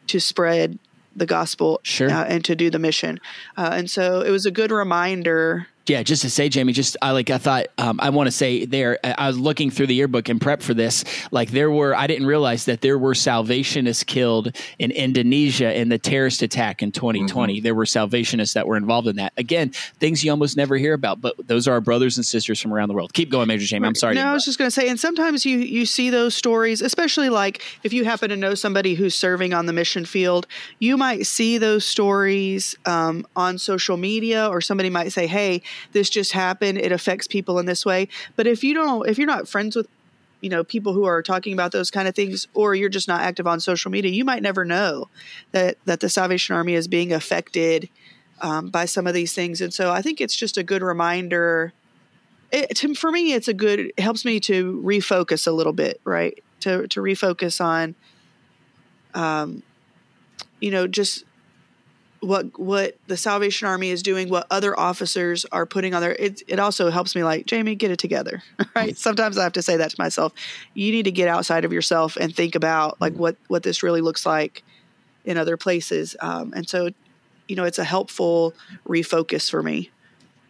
to 0.07 0.19
spread 0.19 0.79
the 1.15 1.25
gospel 1.25 1.79
sure. 1.83 2.09
uh, 2.09 2.25
and 2.25 2.43
to 2.45 2.55
do 2.55 2.69
the 2.69 2.79
mission. 2.79 3.19
Uh, 3.57 3.71
and 3.73 3.89
so 3.89 4.21
it 4.21 4.29
was 4.29 4.45
a 4.45 4.51
good 4.51 4.71
reminder 4.71 5.67
yeah, 5.88 6.02
just 6.02 6.24
to 6.24 6.30
say, 6.30 6.50
Jamie, 6.50 6.74
just 6.74 6.98
I 7.02 7.12
like 7.12 7.30
I 7.30 7.38
thought 7.38 7.67
um, 7.78 8.00
I 8.02 8.10
want 8.10 8.28
to 8.28 8.32
say 8.32 8.65
there. 8.65 8.98
I 9.04 9.28
was 9.28 9.38
looking 9.38 9.69
through 9.69 9.88
the 9.88 9.93
yearbook 9.93 10.30
and 10.30 10.41
prep 10.41 10.63
for 10.63 10.74
this. 10.74 11.04
Like 11.32 11.52
there 11.52 11.69
were, 11.69 11.95
I 11.95 12.08
didn't 12.08 12.26
realize 12.26 12.65
that 12.65 12.82
there 12.82 12.98
were 12.98 13.13
Salvationists 13.13 14.04
killed 14.04 14.56
in 14.80 14.89
Indonesia 14.91 15.78
in 15.78 15.89
the 15.89 16.00
terrorist 16.00 16.41
attack 16.41 16.82
in 16.82 16.91
2020. 16.91 17.54
Mm-hmm. 17.54 17.63
There 17.63 17.76
were 17.76 17.86
Salvationists 17.86 18.54
that 18.54 18.65
were 18.65 18.78
involved 18.78 19.08
in 19.08 19.17
that. 19.17 19.34
Again, 19.38 19.69
things 20.00 20.24
you 20.24 20.32
almost 20.32 20.58
never 20.58 20.76
hear 20.76 20.93
about, 20.93 21.21
but 21.21 21.36
those 21.48 21.67
are 21.67 21.74
our 21.74 21.82
brothers 21.82 22.17
and 22.17 22.26
sisters 22.26 22.60
from 22.60 22.74
around 22.74 22.88
the 22.88 22.95
world. 22.95 23.13
Keep 23.13 23.30
going, 23.30 23.48
Major 23.48 23.67
Jamie. 23.67 23.88
I'm 23.88 23.95
sorry. 23.95 24.15
No, 24.15 24.26
I 24.26 24.34
was 24.34 24.45
just 24.45 24.58
going 24.58 24.67
to 24.67 24.74
say, 24.74 24.89
and 24.89 25.00
sometimes 25.00 25.45
you 25.45 25.60
you 25.60 25.86
see 25.86 26.10
those 26.10 26.34
stories, 26.34 26.82
especially 26.82 27.30
like 27.30 27.62
if 27.84 27.93
you 27.93 28.06
happen 28.06 28.30
to 28.30 28.36
know 28.36 28.56
somebody 28.56 28.95
who's 28.95 29.13
serving 29.13 29.54
on 29.54 29.67
the 29.67 29.74
mission 29.74 30.06
field, 30.06 30.48
you 30.80 30.98
might 30.98 31.28
see 31.28 31.60
those 31.60 31.86
stories 31.86 32.76
um, 32.88 33.28
on 33.36 33.60
social 33.60 33.98
media, 33.98 34.48
or 34.48 34.62
somebody 34.62 34.89
might 34.89 35.12
say, 35.12 35.28
"Hey." 35.28 35.62
This 35.91 36.09
just 36.09 36.31
happened. 36.33 36.77
It 36.77 36.91
affects 36.91 37.27
people 37.27 37.59
in 37.59 37.65
this 37.65 37.85
way. 37.85 38.07
But 38.35 38.47
if 38.47 38.63
you 38.63 38.73
don't, 38.73 39.07
if 39.07 39.17
you're 39.17 39.27
not 39.27 39.47
friends 39.47 39.76
with, 39.76 39.88
you 40.41 40.49
know, 40.49 40.63
people 40.63 40.93
who 40.93 41.05
are 41.05 41.23
talking 41.23 41.53
about 41.53 41.71
those 41.71 41.89
kind 41.89 42.07
of 42.07 42.15
things, 42.15 42.47
or 42.53 42.76
you're 42.76 42.89
just 42.89 43.07
not 43.07 43.21
active 43.21 43.47
on 43.47 43.59
social 43.59 43.89
media, 43.89 44.11
you 44.11 44.26
might 44.26 44.43
never 44.43 44.65
know 44.65 45.09
that 45.51 45.78
that 45.86 45.99
the 45.99 46.09
Salvation 46.09 46.55
Army 46.55 46.73
is 46.73 46.88
being 46.88 47.11
affected 47.13 47.89
um, 48.41 48.69
by 48.69 48.86
some 48.86 49.07
of 49.07 49.13
these 49.13 49.34
things. 49.34 49.61
And 49.61 49.73
so 49.73 49.91
I 49.91 50.01
think 50.01 50.21
it's 50.21 50.36
just 50.36 50.57
a 50.57 50.63
good 50.63 50.82
reminder. 50.82 51.73
It, 52.51 52.76
to, 52.78 52.93
for 52.93 53.11
me, 53.11 53.34
it's 53.34 53.47
a 53.47 53.53
good. 53.53 53.80
It 53.80 53.99
helps 53.99 54.26
me 54.26 54.39
to 54.41 54.82
refocus 54.86 55.47
a 55.47 55.51
little 55.51 55.73
bit, 55.73 55.99
right? 56.03 56.41
To 56.61 56.88
to 56.88 57.01
refocus 57.01 57.63
on, 57.63 57.95
um, 59.13 59.63
you 60.59 60.71
know, 60.71 60.86
just 60.86 61.23
what 62.26 62.59
what 62.59 62.97
the 63.07 63.17
Salvation 63.17 63.67
Army 63.67 63.89
is 63.89 64.01
doing, 64.03 64.30
what 64.30 64.47
other 64.49 64.78
officers 64.78 65.45
are 65.51 65.65
putting 65.65 65.93
on 65.93 66.01
there. 66.01 66.13
It 66.13 66.41
it 66.47 66.59
also 66.59 66.89
helps 66.89 67.15
me 67.15 67.23
like 67.23 67.45
Jamie, 67.45 67.76
get 67.76 67.91
it 67.91 67.99
together. 67.99 68.43
Right? 68.76 68.97
Sometimes 68.97 69.38
I 69.38 69.43
have 69.43 69.53
to 69.53 69.61
say 69.61 69.78
that 69.78 69.91
to 69.91 69.95
myself. 69.97 70.34
You 70.73 70.91
need 70.91 71.03
to 71.03 71.11
get 71.11 71.30
outside 71.30 71.63
of 71.63 71.71
yourself 71.71 72.17
and 72.17 72.36
think 72.36 72.55
about 72.55 72.99
like 72.99 73.13
what 73.13 73.38
what 73.47 73.63
this 73.63 73.84
really 73.84 74.01
looks 74.01 74.26
like 74.26 74.63
in 75.23 75.38
other 75.38 75.55
places. 75.55 76.15
Um, 76.19 76.51
and 76.53 76.67
so, 76.67 76.89
you 77.47 77.55
know, 77.55 77.63
it's 77.63 77.80
a 77.80 77.86
helpful 77.86 78.53
refocus 78.86 79.49
for 79.49 79.63
me. 79.63 79.91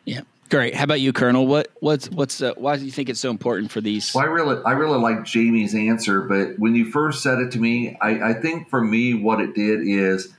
Yeah. 0.05 0.21
Great. 0.49 0.75
How 0.75 0.83
about 0.83 1.01
you, 1.01 1.13
Colonel? 1.13 1.45
What 1.45 1.69
what's 1.81 2.09
what's 2.09 2.41
uh, 2.41 2.53
why 2.55 2.77
do 2.77 2.85
you 2.85 2.91
think 2.91 3.09
it's 3.09 3.19
so 3.19 3.31
important 3.31 3.71
for 3.71 3.81
these? 3.81 4.13
Well, 4.13 4.23
I 4.23 4.27
really 4.27 4.61
I 4.63 4.71
really 4.71 4.99
like 4.99 5.23
Jamie's 5.23 5.75
answer, 5.75 6.21
but 6.21 6.57
when 6.59 6.75
you 6.75 6.91
first 6.91 7.23
said 7.23 7.39
it 7.39 7.51
to 7.51 7.59
me, 7.59 7.97
I, 8.01 8.29
I 8.29 8.33
think 8.33 8.69
for 8.69 8.81
me 8.81 9.15
what 9.15 9.41
it 9.41 9.55
did 9.55 9.81
is 9.81 10.33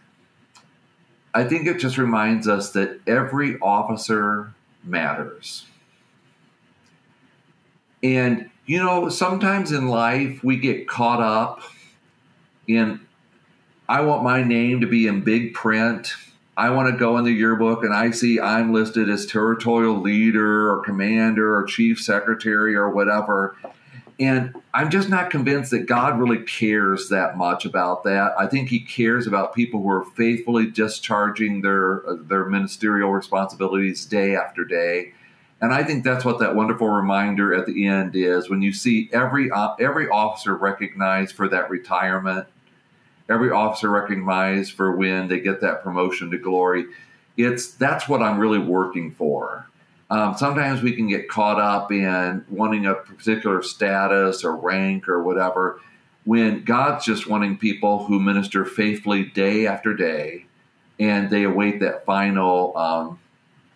I 1.37 1.45
think 1.45 1.67
it 1.67 1.79
just 1.79 1.99
reminds 1.99 2.49
us 2.49 2.71
that 2.71 2.99
every 3.07 3.59
officer 3.61 4.55
matters. 4.83 5.67
And, 8.03 8.49
you 8.65 8.79
know, 8.79 9.11
sometimes 9.11 9.71
in 9.71 9.89
life 9.89 10.43
we 10.43 10.57
get 10.57 10.89
caught 10.89 11.21
up 11.21 11.61
in, 12.67 13.01
I 13.87 14.01
want 14.01 14.23
my 14.23 14.43
name 14.43 14.81
to 14.81 14.87
be 14.87 15.07
in 15.07 15.25
big 15.25 15.53
print. 15.53 16.15
I 16.57 16.71
want 16.71 16.91
to 16.91 16.99
go 16.99 17.19
in 17.19 17.25
the 17.25 17.33
yearbook 17.33 17.85
and 17.85 17.93
I 17.93 18.13
see 18.13 18.41
I'm 18.41 18.73
listed 18.73 19.11
as 19.11 19.27
territorial 19.27 20.01
leader 20.01 20.73
or 20.73 20.83
commander 20.85 21.55
or 21.55 21.65
chief 21.65 22.01
secretary 22.01 22.75
or 22.75 22.89
whatever. 22.89 23.59
And 24.19 24.55
I'm 24.73 24.91
just 24.91 25.11
not 25.11 25.31
convinced 25.31 25.71
that 25.73 25.87
God 25.87 26.19
really 26.19 26.43
cares 26.43 27.11
that 27.11 27.37
much 27.37 27.67
about 27.67 28.05
that. 28.05 28.33
I 28.39 28.47
think 28.47 28.71
He 28.71 28.81
cares 28.81 29.27
about 29.27 29.55
people 29.55 29.83
who 29.83 29.91
are 29.91 30.05
faithfully 30.05 30.71
discharging 30.71 31.61
their 31.61 32.03
their 32.23 32.47
ministerial 32.47 33.13
responsibilities 33.13 34.07
day 34.07 34.35
after 34.35 34.65
day. 34.65 35.13
And 35.61 35.73
I 35.73 35.85
think 35.85 36.05
that's 36.05 36.25
what 36.25 36.39
that 36.41 36.55
wonderful 36.55 36.89
reminder 36.89 37.55
at 37.55 37.67
the 37.67 37.87
end 37.87 38.15
is 38.15 38.49
when 38.49 38.63
you 38.63 38.73
see 38.73 39.11
every 39.13 39.51
uh, 39.51 39.75
every 39.79 40.09
officer 40.09 40.55
recognized 40.55 41.35
for 41.35 41.49
that 41.49 41.69
retirement, 41.69 42.47
every 43.29 43.51
officer 43.51 43.91
recognized 43.91 44.73
for 44.73 44.97
when 44.97 45.29
they 45.29 45.41
get 45.41 45.61
that 45.61 45.83
promotion 45.83 46.31
to 46.31 46.39
glory. 46.39 46.87
It's 47.37 47.73
that's 47.73 48.09
what 48.09 48.23
I'm 48.23 48.39
really 48.39 48.59
working 48.59 49.13
for. 49.13 49.69
Um, 50.09 50.37
sometimes 50.37 50.83
we 50.83 50.93
can 50.93 51.09
get 51.09 51.29
caught 51.29 51.61
up 51.61 51.91
in 51.91 52.45
wanting 52.49 52.87
a 52.87 52.95
particular 52.95 53.63
status 53.63 54.45
or 54.45 54.55
rank 54.55 55.09
or 55.09 55.23
whatever 55.23 55.81
when 56.25 56.65
God's 56.65 57.05
just 57.05 57.29
wanting 57.29 57.57
people 57.57 58.05
who 58.05 58.21
minister 58.21 58.65
faithfully 58.65 59.25
day 59.25 59.67
after 59.67 59.95
day 59.95 60.47
and 60.99 61.31
they 61.31 61.45
await 61.45 61.81
that 61.81 62.05
final 62.05 62.77
um, 62.77 63.19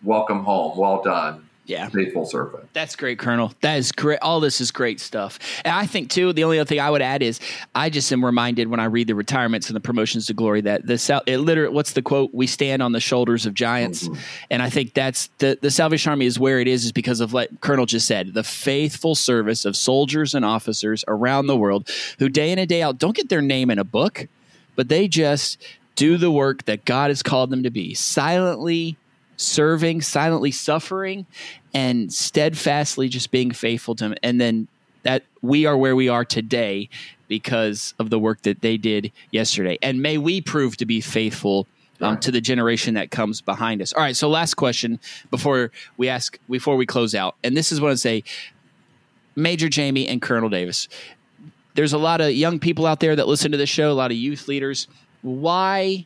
welcome 0.03 0.45
home, 0.45 0.76
well 0.78 1.03
done, 1.03 1.49
yeah. 1.64 1.88
faithful 1.88 2.26
servant. 2.26 2.68
That's 2.72 2.96
great, 2.96 3.18
Colonel. 3.18 3.52
That 3.61 3.76
is 3.76 3.92
great. 3.92 4.18
All 4.20 4.40
this 4.40 4.61
is 4.61 4.70
great 4.70 5.00
stuff. 5.00 5.38
And 5.64 5.74
I 5.74 5.86
think 5.86 6.11
too, 6.11 6.32
the 6.32 6.44
only 6.44 6.58
other 6.58 6.66
thing 6.66 6.80
I 6.80 6.90
would 6.90 7.02
add 7.02 7.22
is 7.22 7.40
I 7.74 7.90
just 7.90 8.12
am 8.12 8.24
reminded 8.24 8.68
when 8.68 8.80
I 8.80 8.84
read 8.84 9.06
the 9.06 9.14
retirements 9.14 9.68
and 9.68 9.76
the 9.76 9.80
promotions 9.80 10.26
to 10.26 10.34
glory 10.34 10.61
that 10.62 10.86
the 10.86 11.22
it 11.26 11.38
literally 11.38 11.74
what's 11.74 11.92
the 11.92 12.02
quote? 12.02 12.34
We 12.34 12.46
stand 12.46 12.82
on 12.82 12.92
the 12.92 13.00
shoulders 13.00 13.46
of 13.46 13.54
giants, 13.54 14.08
mm-hmm. 14.08 14.20
and 14.50 14.62
I 14.62 14.70
think 14.70 14.94
that's 14.94 15.28
the 15.38 15.58
the 15.61 15.70
Salvation 15.70 16.11
Army 16.11 16.26
is 16.26 16.38
where 16.38 16.61
it 16.61 16.68
is 16.68 16.84
is 16.84 16.92
because 16.92 17.20
of 17.20 17.32
what 17.32 17.61
Colonel 17.61 17.86
just 17.86 18.06
said, 18.06 18.34
the 18.34 18.44
faithful 18.44 19.14
service 19.14 19.64
of 19.64 19.76
soldiers 19.76 20.34
and 20.34 20.44
officers 20.44 21.04
around 21.08 21.46
the 21.46 21.56
world 21.56 21.88
who 22.18 22.28
day 22.28 22.50
in 22.50 22.58
and 22.58 22.68
day 22.68 22.82
out 22.82 22.98
don't 22.98 23.16
get 23.16 23.28
their 23.28 23.42
name 23.42 23.70
in 23.70 23.78
a 23.78 23.84
book, 23.84 24.28
but 24.76 24.88
they 24.88 25.08
just 25.08 25.58
do 25.96 26.16
the 26.16 26.30
work 26.30 26.64
that 26.64 26.84
God 26.84 27.11
has 27.11 27.22
called 27.22 27.50
them 27.50 27.62
to 27.62 27.70
be 27.70 27.94
silently 27.94 28.96
serving, 29.41 30.03
silently 30.03 30.51
suffering, 30.51 31.26
and 31.72 32.12
steadfastly 32.12 33.09
just 33.09 33.30
being 33.30 33.51
faithful 33.51 33.95
to 33.97 34.07
him. 34.07 34.14
And 34.22 34.41
then 34.41 34.68
that 35.03 35.22
we 35.41 35.66
are 35.66 35.76
where 35.76 35.97
we 35.97 36.09
are 36.09 36.24
today 36.24 36.88
because 37.28 37.95
of 37.99 38.11
the 38.11 38.18
work 38.18 38.43
that 38.43 38.61
they 38.61 38.76
did 38.76 39.12
yesterday. 39.30 39.78
And 39.80 40.03
may 40.03 40.18
we 40.18 40.41
prove 40.41 40.76
to 40.78 40.86
be 40.86 41.01
faithful 41.01 41.66
um, 42.01 42.18
to 42.20 42.30
the 42.30 42.41
generation 42.41 42.95
that 42.95 43.11
comes 43.11 43.41
behind 43.41 43.80
us. 43.82 43.93
All 43.93 44.03
right. 44.03 44.16
So 44.16 44.28
last 44.28 44.55
question 44.55 44.99
before 45.30 45.70
we 45.97 46.09
ask, 46.09 46.38
before 46.49 46.76
we 46.76 46.86
close 46.86 47.14
out, 47.14 47.36
and 47.45 47.57
this 47.57 47.72
is 47.72 47.80
what 47.80 47.93
I 47.93 47.95
say, 47.95 48.24
Major 49.36 49.68
Jamie 49.68 50.09
and 50.09 50.20
Colonel 50.20 50.49
Davis. 50.49 50.88
There's 51.74 51.93
a 51.93 51.99
lot 51.99 52.20
of 52.20 52.32
young 52.32 52.59
people 52.59 52.84
out 52.84 53.01
there 53.01 53.14
that 53.14 53.28
listen 53.28 53.53
to 53.53 53.59
this 53.59 53.70
show, 53.70 53.91
a 53.91 53.95
lot 53.95 54.11
of 54.11 54.16
youth 54.16 54.49
leaders. 54.49 54.88
Why 55.22 56.05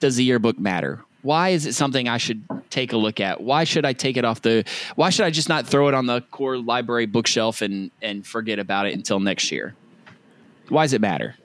does 0.00 0.16
the 0.16 0.24
yearbook 0.24 0.58
matter? 0.58 1.02
Why 1.22 1.50
is 1.50 1.66
it 1.66 1.74
something 1.74 2.08
I 2.08 2.18
should 2.18 2.44
take 2.70 2.92
a 2.92 2.96
look 2.96 3.20
at? 3.20 3.40
Why 3.40 3.64
should 3.64 3.84
I 3.84 3.92
take 3.92 4.16
it 4.16 4.24
off 4.24 4.42
the? 4.42 4.64
Why 4.94 5.10
should 5.10 5.26
I 5.26 5.30
just 5.30 5.48
not 5.48 5.66
throw 5.66 5.88
it 5.88 5.94
on 5.94 6.06
the 6.06 6.20
corps 6.30 6.58
library 6.58 7.06
bookshelf 7.06 7.62
and 7.62 7.90
and 8.00 8.26
forget 8.26 8.58
about 8.58 8.86
it 8.86 8.94
until 8.94 9.18
next 9.18 9.50
year? 9.50 9.74
Why 10.68 10.84
does 10.84 10.92
it 10.92 11.00
matter? 11.00 11.36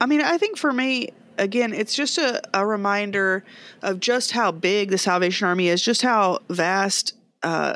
I 0.00 0.06
mean, 0.06 0.20
I 0.20 0.38
think 0.38 0.56
for 0.56 0.72
me, 0.72 1.10
again, 1.38 1.72
it's 1.72 1.94
just 1.94 2.18
a, 2.18 2.40
a 2.54 2.66
reminder 2.66 3.44
of 3.82 4.00
just 4.00 4.32
how 4.32 4.52
big 4.52 4.90
the 4.90 4.98
Salvation 4.98 5.46
Army 5.46 5.68
is, 5.68 5.82
just 5.82 6.02
how 6.02 6.40
vast, 6.48 7.14
uh, 7.42 7.74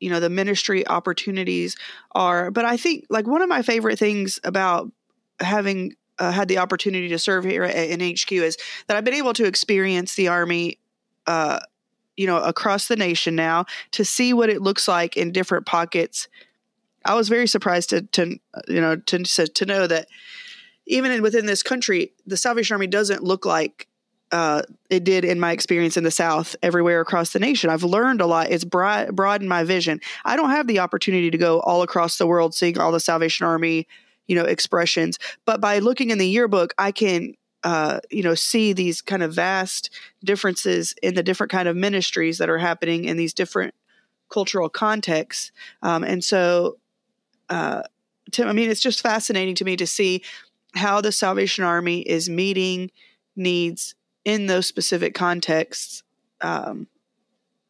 you 0.00 0.10
know, 0.10 0.20
the 0.20 0.30
ministry 0.30 0.86
opportunities 0.86 1.76
are. 2.12 2.50
But 2.50 2.64
I 2.64 2.76
think, 2.76 3.06
like, 3.08 3.26
one 3.26 3.42
of 3.42 3.48
my 3.48 3.62
favorite 3.62 3.98
things 3.98 4.40
about 4.44 4.90
having 5.40 5.94
uh, 6.18 6.30
had 6.30 6.48
the 6.48 6.58
opportunity 6.58 7.08
to 7.08 7.18
serve 7.18 7.44
here 7.44 7.64
at 7.64 8.00
HQ 8.00 8.32
is 8.32 8.56
that 8.86 8.96
I've 8.96 9.04
been 9.04 9.14
able 9.14 9.32
to 9.34 9.44
experience 9.44 10.14
the 10.14 10.28
Army, 10.28 10.78
uh, 11.26 11.60
you 12.16 12.26
know, 12.26 12.38
across 12.38 12.88
the 12.88 12.96
nation 12.96 13.34
now 13.34 13.64
to 13.92 14.04
see 14.04 14.32
what 14.32 14.50
it 14.50 14.62
looks 14.62 14.86
like 14.86 15.16
in 15.16 15.32
different 15.32 15.66
pockets. 15.66 16.28
I 17.04 17.14
was 17.14 17.28
very 17.28 17.46
surprised 17.46 17.90
to, 17.90 18.02
to 18.02 18.38
you 18.68 18.80
know, 18.80 18.96
to, 18.96 19.18
to 19.18 19.66
know 19.66 19.86
that 19.86 20.06
even 20.86 21.22
within 21.22 21.46
this 21.46 21.62
country, 21.62 22.12
the 22.26 22.36
Salvation 22.36 22.74
Army 22.74 22.86
doesn't 22.86 23.22
look 23.22 23.44
like 23.44 23.88
uh, 24.32 24.62
it 24.88 25.04
did 25.04 25.24
in 25.24 25.38
my 25.38 25.52
experience 25.52 25.96
in 25.96 26.04
the 26.04 26.10
South 26.10 26.56
everywhere 26.62 27.00
across 27.00 27.32
the 27.32 27.38
nation. 27.38 27.68
I've 27.68 27.84
learned 27.84 28.20
a 28.20 28.26
lot. 28.26 28.50
It's 28.50 28.64
broad, 28.64 29.14
broadened 29.14 29.48
my 29.48 29.62
vision. 29.62 30.00
I 30.24 30.36
don't 30.36 30.50
have 30.50 30.66
the 30.66 30.78
opportunity 30.78 31.30
to 31.30 31.38
go 31.38 31.60
all 31.60 31.82
across 31.82 32.16
the 32.16 32.26
world 32.26 32.54
seeing 32.54 32.78
all 32.78 32.92
the 32.92 33.00
Salvation 33.00 33.46
Army 33.46 33.86
you 34.26 34.34
know 34.34 34.44
expressions 34.44 35.18
but 35.44 35.60
by 35.60 35.78
looking 35.78 36.10
in 36.10 36.18
the 36.18 36.28
yearbook 36.28 36.74
i 36.78 36.90
can 36.90 37.34
uh, 37.64 38.00
you 38.10 38.24
know 38.24 38.34
see 38.34 38.72
these 38.72 39.00
kind 39.00 39.22
of 39.22 39.32
vast 39.32 39.88
differences 40.24 40.96
in 41.00 41.14
the 41.14 41.22
different 41.22 41.52
kind 41.52 41.68
of 41.68 41.76
ministries 41.76 42.38
that 42.38 42.50
are 42.50 42.58
happening 42.58 43.04
in 43.04 43.16
these 43.16 43.32
different 43.32 43.72
cultural 44.30 44.68
contexts 44.68 45.52
um, 45.82 46.02
and 46.02 46.24
so 46.24 46.76
uh, 47.48 47.82
Tim, 48.30 48.48
I 48.48 48.52
mean, 48.52 48.70
it's 48.70 48.80
just 48.80 49.02
fascinating 49.02 49.54
to 49.56 49.64
me 49.64 49.76
to 49.76 49.86
see 49.86 50.22
how 50.74 51.00
the 51.00 51.12
Salvation 51.12 51.64
Army 51.64 52.00
is 52.00 52.28
meeting 52.30 52.90
needs 53.36 53.94
in 54.24 54.46
those 54.46 54.66
specific 54.66 55.14
contexts. 55.14 56.02
Um, 56.40 56.86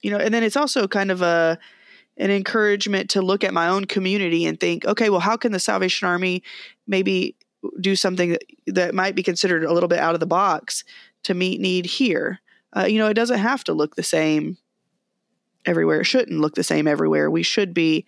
you 0.00 0.10
know, 0.10 0.18
and 0.18 0.32
then 0.32 0.42
it's 0.42 0.56
also 0.56 0.86
kind 0.86 1.10
of 1.10 1.20
a 1.22 1.58
an 2.16 2.30
encouragement 2.30 3.10
to 3.10 3.22
look 3.22 3.42
at 3.42 3.54
my 3.54 3.68
own 3.68 3.84
community 3.84 4.44
and 4.44 4.58
think, 4.60 4.84
okay, 4.84 5.10
well, 5.10 5.20
how 5.20 5.36
can 5.36 5.52
the 5.52 5.58
Salvation 5.58 6.06
Army 6.06 6.42
maybe 6.86 7.36
do 7.80 7.96
something 7.96 8.30
that, 8.30 8.42
that 8.66 8.94
might 8.94 9.14
be 9.14 9.22
considered 9.22 9.64
a 9.64 9.72
little 9.72 9.88
bit 9.88 9.98
out 9.98 10.14
of 10.14 10.20
the 10.20 10.26
box 10.26 10.84
to 11.24 11.34
meet 11.34 11.60
need 11.60 11.86
here? 11.86 12.40
Uh, 12.74 12.84
you 12.84 12.98
know, 12.98 13.08
it 13.08 13.14
doesn't 13.14 13.38
have 13.38 13.64
to 13.64 13.72
look 13.72 13.96
the 13.96 14.02
same 14.02 14.58
everywhere. 15.64 16.00
It 16.00 16.04
shouldn't 16.04 16.40
look 16.40 16.54
the 16.54 16.64
same 16.64 16.86
everywhere. 16.86 17.30
We 17.30 17.42
should 17.42 17.72
be 17.74 18.04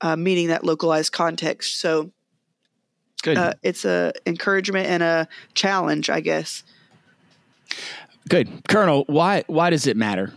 uh, 0.00 0.16
meeting 0.16 0.48
that 0.48 0.64
localized 0.64 1.12
context. 1.12 1.80
So, 1.80 2.10
Good. 3.22 3.38
Uh, 3.38 3.54
it's 3.62 3.86
a 3.86 4.12
encouragement 4.26 4.86
and 4.86 5.02
a 5.02 5.26
challenge, 5.54 6.10
I 6.10 6.20
guess. 6.20 6.62
Good, 8.28 8.68
Colonel. 8.68 9.04
Why 9.06 9.44
why 9.46 9.70
does 9.70 9.86
it 9.86 9.96
matter? 9.96 10.34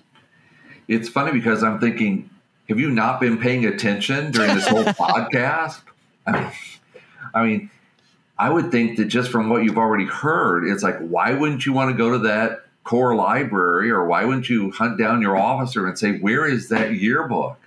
It's 0.88 1.10
funny 1.10 1.34
because 1.34 1.64
I'm 1.64 1.82
thinking 1.82 2.30
have 2.70 2.80
you 2.80 2.89
not 2.89 3.20
been 3.20 3.38
paying 3.38 3.65
attention 3.65 4.32
during 4.32 4.55
this 4.55 4.68
whole 4.68 4.84
podcast? 4.84 5.82
I 6.26 6.32
mean, 6.32 6.51
I 7.34 7.43
mean, 7.43 7.70
I 8.38 8.49
would 8.49 8.72
think 8.72 8.97
that 8.97 9.05
just 9.05 9.32
from 9.32 9.49
what 9.49 9.63
you've 9.63 9.78
already 9.78 10.05
heard, 10.05 10.68
it's 10.68 10.84
like, 10.84 10.99
why 10.99 11.34
wouldn't 11.34 11.65
you 11.65 11.74
want 11.74 11.91
to 11.91 11.97
go 11.97 12.11
to 12.11 12.20
that 12.20 12.65
corps 12.84 13.15
library 13.15 13.89
or 13.89 14.05
why 14.05 14.26
wouldn't 14.26 14.49
you 14.49 14.72
hunt 14.72 14.97
down 14.97 15.22
your 15.22 15.38
officer 15.38 15.88
and 15.88 15.97
say, 15.97 16.18
where 16.20 16.45
is 16.45 16.70
that 16.70 16.93
yearbook? 16.93 17.59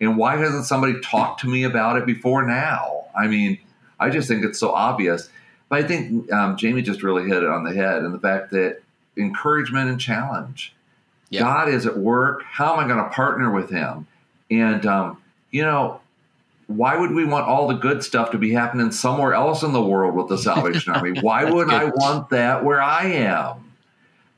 And 0.00 0.16
why 0.16 0.36
hasn't 0.36 0.64
somebody 0.66 1.00
talked 1.00 1.40
to 1.40 1.48
me 1.48 1.64
about 1.64 1.96
it 1.96 2.06
before 2.06 2.46
now? 2.46 3.04
I 3.16 3.26
mean, 3.26 3.58
I 4.00 4.10
just 4.10 4.28
think 4.28 4.44
it's 4.44 4.58
so 4.58 4.72
obvious. 4.72 5.30
But 5.68 5.84
I 5.84 5.86
think 5.86 6.30
um, 6.32 6.56
Jamie 6.56 6.82
just 6.82 7.02
really 7.02 7.28
hit 7.28 7.42
it 7.42 7.48
on 7.48 7.64
the 7.64 7.72
head 7.72 8.02
and 8.02 8.12
the 8.12 8.18
fact 8.18 8.50
that 8.50 8.82
encouragement 9.16 9.88
and 9.88 10.00
challenge. 10.00 10.74
Yep. 11.30 11.42
God 11.42 11.68
is 11.68 11.86
at 11.86 11.96
work. 11.96 12.42
How 12.44 12.74
am 12.74 12.80
I 12.80 12.88
going 12.88 13.02
to 13.02 13.10
partner 13.10 13.50
with 13.50 13.70
him? 13.70 14.06
And, 14.50 14.84
um, 14.86 15.22
you 15.50 15.62
know, 15.62 16.00
why 16.66 16.96
would 16.96 17.12
we 17.12 17.24
want 17.24 17.46
all 17.46 17.68
the 17.68 17.74
good 17.74 18.02
stuff 18.02 18.30
to 18.30 18.38
be 18.38 18.52
happening 18.52 18.90
somewhere 18.90 19.34
else 19.34 19.62
in 19.62 19.72
the 19.72 19.82
world 19.82 20.14
with 20.14 20.28
the 20.28 20.38
Salvation 20.38 20.94
Army? 20.94 21.18
Why 21.20 21.44
wouldn't 21.44 21.74
I 21.74 21.86
want 21.86 22.30
that 22.30 22.64
where 22.64 22.80
I 22.80 23.04
am? 23.04 23.72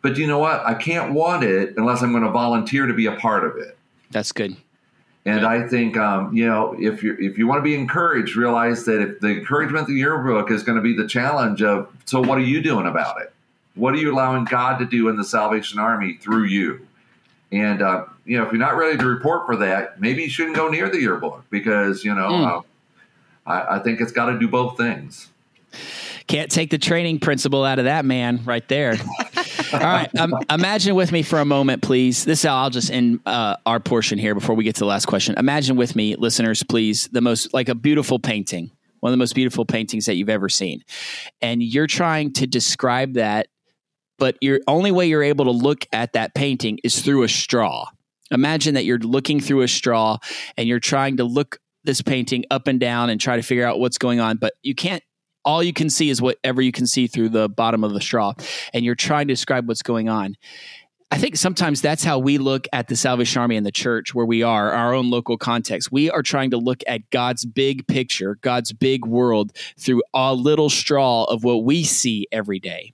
But 0.03 0.17
you 0.17 0.27
know 0.27 0.39
what? 0.39 0.65
I 0.67 0.75
can't 0.75 1.13
want 1.13 1.45
it 1.45 1.75
unless 1.77 2.03
I'm 2.03 2.11
going 2.13 2.25
to 2.25 2.31
volunteer 2.31 2.87
to 2.87 2.95
be 2.95 3.07
a 3.07 3.17
part 3.17 3.45
of 3.45 3.57
it. 3.57 3.77
That's 4.11 4.33
good. 4.33 4.57
And 5.25 5.45
I 5.45 5.67
think, 5.67 5.97
um, 5.97 6.33
you 6.33 6.47
know, 6.47 6.77
if 6.79 7.03
you 7.03 7.17
if 7.19 7.37
you 7.37 7.49
want 7.49 7.59
to 7.59 7.63
be 7.63 7.75
encouraged, 7.75 8.37
realize 8.37 8.85
that 8.85 9.03
if 9.03 9.19
the 9.19 9.31
encouragement 9.31 9.83
of 9.83 9.89
the 9.89 9.95
yearbook 9.95 10.53
is 10.53 10.63
going 10.63 10.77
to 10.77 10.83
be 10.83 10.95
the 10.95 11.09
challenge 11.09 11.63
of, 11.63 11.93
so 12.05 12.21
what 12.21 12.39
are 12.39 12.43
you 12.43 12.63
doing 12.63 12.87
about 12.87 13.21
it? 13.21 13.33
What 13.75 13.93
are 13.95 13.97
you 13.97 14.13
allowing 14.13 14.45
God 14.45 14.79
to 14.79 14.87
do 14.87 15.09
in 15.09 15.17
the 15.17 15.25
Salvation 15.25 15.81
Army 15.81 16.15
through 16.15 16.45
you? 16.45 16.87
And 17.53 17.83
uh, 17.83 18.07
you 18.25 18.39
know, 18.39 18.45
if 18.45 18.53
you're 18.53 18.59
not 18.59 18.77
ready 18.77 18.99
to 18.99 19.07
report 19.07 19.47
for 19.47 19.57
that, 19.57 20.01
maybe 20.01 20.23
you 20.23 20.31
shouldn't 20.31 20.57
go 20.57 20.69
near 20.69 20.89
the 20.89 21.01
yearbook 21.01 21.45
because 21.51 22.05
you 22.05 22.15
know, 22.15 22.29
mm. 22.29 22.47
uh, 22.47 22.63
I, 23.51 23.77
I 23.77 23.79
think 23.81 24.01
it's 24.01 24.13
got 24.13 24.27
to 24.27 24.39
do 24.39 24.49
both 24.49 24.77
things. 24.77 25.29
Can't 26.27 26.51
take 26.51 26.71
the 26.71 26.79
training 26.79 27.21
principal 27.21 27.65
out 27.65 27.79
of 27.79 27.85
that 27.85 28.05
man 28.05 28.43
right 28.45 28.67
there. 28.67 28.97
All 29.73 29.79
right. 29.79 30.11
Um, 30.19 30.35
imagine 30.51 30.95
with 30.97 31.13
me 31.13 31.23
for 31.23 31.39
a 31.39 31.45
moment, 31.45 31.83
please. 31.83 32.25
This 32.25 32.45
I'll 32.45 32.71
just 32.71 32.91
end 32.91 33.21
uh, 33.27 33.57
our 33.65 33.79
portion 33.79 34.19
here 34.19 34.35
before 34.35 34.57
we 34.57 34.65
get 34.65 34.75
to 34.77 34.81
the 34.81 34.87
last 34.87 35.07
question. 35.07 35.37
Imagine 35.39 35.77
with 35.77 35.95
me, 35.95 36.17
listeners, 36.17 36.63
please, 36.65 37.09
the 37.13 37.21
most 37.21 37.55
like 37.55 37.69
a 37.69 37.75
beautiful 37.75 38.19
painting, 38.19 38.73
one 39.01 39.11
of 39.11 39.13
the 39.13 39.19
most 39.19 39.35
beautiful 39.35 39.65
paintings 39.65 40.07
that 40.07 40.15
you've 40.15 40.29
ever 40.29 40.49
seen, 40.49 40.83
and 41.41 41.63
you're 41.63 41.87
trying 41.87 42.33
to 42.35 42.47
describe 42.47 43.15
that, 43.15 43.47
but 44.19 44.37
your 44.41 44.61
only 44.67 44.91
way 44.91 45.07
you're 45.07 45.23
able 45.23 45.45
to 45.45 45.51
look 45.51 45.87
at 45.93 46.13
that 46.15 46.35
painting 46.35 46.79
is 46.85 47.01
through 47.01 47.23
a 47.23 47.29
straw. 47.29 47.87
Imagine 48.31 48.75
that 48.75 48.85
you're 48.85 48.99
looking 48.99 49.41
through 49.41 49.63
a 49.63 49.69
straw 49.69 50.19
and 50.57 50.69
you're 50.69 50.81
trying 50.81 51.17
to 51.19 51.25
look 51.25 51.59
this 51.85 52.03
painting 52.03 52.45
up 52.51 52.67
and 52.67 52.81
down 52.81 53.11
and 53.11 53.21
try 53.21 53.37
to 53.37 53.43
figure 53.43 53.67
out 53.67 53.79
what's 53.79 53.99
going 53.99 54.21
on, 54.21 54.37
but 54.37 54.55
you 54.63 54.75
can't 54.75 55.03
all 55.45 55.63
you 55.63 55.73
can 55.73 55.89
see 55.89 56.11
is 56.11 56.21
whatever 56.21 56.61
you 56.61 56.73
can 56.73 56.89
see 56.89 57.07
through 57.07 57.29
the 57.29 57.49
bottom 57.49 57.85
of 57.85 57.93
the 57.93 58.01
straw 58.01 58.33
and 58.75 58.85
you're 58.85 58.97
trying 58.97 59.29
to 59.29 59.33
describe 59.33 59.69
what's 59.69 59.83
going 59.83 60.09
on. 60.09 60.35
I 61.13 61.19
think 61.19 61.37
sometimes 61.37 61.81
that's 61.81 62.03
how 62.03 62.19
we 62.19 62.37
look 62.39 62.67
at 62.73 62.89
the 62.89 62.97
salvation 62.97 63.41
army 63.41 63.57
and 63.57 63.65
the 63.65 63.71
church 63.71 64.13
where 64.13 64.27
we 64.27 64.43
are 64.43 64.73
our 64.73 64.93
own 64.93 65.09
local 65.09 65.39
context. 65.39 65.93
We 65.93 66.11
are 66.11 66.23
trying 66.23 66.51
to 66.51 66.57
look 66.57 66.83
at 66.89 67.09
god's 67.11 67.45
big 67.45 67.87
picture 67.87 68.39
god's 68.43 68.73
big 68.73 69.07
world 69.07 69.53
through 69.79 70.03
a 70.13 70.35
little 70.35 70.69
straw 70.69 71.23
of 71.25 71.45
what 71.45 71.63
we 71.63 71.85
see 71.85 72.27
every 72.33 72.59
day 72.59 72.93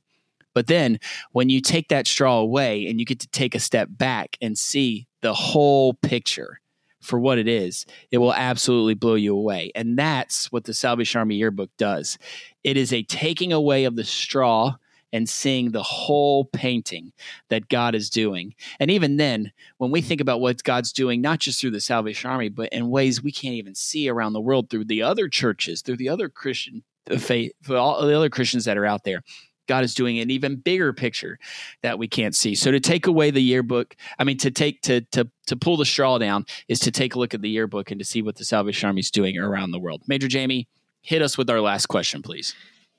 but 0.55 0.67
then 0.67 0.99
when 1.33 1.49
you 1.49 1.61
take 1.61 1.89
that 1.89 2.07
straw 2.07 2.39
away 2.39 2.87
and 2.87 2.99
you 2.99 3.07
get 3.07 3.21
to 3.21 3.29
take 3.29 3.55
a 3.55 3.61
step 3.61 3.89
back 3.91 4.37
and 4.41 4.59
see 4.59 5.07
the 5.21 5.35
whole 5.35 5.95
picture 5.95 6.61
for 7.01 7.19
what 7.19 7.39
it 7.39 7.49
is, 7.49 7.85
it 8.11 8.19
will 8.19 8.35
absolutely 8.35 8.95
blow 8.95 9.15
you 9.15 9.37
away. 9.37 9.73
And 9.75 9.99
that's 9.99 10.53
what 10.53 10.65
the 10.65 10.75
Salvation 10.75 11.19
Army 11.19 11.35
yearbook 11.35 11.71
does. 11.77 12.17
It 12.63 12.77
is 12.77 12.93
a 12.93 13.03
taking 13.03 13.53
away 13.53 13.85
of 13.85 13.97
the 13.97 14.05
straw 14.05 14.77
and 15.13 15.29
seeing 15.29 15.71
the 15.71 15.83
whole 15.83 16.47
painting 16.47 17.13
that 17.51 17.69
God 17.69 17.95
is 17.95 18.09
doing. 18.09 18.55
And 18.81 18.91
even 18.91 19.19
then, 19.19 19.53
when 19.79 19.91
we 19.91 20.01
think 20.01 20.21
about 20.21 20.41
what 20.41 20.65
God's 20.65 20.93
doing, 20.93 21.21
not 21.21 21.39
just 21.39 21.61
through 21.61 21.73
the 21.73 21.81
Salvation 21.81 22.31
Army, 22.31 22.49
but 22.49 22.73
in 22.73 22.89
ways 22.89 23.23
we 23.23 23.33
can't 23.33 23.55
even 23.55 23.75
see 23.75 24.09
around 24.09 24.33
the 24.33 24.41
world 24.41 24.71
through 24.71 24.87
the 24.87 25.03
other 25.03 25.29
churches, 25.29 25.83
through 25.83 25.99
the 25.99 26.09
other 26.09 26.29
Christian 26.29 26.83
uh, 27.11 27.19
faith, 27.19 27.53
for 27.63 27.77
all 27.77 28.07
the 28.07 28.17
other 28.17 28.31
Christians 28.31 28.65
that 28.65 28.79
are 28.79 28.87
out 28.87 29.05
there. 29.05 29.23
God 29.67 29.85
is 29.85 29.95
doing 29.95 30.19
an 30.19 30.31
even 30.31 30.57
bigger 30.57 30.93
picture 30.93 31.39
that 31.83 31.99
we 31.99 32.09
can't 32.09 32.35
see. 32.35 32.55
So 32.55 32.71
to 32.71 32.81
take 32.81 33.07
away 33.07 33.31
the 33.31 33.43
yearbook, 33.43 33.97
I 34.19 34.25
mean 34.25 34.39
to 34.39 34.51
take 34.51 34.83
to 34.83 35.03
to 35.13 35.29
to 35.47 35.57
pull 35.57 35.77
the 35.77 35.85
straw 35.85 36.19
down 36.19 36.47
is 36.69 36.79
to 36.81 36.91
take 36.91 37.15
a 37.15 37.19
look 37.19 37.35
at 37.35 37.43
the 37.43 37.51
yearbook 37.51 37.91
and 37.91 37.99
to 37.99 38.05
see 38.05 38.23
what 38.23 38.37
the 38.37 38.45
Salvation 38.45 38.87
Army 38.87 39.01
is 39.01 39.11
doing 39.11 39.39
around 39.39 39.71
the 39.71 39.79
world. 39.79 40.03
Major 40.07 40.29
Jamie, 40.29 40.69
hit 41.01 41.23
us 41.23 41.37
with 41.37 41.51
our 41.51 41.61
last 41.61 41.87
question, 41.87 42.23
please. 42.23 42.55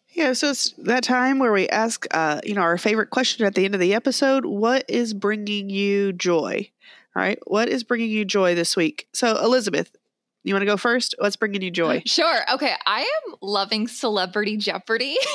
Yeah, 0.10 0.34
so 0.34 0.52
it's 0.52 0.72
that 0.78 1.04
time 1.04 1.40
where 1.40 1.52
we 1.52 1.68
ask, 1.70 2.06
uh, 2.12 2.40
you 2.44 2.54
know, 2.54 2.62
our 2.62 2.78
favorite 2.78 3.10
question 3.10 3.48
at 3.48 3.56
the 3.56 3.66
end 3.66 3.74
of 3.74 3.80
the 3.80 3.96
episode: 3.96 4.46
What 4.46 4.86
is 4.88 5.14
bringing 5.14 5.70
you 5.70 6.14
joy? 6.14 6.70
All 7.16 7.22
right, 7.22 7.40
what 7.46 7.68
is 7.68 7.84
bringing 7.84 8.10
you 8.10 8.24
joy 8.24 8.54
this 8.54 8.76
week? 8.76 9.08
So, 9.14 9.38
Elizabeth, 9.44 9.96
you 10.44 10.54
want 10.54 10.62
to 10.62 10.68
go 10.68 10.78
first? 10.78 11.16
What's 11.18 11.36
bringing 11.36 11.62
you 11.62 11.72
joy? 11.72 12.04
Sure. 12.06 12.42
Okay, 12.54 12.74
I 12.86 13.02
am 13.02 13.36
loving 13.42 13.88
Celebrity 13.88 14.58
Jeopardy. 14.58 15.18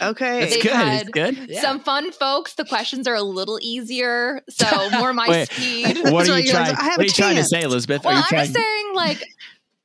Okay. 0.00 0.42
It's 0.44 0.54
They've 0.54 0.62
good. 0.62 0.72
had 0.72 1.00
It's 1.02 1.10
good. 1.10 1.50
Yeah. 1.50 1.60
Some 1.60 1.80
fun 1.80 2.12
folks. 2.12 2.54
The 2.54 2.64
questions 2.64 3.06
are 3.06 3.14
a 3.14 3.22
little 3.22 3.58
easier, 3.62 4.42
so 4.48 4.90
more 4.98 5.12
my 5.12 5.28
Wait, 5.28 5.50
speed. 5.50 5.98
What 6.10 6.28
are 6.28 6.38
you 6.40 6.50
trying? 6.50 6.74
I 6.76 6.82
have 6.84 6.96
What 6.96 6.98
are 6.98 7.02
a 7.02 7.04
you 7.04 7.10
trying 7.10 7.30
to 7.36 7.40
chance. 7.40 7.50
say, 7.50 7.62
Elizabeth? 7.62 8.04
Well, 8.04 8.14
are 8.14 8.16
you 8.16 8.22
I'm 8.22 8.28
trying? 8.28 8.44
just 8.44 8.54
saying, 8.54 8.94
like, 8.94 9.22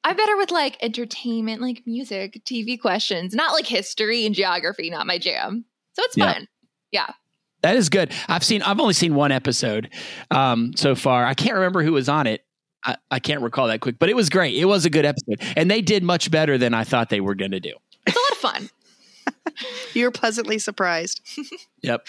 I'm 0.04 0.16
better 0.16 0.38
with 0.38 0.52
like 0.52 0.78
entertainment, 0.82 1.62
like 1.62 1.84
music, 1.86 2.42
TV 2.46 2.80
questions, 2.80 3.34
not 3.34 3.54
like 3.54 3.66
history 3.66 4.26
and 4.26 4.36
geography, 4.36 4.90
not 4.90 5.08
my 5.08 5.18
jam. 5.18 5.66
So 5.94 6.04
it's 6.04 6.16
Yeah. 6.18 6.34
fun. 6.34 6.48
Yeah. 6.92 7.08
That 7.62 7.76
is 7.78 7.90
good. 7.90 8.12
I've 8.28 8.44
seen. 8.44 8.62
I've 8.62 8.80
only 8.80 8.94
seen 8.94 9.16
one 9.16 9.32
episode 9.32 9.90
um, 10.30 10.74
so 10.76 10.94
far. 10.94 11.26
I 11.26 11.34
can't 11.34 11.56
remember 11.56 11.82
who 11.82 11.94
was 11.94 12.08
on 12.08 12.28
it. 12.28 12.46
I, 12.84 12.98
I 13.10 13.18
can't 13.20 13.42
recall 13.42 13.68
that 13.70 13.80
quick, 13.82 13.98
but 13.98 14.10
it 14.10 14.16
was 14.16 14.30
great. 14.30 14.54
It 14.56 14.66
was 14.66 14.86
a 14.86 14.92
good 14.92 15.06
episode, 15.06 15.42
and 15.58 15.72
they 15.72 15.82
did 15.82 16.04
much 16.04 16.30
better 16.30 16.60
than 16.60 16.76
I 16.76 16.84
thought 16.84 17.10
they 17.10 17.22
were 17.22 17.34
going 17.34 17.50
to 17.50 17.60
do. 17.60 17.74
It's 18.06 18.16
a 18.16 18.20
lot 18.20 18.32
of 18.32 18.38
fun. 18.38 18.70
You're 19.94 20.12
pleasantly 20.12 20.60
surprised. 20.60 21.22
Yep. 21.86 22.08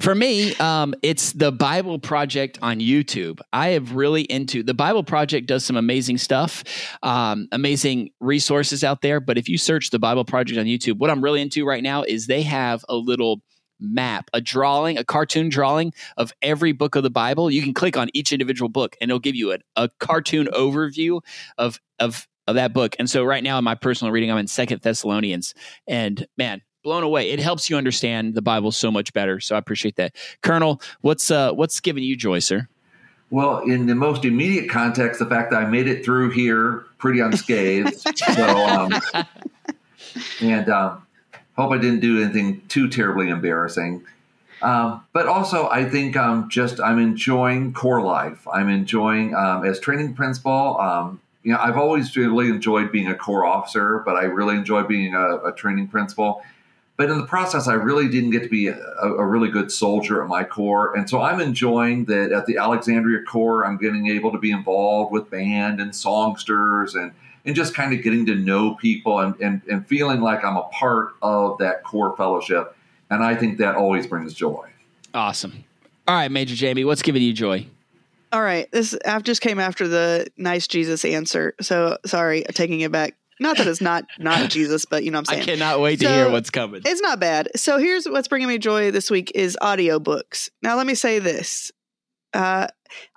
For 0.00 0.14
me, 0.14 0.54
um, 0.56 0.94
it's 1.02 1.32
the 1.32 1.50
Bible 1.50 1.98
Project 1.98 2.58
on 2.60 2.80
YouTube. 2.80 3.40
I 3.50 3.68
have 3.68 3.94
really 3.94 4.24
into 4.24 4.62
the 4.62 4.74
Bible 4.74 5.02
Project. 5.02 5.46
Does 5.46 5.64
some 5.64 5.78
amazing 5.78 6.18
stuff, 6.18 6.62
um, 7.02 7.48
amazing 7.50 8.10
resources 8.20 8.84
out 8.84 9.00
there. 9.00 9.18
But 9.18 9.38
if 9.38 9.48
you 9.48 9.56
search 9.56 9.88
the 9.88 9.98
Bible 9.98 10.26
Project 10.26 10.60
on 10.60 10.66
YouTube, 10.66 10.98
what 10.98 11.08
I'm 11.08 11.24
really 11.24 11.40
into 11.40 11.64
right 11.64 11.82
now 11.82 12.02
is 12.02 12.26
they 12.26 12.42
have 12.42 12.84
a 12.90 12.94
little 12.94 13.40
map, 13.80 14.28
a 14.34 14.40
drawing, 14.42 14.98
a 14.98 15.04
cartoon 15.04 15.48
drawing 15.48 15.94
of 16.18 16.32
every 16.42 16.72
book 16.72 16.94
of 16.94 17.02
the 17.02 17.08
Bible. 17.08 17.50
You 17.50 17.62
can 17.62 17.72
click 17.72 17.96
on 17.96 18.10
each 18.12 18.32
individual 18.32 18.68
book, 18.68 18.96
and 19.00 19.10
it'll 19.10 19.18
give 19.18 19.34
you 19.34 19.52
a, 19.52 19.58
a 19.76 19.88
cartoon 19.98 20.46
overview 20.52 21.22
of 21.56 21.80
of 21.98 22.28
of 22.50 22.56
that 22.56 22.72
book. 22.72 22.94
And 22.98 23.08
so, 23.08 23.24
right 23.24 23.42
now, 23.42 23.58
in 23.58 23.64
my 23.64 23.74
personal 23.74 24.12
reading, 24.12 24.30
I'm 24.30 24.38
in 24.38 24.46
Second 24.46 24.82
Thessalonians, 24.82 25.54
and 25.86 26.26
man, 26.36 26.62
blown 26.82 27.02
away. 27.02 27.30
It 27.30 27.40
helps 27.40 27.68
you 27.68 27.76
understand 27.76 28.34
the 28.34 28.42
Bible 28.42 28.72
so 28.72 28.90
much 28.90 29.12
better. 29.12 29.40
So 29.40 29.54
I 29.54 29.58
appreciate 29.58 29.96
that, 29.96 30.14
Colonel. 30.42 30.80
What's 31.00 31.30
uh 31.30 31.52
what's 31.52 31.80
giving 31.80 32.02
you 32.02 32.16
joy, 32.16 32.38
sir? 32.38 32.68
Well, 33.30 33.60
in 33.60 33.86
the 33.86 33.94
most 33.94 34.24
immediate 34.24 34.68
context, 34.68 35.20
the 35.20 35.26
fact 35.26 35.52
that 35.52 35.62
I 35.62 35.66
made 35.66 35.86
it 35.86 36.04
through 36.04 36.30
here 36.30 36.84
pretty 36.98 37.20
unscathed. 37.20 38.00
so, 38.16 38.56
um, 38.56 38.92
and 40.40 40.68
um, 40.68 41.06
hope 41.56 41.70
I 41.70 41.78
didn't 41.78 42.00
do 42.00 42.20
anything 42.20 42.62
too 42.66 42.88
terribly 42.88 43.28
embarrassing. 43.28 44.04
Um, 44.62 45.04
but 45.12 45.26
also, 45.26 45.68
I 45.68 45.88
think 45.88 46.16
um, 46.16 46.50
just 46.50 46.80
I'm 46.80 46.98
enjoying 46.98 47.72
corps 47.72 48.02
life. 48.02 48.46
I'm 48.52 48.68
enjoying 48.68 49.34
um, 49.34 49.64
as 49.64 49.78
training 49.78 50.14
principal. 50.14 50.78
Um, 50.80 51.20
you 51.42 51.52
know, 51.52 51.58
I've 51.58 51.76
always 51.76 52.14
really 52.16 52.48
enjoyed 52.48 52.92
being 52.92 53.08
a 53.08 53.14
corps 53.14 53.44
officer, 53.44 54.02
but 54.04 54.16
I 54.16 54.24
really 54.24 54.56
enjoy 54.56 54.82
being 54.82 55.14
a, 55.14 55.36
a 55.38 55.52
training 55.52 55.88
principal. 55.88 56.42
But 56.96 57.08
in 57.08 57.16
the 57.16 57.24
process, 57.24 57.66
I 57.66 57.74
really 57.74 58.08
didn't 58.08 58.30
get 58.30 58.42
to 58.42 58.48
be 58.50 58.66
a, 58.66 58.76
a 58.76 59.24
really 59.24 59.48
good 59.48 59.72
soldier 59.72 60.22
at 60.22 60.28
my 60.28 60.44
corps. 60.44 60.94
And 60.94 61.08
so 61.08 61.22
I'm 61.22 61.40
enjoying 61.40 62.04
that 62.06 62.30
at 62.30 62.44
the 62.44 62.58
Alexandria 62.58 63.22
Corps, 63.22 63.64
I'm 63.64 63.78
getting 63.78 64.08
able 64.08 64.32
to 64.32 64.38
be 64.38 64.50
involved 64.50 65.10
with 65.10 65.30
band 65.30 65.80
and 65.80 65.92
songsters 65.92 66.94
and, 66.94 67.12
and 67.46 67.56
just 67.56 67.74
kind 67.74 67.94
of 67.94 68.02
getting 68.02 68.26
to 68.26 68.34
know 68.34 68.74
people 68.74 69.20
and, 69.20 69.34
and, 69.40 69.62
and 69.70 69.86
feeling 69.86 70.20
like 70.20 70.44
I'm 70.44 70.58
a 70.58 70.64
part 70.64 71.14
of 71.22 71.56
that 71.56 71.84
corps 71.84 72.14
fellowship. 72.18 72.76
And 73.08 73.24
I 73.24 73.34
think 73.34 73.56
that 73.58 73.76
always 73.76 74.06
brings 74.06 74.34
joy. 74.34 74.68
Awesome. 75.14 75.64
All 76.06 76.14
right, 76.14 76.30
Major 76.30 76.54
Jamie, 76.54 76.84
what's 76.84 77.00
giving 77.00 77.22
you 77.22 77.32
joy? 77.32 77.66
All 78.32 78.42
right, 78.42 78.70
this 78.70 78.96
I 79.04 79.18
just 79.20 79.40
came 79.40 79.58
after 79.58 79.88
the 79.88 80.28
nice 80.36 80.68
Jesus 80.68 81.04
answer. 81.04 81.54
So 81.60 81.98
sorry, 82.06 82.44
taking 82.54 82.80
it 82.80 82.92
back. 82.92 83.16
Not 83.40 83.56
that 83.56 83.66
it's 83.66 83.80
not 83.80 84.04
not 84.18 84.50
Jesus, 84.50 84.84
but 84.84 85.02
you 85.02 85.10
know 85.10 85.18
what 85.18 85.30
I'm 85.30 85.36
saying. 85.36 85.42
I 85.42 85.52
cannot 85.56 85.80
wait 85.80 86.00
to 86.00 86.08
hear 86.08 86.30
what's 86.30 86.50
coming. 86.50 86.82
It's 86.84 87.00
not 87.00 87.18
bad. 87.18 87.48
So 87.56 87.78
here's 87.78 88.06
what's 88.06 88.28
bringing 88.28 88.48
me 88.48 88.58
joy 88.58 88.90
this 88.90 89.10
week 89.10 89.32
is 89.34 89.56
audiobooks. 89.60 90.50
Now 90.62 90.76
let 90.76 90.86
me 90.86 90.94
say 90.94 91.18
this. 91.18 91.72
Uh, 92.32 92.68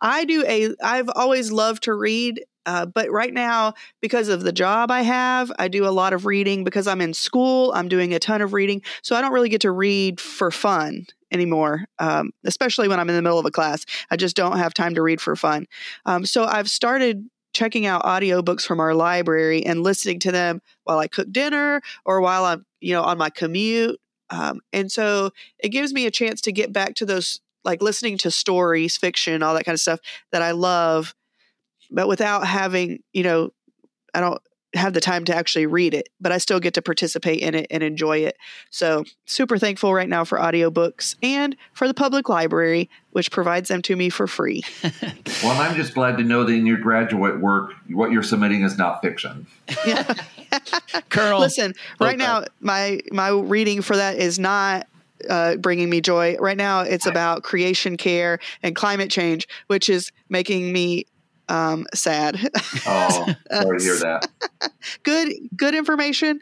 I 0.01 0.25
do 0.25 0.43
a 0.47 0.73
I've 0.83 1.09
always 1.13 1.51
loved 1.51 1.83
to 1.83 1.93
read, 1.93 2.43
uh, 2.65 2.87
but 2.87 3.11
right 3.11 3.33
now 3.33 3.73
because 4.01 4.29
of 4.29 4.41
the 4.41 4.51
job 4.51 4.89
I 4.89 5.01
have, 5.01 5.51
I 5.59 5.67
do 5.67 5.85
a 5.85 5.91
lot 5.91 6.13
of 6.13 6.25
reading 6.25 6.63
because 6.63 6.87
I'm 6.87 7.01
in 7.01 7.13
school. 7.13 7.71
I'm 7.75 7.87
doing 7.87 8.15
a 8.15 8.19
ton 8.19 8.41
of 8.41 8.53
reading, 8.53 8.81
so 9.03 9.15
I 9.15 9.21
don't 9.21 9.33
really 9.33 9.49
get 9.49 9.61
to 9.61 9.71
read 9.71 10.19
for 10.19 10.49
fun 10.49 11.05
anymore. 11.33 11.85
Um, 11.99 12.31
especially 12.45 12.87
when 12.87 12.99
I'm 12.99 13.09
in 13.09 13.15
the 13.15 13.21
middle 13.21 13.39
of 13.39 13.45
a 13.45 13.51
class, 13.51 13.85
I 14.09 14.15
just 14.15 14.35
don't 14.35 14.57
have 14.57 14.73
time 14.73 14.95
to 14.95 15.01
read 15.01 15.19
for 15.19 15.35
fun. 15.35 15.65
Um, 16.05 16.25
so 16.25 16.45
I've 16.45 16.69
started 16.69 17.27
checking 17.53 17.85
out 17.85 18.03
audiobooks 18.03 18.63
from 18.63 18.79
our 18.79 18.93
library 18.93 19.65
and 19.65 19.83
listening 19.83 20.19
to 20.19 20.31
them 20.31 20.61
while 20.85 20.99
I 20.99 21.07
cook 21.07 21.31
dinner 21.31 21.81
or 22.05 22.21
while 22.21 22.45
I'm, 22.45 22.65
you 22.79 22.93
know, 22.93 23.03
on 23.03 23.17
my 23.17 23.29
commute. 23.29 23.99
Um, 24.29 24.61
and 24.71 24.91
so 24.91 25.31
it 25.59 25.69
gives 25.69 25.93
me 25.93 26.05
a 26.05 26.11
chance 26.11 26.41
to 26.41 26.51
get 26.51 26.73
back 26.73 26.95
to 26.95 27.05
those, 27.05 27.41
like 27.63 27.81
listening 27.81 28.17
to 28.19 28.31
stories, 28.31 28.97
fiction, 28.97 29.43
all 29.43 29.53
that 29.53 29.65
kind 29.65 29.75
of 29.75 29.79
stuff 29.79 29.99
that 30.31 30.41
I 30.41 30.51
love, 30.51 31.13
but 31.91 32.07
without 32.07 32.47
having, 32.47 33.03
you 33.13 33.23
know, 33.23 33.51
I 34.13 34.21
don't 34.21 34.41
have 34.73 34.93
the 34.93 35.01
time 35.01 35.23
to 35.25 35.35
actually 35.35 35.65
read 35.67 35.93
it, 35.93 36.09
but 36.19 36.31
I 36.31 36.37
still 36.39 36.59
get 36.59 36.73
to 36.75 36.81
participate 36.81 37.41
in 37.41 37.53
it 37.55 37.67
and 37.69 37.83
enjoy 37.83 38.19
it. 38.19 38.37
So 38.71 39.03
super 39.25 39.57
thankful 39.57 39.93
right 39.93 40.09
now 40.09 40.23
for 40.23 40.39
audiobooks 40.39 41.15
and 41.21 41.55
for 41.73 41.87
the 41.87 41.93
public 41.93 42.27
library, 42.27 42.89
which 43.11 43.29
provides 43.31 43.69
them 43.69 43.81
to 43.83 43.95
me 43.95 44.09
for 44.09 44.27
free. 44.27 44.63
Well, 45.43 45.59
I'm 45.59 45.75
just 45.75 45.93
glad 45.93 46.17
to 46.19 46.23
know 46.23 46.45
that 46.45 46.53
in 46.53 46.65
your 46.65 46.77
graduate 46.77 47.39
work, 47.41 47.71
what 47.89 48.11
you're 48.11 48.23
submitting 48.23 48.61
is 48.63 48.77
not 48.77 49.01
fiction. 49.01 49.45
Yeah. 49.85 50.13
Colonel, 51.09 51.39
Listen, 51.41 51.73
right 51.99 52.09
Okay. 52.15 52.17
now 52.17 52.45
my 52.61 53.01
my 53.11 53.29
reading 53.29 53.81
for 53.81 53.97
that 53.97 54.17
is 54.17 54.39
not 54.39 54.87
uh, 55.29 55.55
bringing 55.57 55.89
me 55.89 55.99
joy. 56.01 56.35
Right 56.37 56.55
now, 56.57 56.81
it's 56.81 57.05
about 57.05 57.43
creation 57.43 57.97
care 57.97 58.39
and 58.61 58.73
climate 58.75 59.09
change, 59.11 59.47
which 59.67 59.89
is 59.89 60.11
making 60.29 60.71
me 60.71 61.05
um, 61.49 61.85
sad. 61.93 62.39
Oh, 62.85 63.33
sorry 63.51 63.79
to 63.79 63.83
hear 63.83 63.95
that. 63.97 64.29
good 65.03 65.33
good 65.55 65.75
information, 65.75 66.41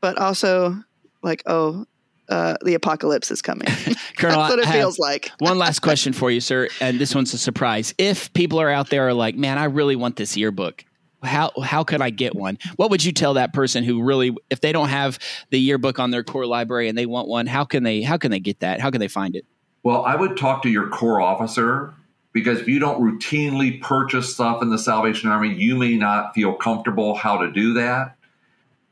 but 0.00 0.18
also 0.18 0.76
like 1.22 1.42
oh 1.46 1.86
uh, 2.28 2.56
the 2.64 2.74
apocalypse 2.74 3.30
is 3.30 3.42
coming. 3.42 3.68
Colonel, 4.16 4.38
That's 4.40 4.50
what 4.50 4.58
it 4.58 4.66
I 4.66 4.72
feels 4.72 4.98
like. 4.98 5.30
One 5.38 5.58
last 5.58 5.80
question 5.80 6.12
for 6.12 6.30
you, 6.30 6.40
sir, 6.40 6.68
and 6.80 6.98
this 6.98 7.14
one's 7.14 7.34
a 7.34 7.38
surprise. 7.38 7.94
If 7.98 8.32
people 8.32 8.60
are 8.60 8.70
out 8.70 8.90
there 8.90 9.06
are 9.08 9.14
like, 9.14 9.36
man, 9.36 9.58
I 9.58 9.64
really 9.64 9.96
want 9.96 10.16
this 10.16 10.36
yearbook. 10.36 10.84
How 11.22 11.52
how 11.62 11.84
could 11.84 12.00
I 12.00 12.10
get 12.10 12.34
one? 12.34 12.58
What 12.76 12.90
would 12.90 13.04
you 13.04 13.12
tell 13.12 13.34
that 13.34 13.52
person 13.52 13.84
who 13.84 14.02
really, 14.02 14.34
if 14.50 14.60
they 14.60 14.72
don't 14.72 14.88
have 14.88 15.20
the 15.50 15.60
yearbook 15.60 16.00
on 16.00 16.10
their 16.10 16.24
corps 16.24 16.46
library 16.46 16.88
and 16.88 16.98
they 16.98 17.06
want 17.06 17.28
one, 17.28 17.46
how 17.46 17.64
can 17.64 17.84
they 17.84 18.02
how 18.02 18.16
can 18.16 18.32
they 18.32 18.40
get 18.40 18.60
that? 18.60 18.80
How 18.80 18.90
can 18.90 18.98
they 18.98 19.08
find 19.08 19.36
it? 19.36 19.46
Well, 19.84 20.04
I 20.04 20.16
would 20.16 20.36
talk 20.36 20.62
to 20.62 20.68
your 20.68 20.88
corps 20.88 21.20
officer 21.20 21.94
because 22.32 22.60
if 22.60 22.68
you 22.68 22.78
don't 22.78 23.02
routinely 23.02 23.80
purchase 23.80 24.34
stuff 24.34 24.62
in 24.62 24.70
the 24.70 24.78
Salvation 24.78 25.30
Army, 25.30 25.54
you 25.54 25.76
may 25.76 25.96
not 25.96 26.34
feel 26.34 26.54
comfortable 26.54 27.14
how 27.14 27.38
to 27.38 27.50
do 27.50 27.74
that. 27.74 28.16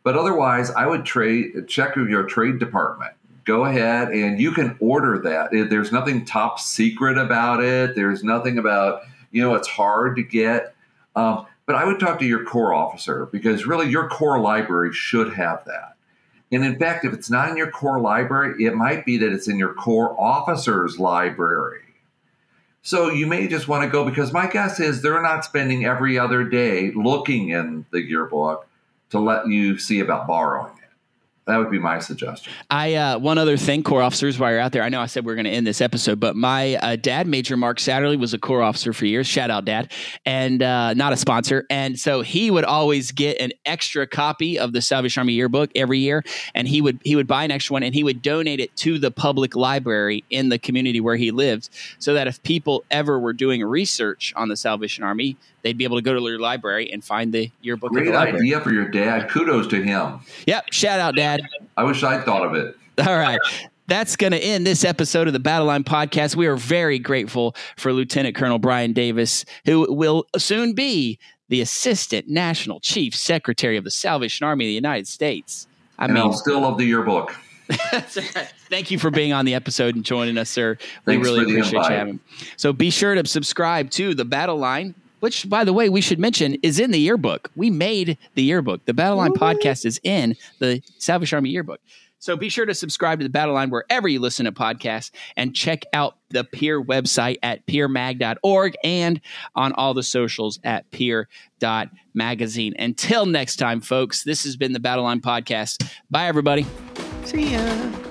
But 0.03 0.17
otherwise, 0.17 0.71
I 0.71 0.87
would 0.87 1.05
trade 1.05 1.69
check 1.69 1.97
with 1.97 2.09
your 2.09 2.25
trade 2.25 2.59
department. 2.59 3.13
Go 3.45 3.65
ahead 3.65 4.09
and 4.09 4.41
you 4.41 4.53
can 4.53 4.77
order 4.81 5.19
that. 5.19 5.51
There's 5.51 5.93
nothing 5.93 6.25
top 6.25 6.61
secret 6.61 7.19
about 7.19 7.63
it. 7.63 7.95
There's 7.95 8.23
nothing 8.23 8.59
about 8.59 9.03
you 9.31 9.43
know 9.43 9.55
it's 9.55 9.69
hard 9.69 10.17
to 10.17 10.23
get. 10.23 10.75
Um, 11.17 11.47
but 11.67 11.77
I 11.77 11.85
would 11.85 12.01
talk 12.01 12.19
to 12.19 12.27
your 12.27 12.45
corps 12.45 12.75
officer 12.75 13.27
because 13.27 13.67
really 13.67 13.89
your 13.89 14.09
corps 14.09 14.41
library 14.41 14.93
should 14.93 15.35
have 15.35 15.65
that. 15.67 15.95
And 16.53 16.65
in 16.65 16.79
fact, 16.79 17.05
if 17.05 17.13
it's 17.13 17.31
not 17.31 17.49
in 17.49 17.57
your 17.57 17.71
corps 17.71 18.01
library, 18.01 18.65
it 18.65 18.75
might 18.75 19.07
be 19.07 19.17
that 19.19 19.33
it's 19.33 19.49
in 19.49 19.59
your 19.59 19.75
corps 19.75 20.19
officer's 20.19 20.99
library. 20.99 21.83
So 22.83 23.11
you 23.11 23.27
may 23.27 23.47
just 23.47 23.69
want 23.69 23.85
to 23.85 23.91
go 23.91 24.05
because 24.05 24.33
my 24.33 24.47
guess 24.47 24.81
is 24.81 25.03
they're 25.03 25.23
not 25.23 25.45
spending 25.45 25.85
every 25.85 26.19
other 26.19 26.45
day 26.45 26.93
looking 26.93 27.51
in 27.51 27.85
the 27.91 28.01
yearbook 28.01 28.67
to 29.11 29.19
let 29.19 29.49
you 29.49 29.79
see 29.79 30.01
about 30.01 30.27
borrowing. 30.27 30.80
That 31.51 31.59
would 31.59 31.71
be 31.71 31.81
my 31.81 31.99
suggestion. 31.99 32.53
I 32.71 32.95
uh, 32.95 33.19
one 33.19 33.37
other 33.37 33.57
thing, 33.57 33.83
Corps 33.83 34.03
officers, 34.03 34.39
while 34.39 34.53
you're 34.53 34.61
out 34.61 34.71
there, 34.71 34.85
I 34.85 34.89
know 34.89 35.01
I 35.01 35.07
said 35.07 35.25
we 35.25 35.33
are 35.33 35.35
going 35.35 35.47
to 35.47 35.51
end 35.51 35.67
this 35.67 35.81
episode, 35.81 36.21
but 36.21 36.37
my 36.37 36.77
uh, 36.77 36.95
dad, 36.95 37.27
Major 37.27 37.57
Mark 37.57 37.79
Satterlee, 37.79 38.19
was 38.19 38.33
a 38.35 38.39
Corps 38.39 38.63
officer 38.63 38.93
for 38.93 39.05
years. 39.05 39.27
Shout 39.27 39.51
out, 39.51 39.65
Dad, 39.65 39.93
and 40.25 40.63
uh, 40.63 40.95
not 40.95 41.13
a 41.13 41.17
sponsor. 41.17 41.67
And 41.69 41.99
so 41.99 42.23
he 42.23 42.51
would 42.51 42.65
always 42.65 43.11
get 43.11 43.41
an 43.41 43.51
extra 43.67 44.07
copy 44.07 44.59
of 44.59 44.73
the 44.73 44.81
Salvation 44.81 45.21
Army 45.21 45.33
yearbook 45.33 45.71
every 45.75 45.99
year, 45.99 46.25
and 46.55 46.69
he 46.69 46.81
would 46.81 47.01
he 47.03 47.17
would 47.17 47.27
buy 47.27 47.43
an 47.43 47.51
extra 47.51 47.75
one 47.75 47.83
and 47.83 47.95
he 47.95 48.05
would 48.05 48.23
donate 48.23 48.61
it 48.61 48.75
to 48.77 48.99
the 48.99 49.11
public 49.11 49.57
library 49.57 50.23
in 50.31 50.51
the 50.51 50.59
community 50.59 51.01
where 51.01 51.17
he 51.17 51.33
lived, 51.33 51.69
so 51.99 52.15
that 52.15 52.29
if 52.29 52.43
people 52.45 52.85
ever 52.91 53.19
were 53.19 53.33
doing 53.33 53.65
research 53.65 54.33
on 54.37 54.49
the 54.49 54.57
Salvation 54.57 55.03
Army, 55.03 55.37
they'd 55.63 55.79
be 55.79 55.85
able 55.85 55.97
to 55.97 56.03
go 56.03 56.15
to 56.15 56.21
their 56.21 56.39
library 56.39 56.93
and 56.93 57.05
find 57.05 57.33
the 57.33 57.51
yearbook. 57.63 57.93
Great 57.93 58.07
the 58.07 58.17
idea 58.17 58.61
for 58.61 58.73
your 58.73 58.89
dad. 58.89 59.29
Kudos 59.29 59.67
to 59.69 59.83
him. 59.83 60.21
Yep. 60.47 60.73
Shout 60.73 61.01
out, 61.01 61.17
Dad. 61.17 61.43
I 61.77 61.85
wish 61.85 62.03
I'd 62.03 62.25
thought 62.25 62.45
of 62.45 62.55
it. 62.55 62.77
All 63.07 63.17
right. 63.19 63.39
That's 63.87 64.15
going 64.15 64.33
to 64.33 64.39
end 64.39 64.67
this 64.67 64.85
episode 64.85 65.27
of 65.27 65.33
the 65.33 65.41
Battle 65.41 65.67
Line 65.67 65.83
podcast. 65.83 66.37
We 66.37 66.47
are 66.47 66.57
very 66.57 66.99
grateful 66.99 67.57
for 67.77 67.93
Lieutenant 67.93 68.37
Colonel 68.37 68.61
Brian 68.61 68.93
Davis, 68.93 69.45
who 69.65 69.93
will 69.93 70.27
soon 70.39 70.75
be 70.75 71.19
the 71.49 71.61
Assistant 71.61 72.29
National 72.29 72.79
Chief 72.79 73.15
Secretary 73.17 73.77
of 73.77 73.83
the 73.83 73.91
Salvation 73.91 74.47
Army 74.47 74.67
of 74.67 74.69
the 74.69 74.75
United 74.75 75.09
States. 75.09 75.67
I 75.99 76.05
and 76.05 76.15
mean, 76.15 76.23
I'll 76.23 76.33
still 76.33 76.61
love 76.61 76.79
the 76.79 76.85
yearbook. 76.85 77.35
Thank 77.71 78.91
you 78.91 78.99
for 78.99 79.11
being 79.11 79.33
on 79.33 79.45
the 79.45 79.55
episode 79.55 79.97
and 79.97 80.05
joining 80.05 80.39
us, 80.39 80.51
sir. 80.51 80.79
We 81.05 81.17
really 81.17 81.43
appreciate 81.43 81.83
you 81.83 81.83
having. 81.83 82.21
So 82.57 82.73
be 82.73 82.91
sure 82.91 83.15
to 83.15 83.27
subscribe 83.27 83.91
to 83.93 84.15
the 84.15 84.25
Battle 84.25 84.57
Line 84.57 84.95
which 85.21 85.49
by 85.49 85.65
the 85.65 85.73
way 85.73 85.89
we 85.89 86.01
should 86.01 86.19
mention 86.19 86.55
is 86.63 86.79
in 86.79 86.91
the 86.91 87.01
yearbook. 87.01 87.51
We 87.55 87.71
made 87.71 88.19
the 88.35 88.43
yearbook. 88.43 88.85
The 88.87 88.95
battle 88.95 89.19
line 89.19 89.33
podcast 89.33 89.85
is 89.87 90.01
in 90.03 90.37
the 90.59 90.83
salvation 90.99 91.37
army 91.37 91.51
yearbook. 91.51 91.81
So 92.21 92.37
be 92.37 92.51
sure 92.51 92.67
to 92.67 92.75
subscribe 92.75 93.19
to 93.21 93.23
the 93.23 93.31
battle 93.31 93.55
line 93.55 93.71
wherever 93.71 94.07
you 94.07 94.21
listen 94.21 94.45
to 94.45 94.53
podcasts 94.53 95.11
and 95.39 95.55
check 95.55 95.85
out 95.95 96.19
the 96.29 96.45
peer 96.45 96.83
website 96.83 97.39
at 97.43 97.67
peermag.org 97.67 98.77
and 98.85 99.21
on 99.57 99.73
all 99.73 99.95
the 99.95 100.03
socials 100.03 100.61
at 100.63 100.91
peer.magazine 100.91 102.75
until 102.79 103.25
next 103.25 103.57
time 103.57 103.81
folks 103.81 104.23
this 104.23 104.45
has 104.45 104.57
been 104.57 104.73
the 104.73 104.81
battle 104.81 105.05
line 105.05 105.21
podcast. 105.21 105.91
Bye 106.11 106.27
everybody. 106.27 106.67
See 107.25 107.53
ya 107.53 108.10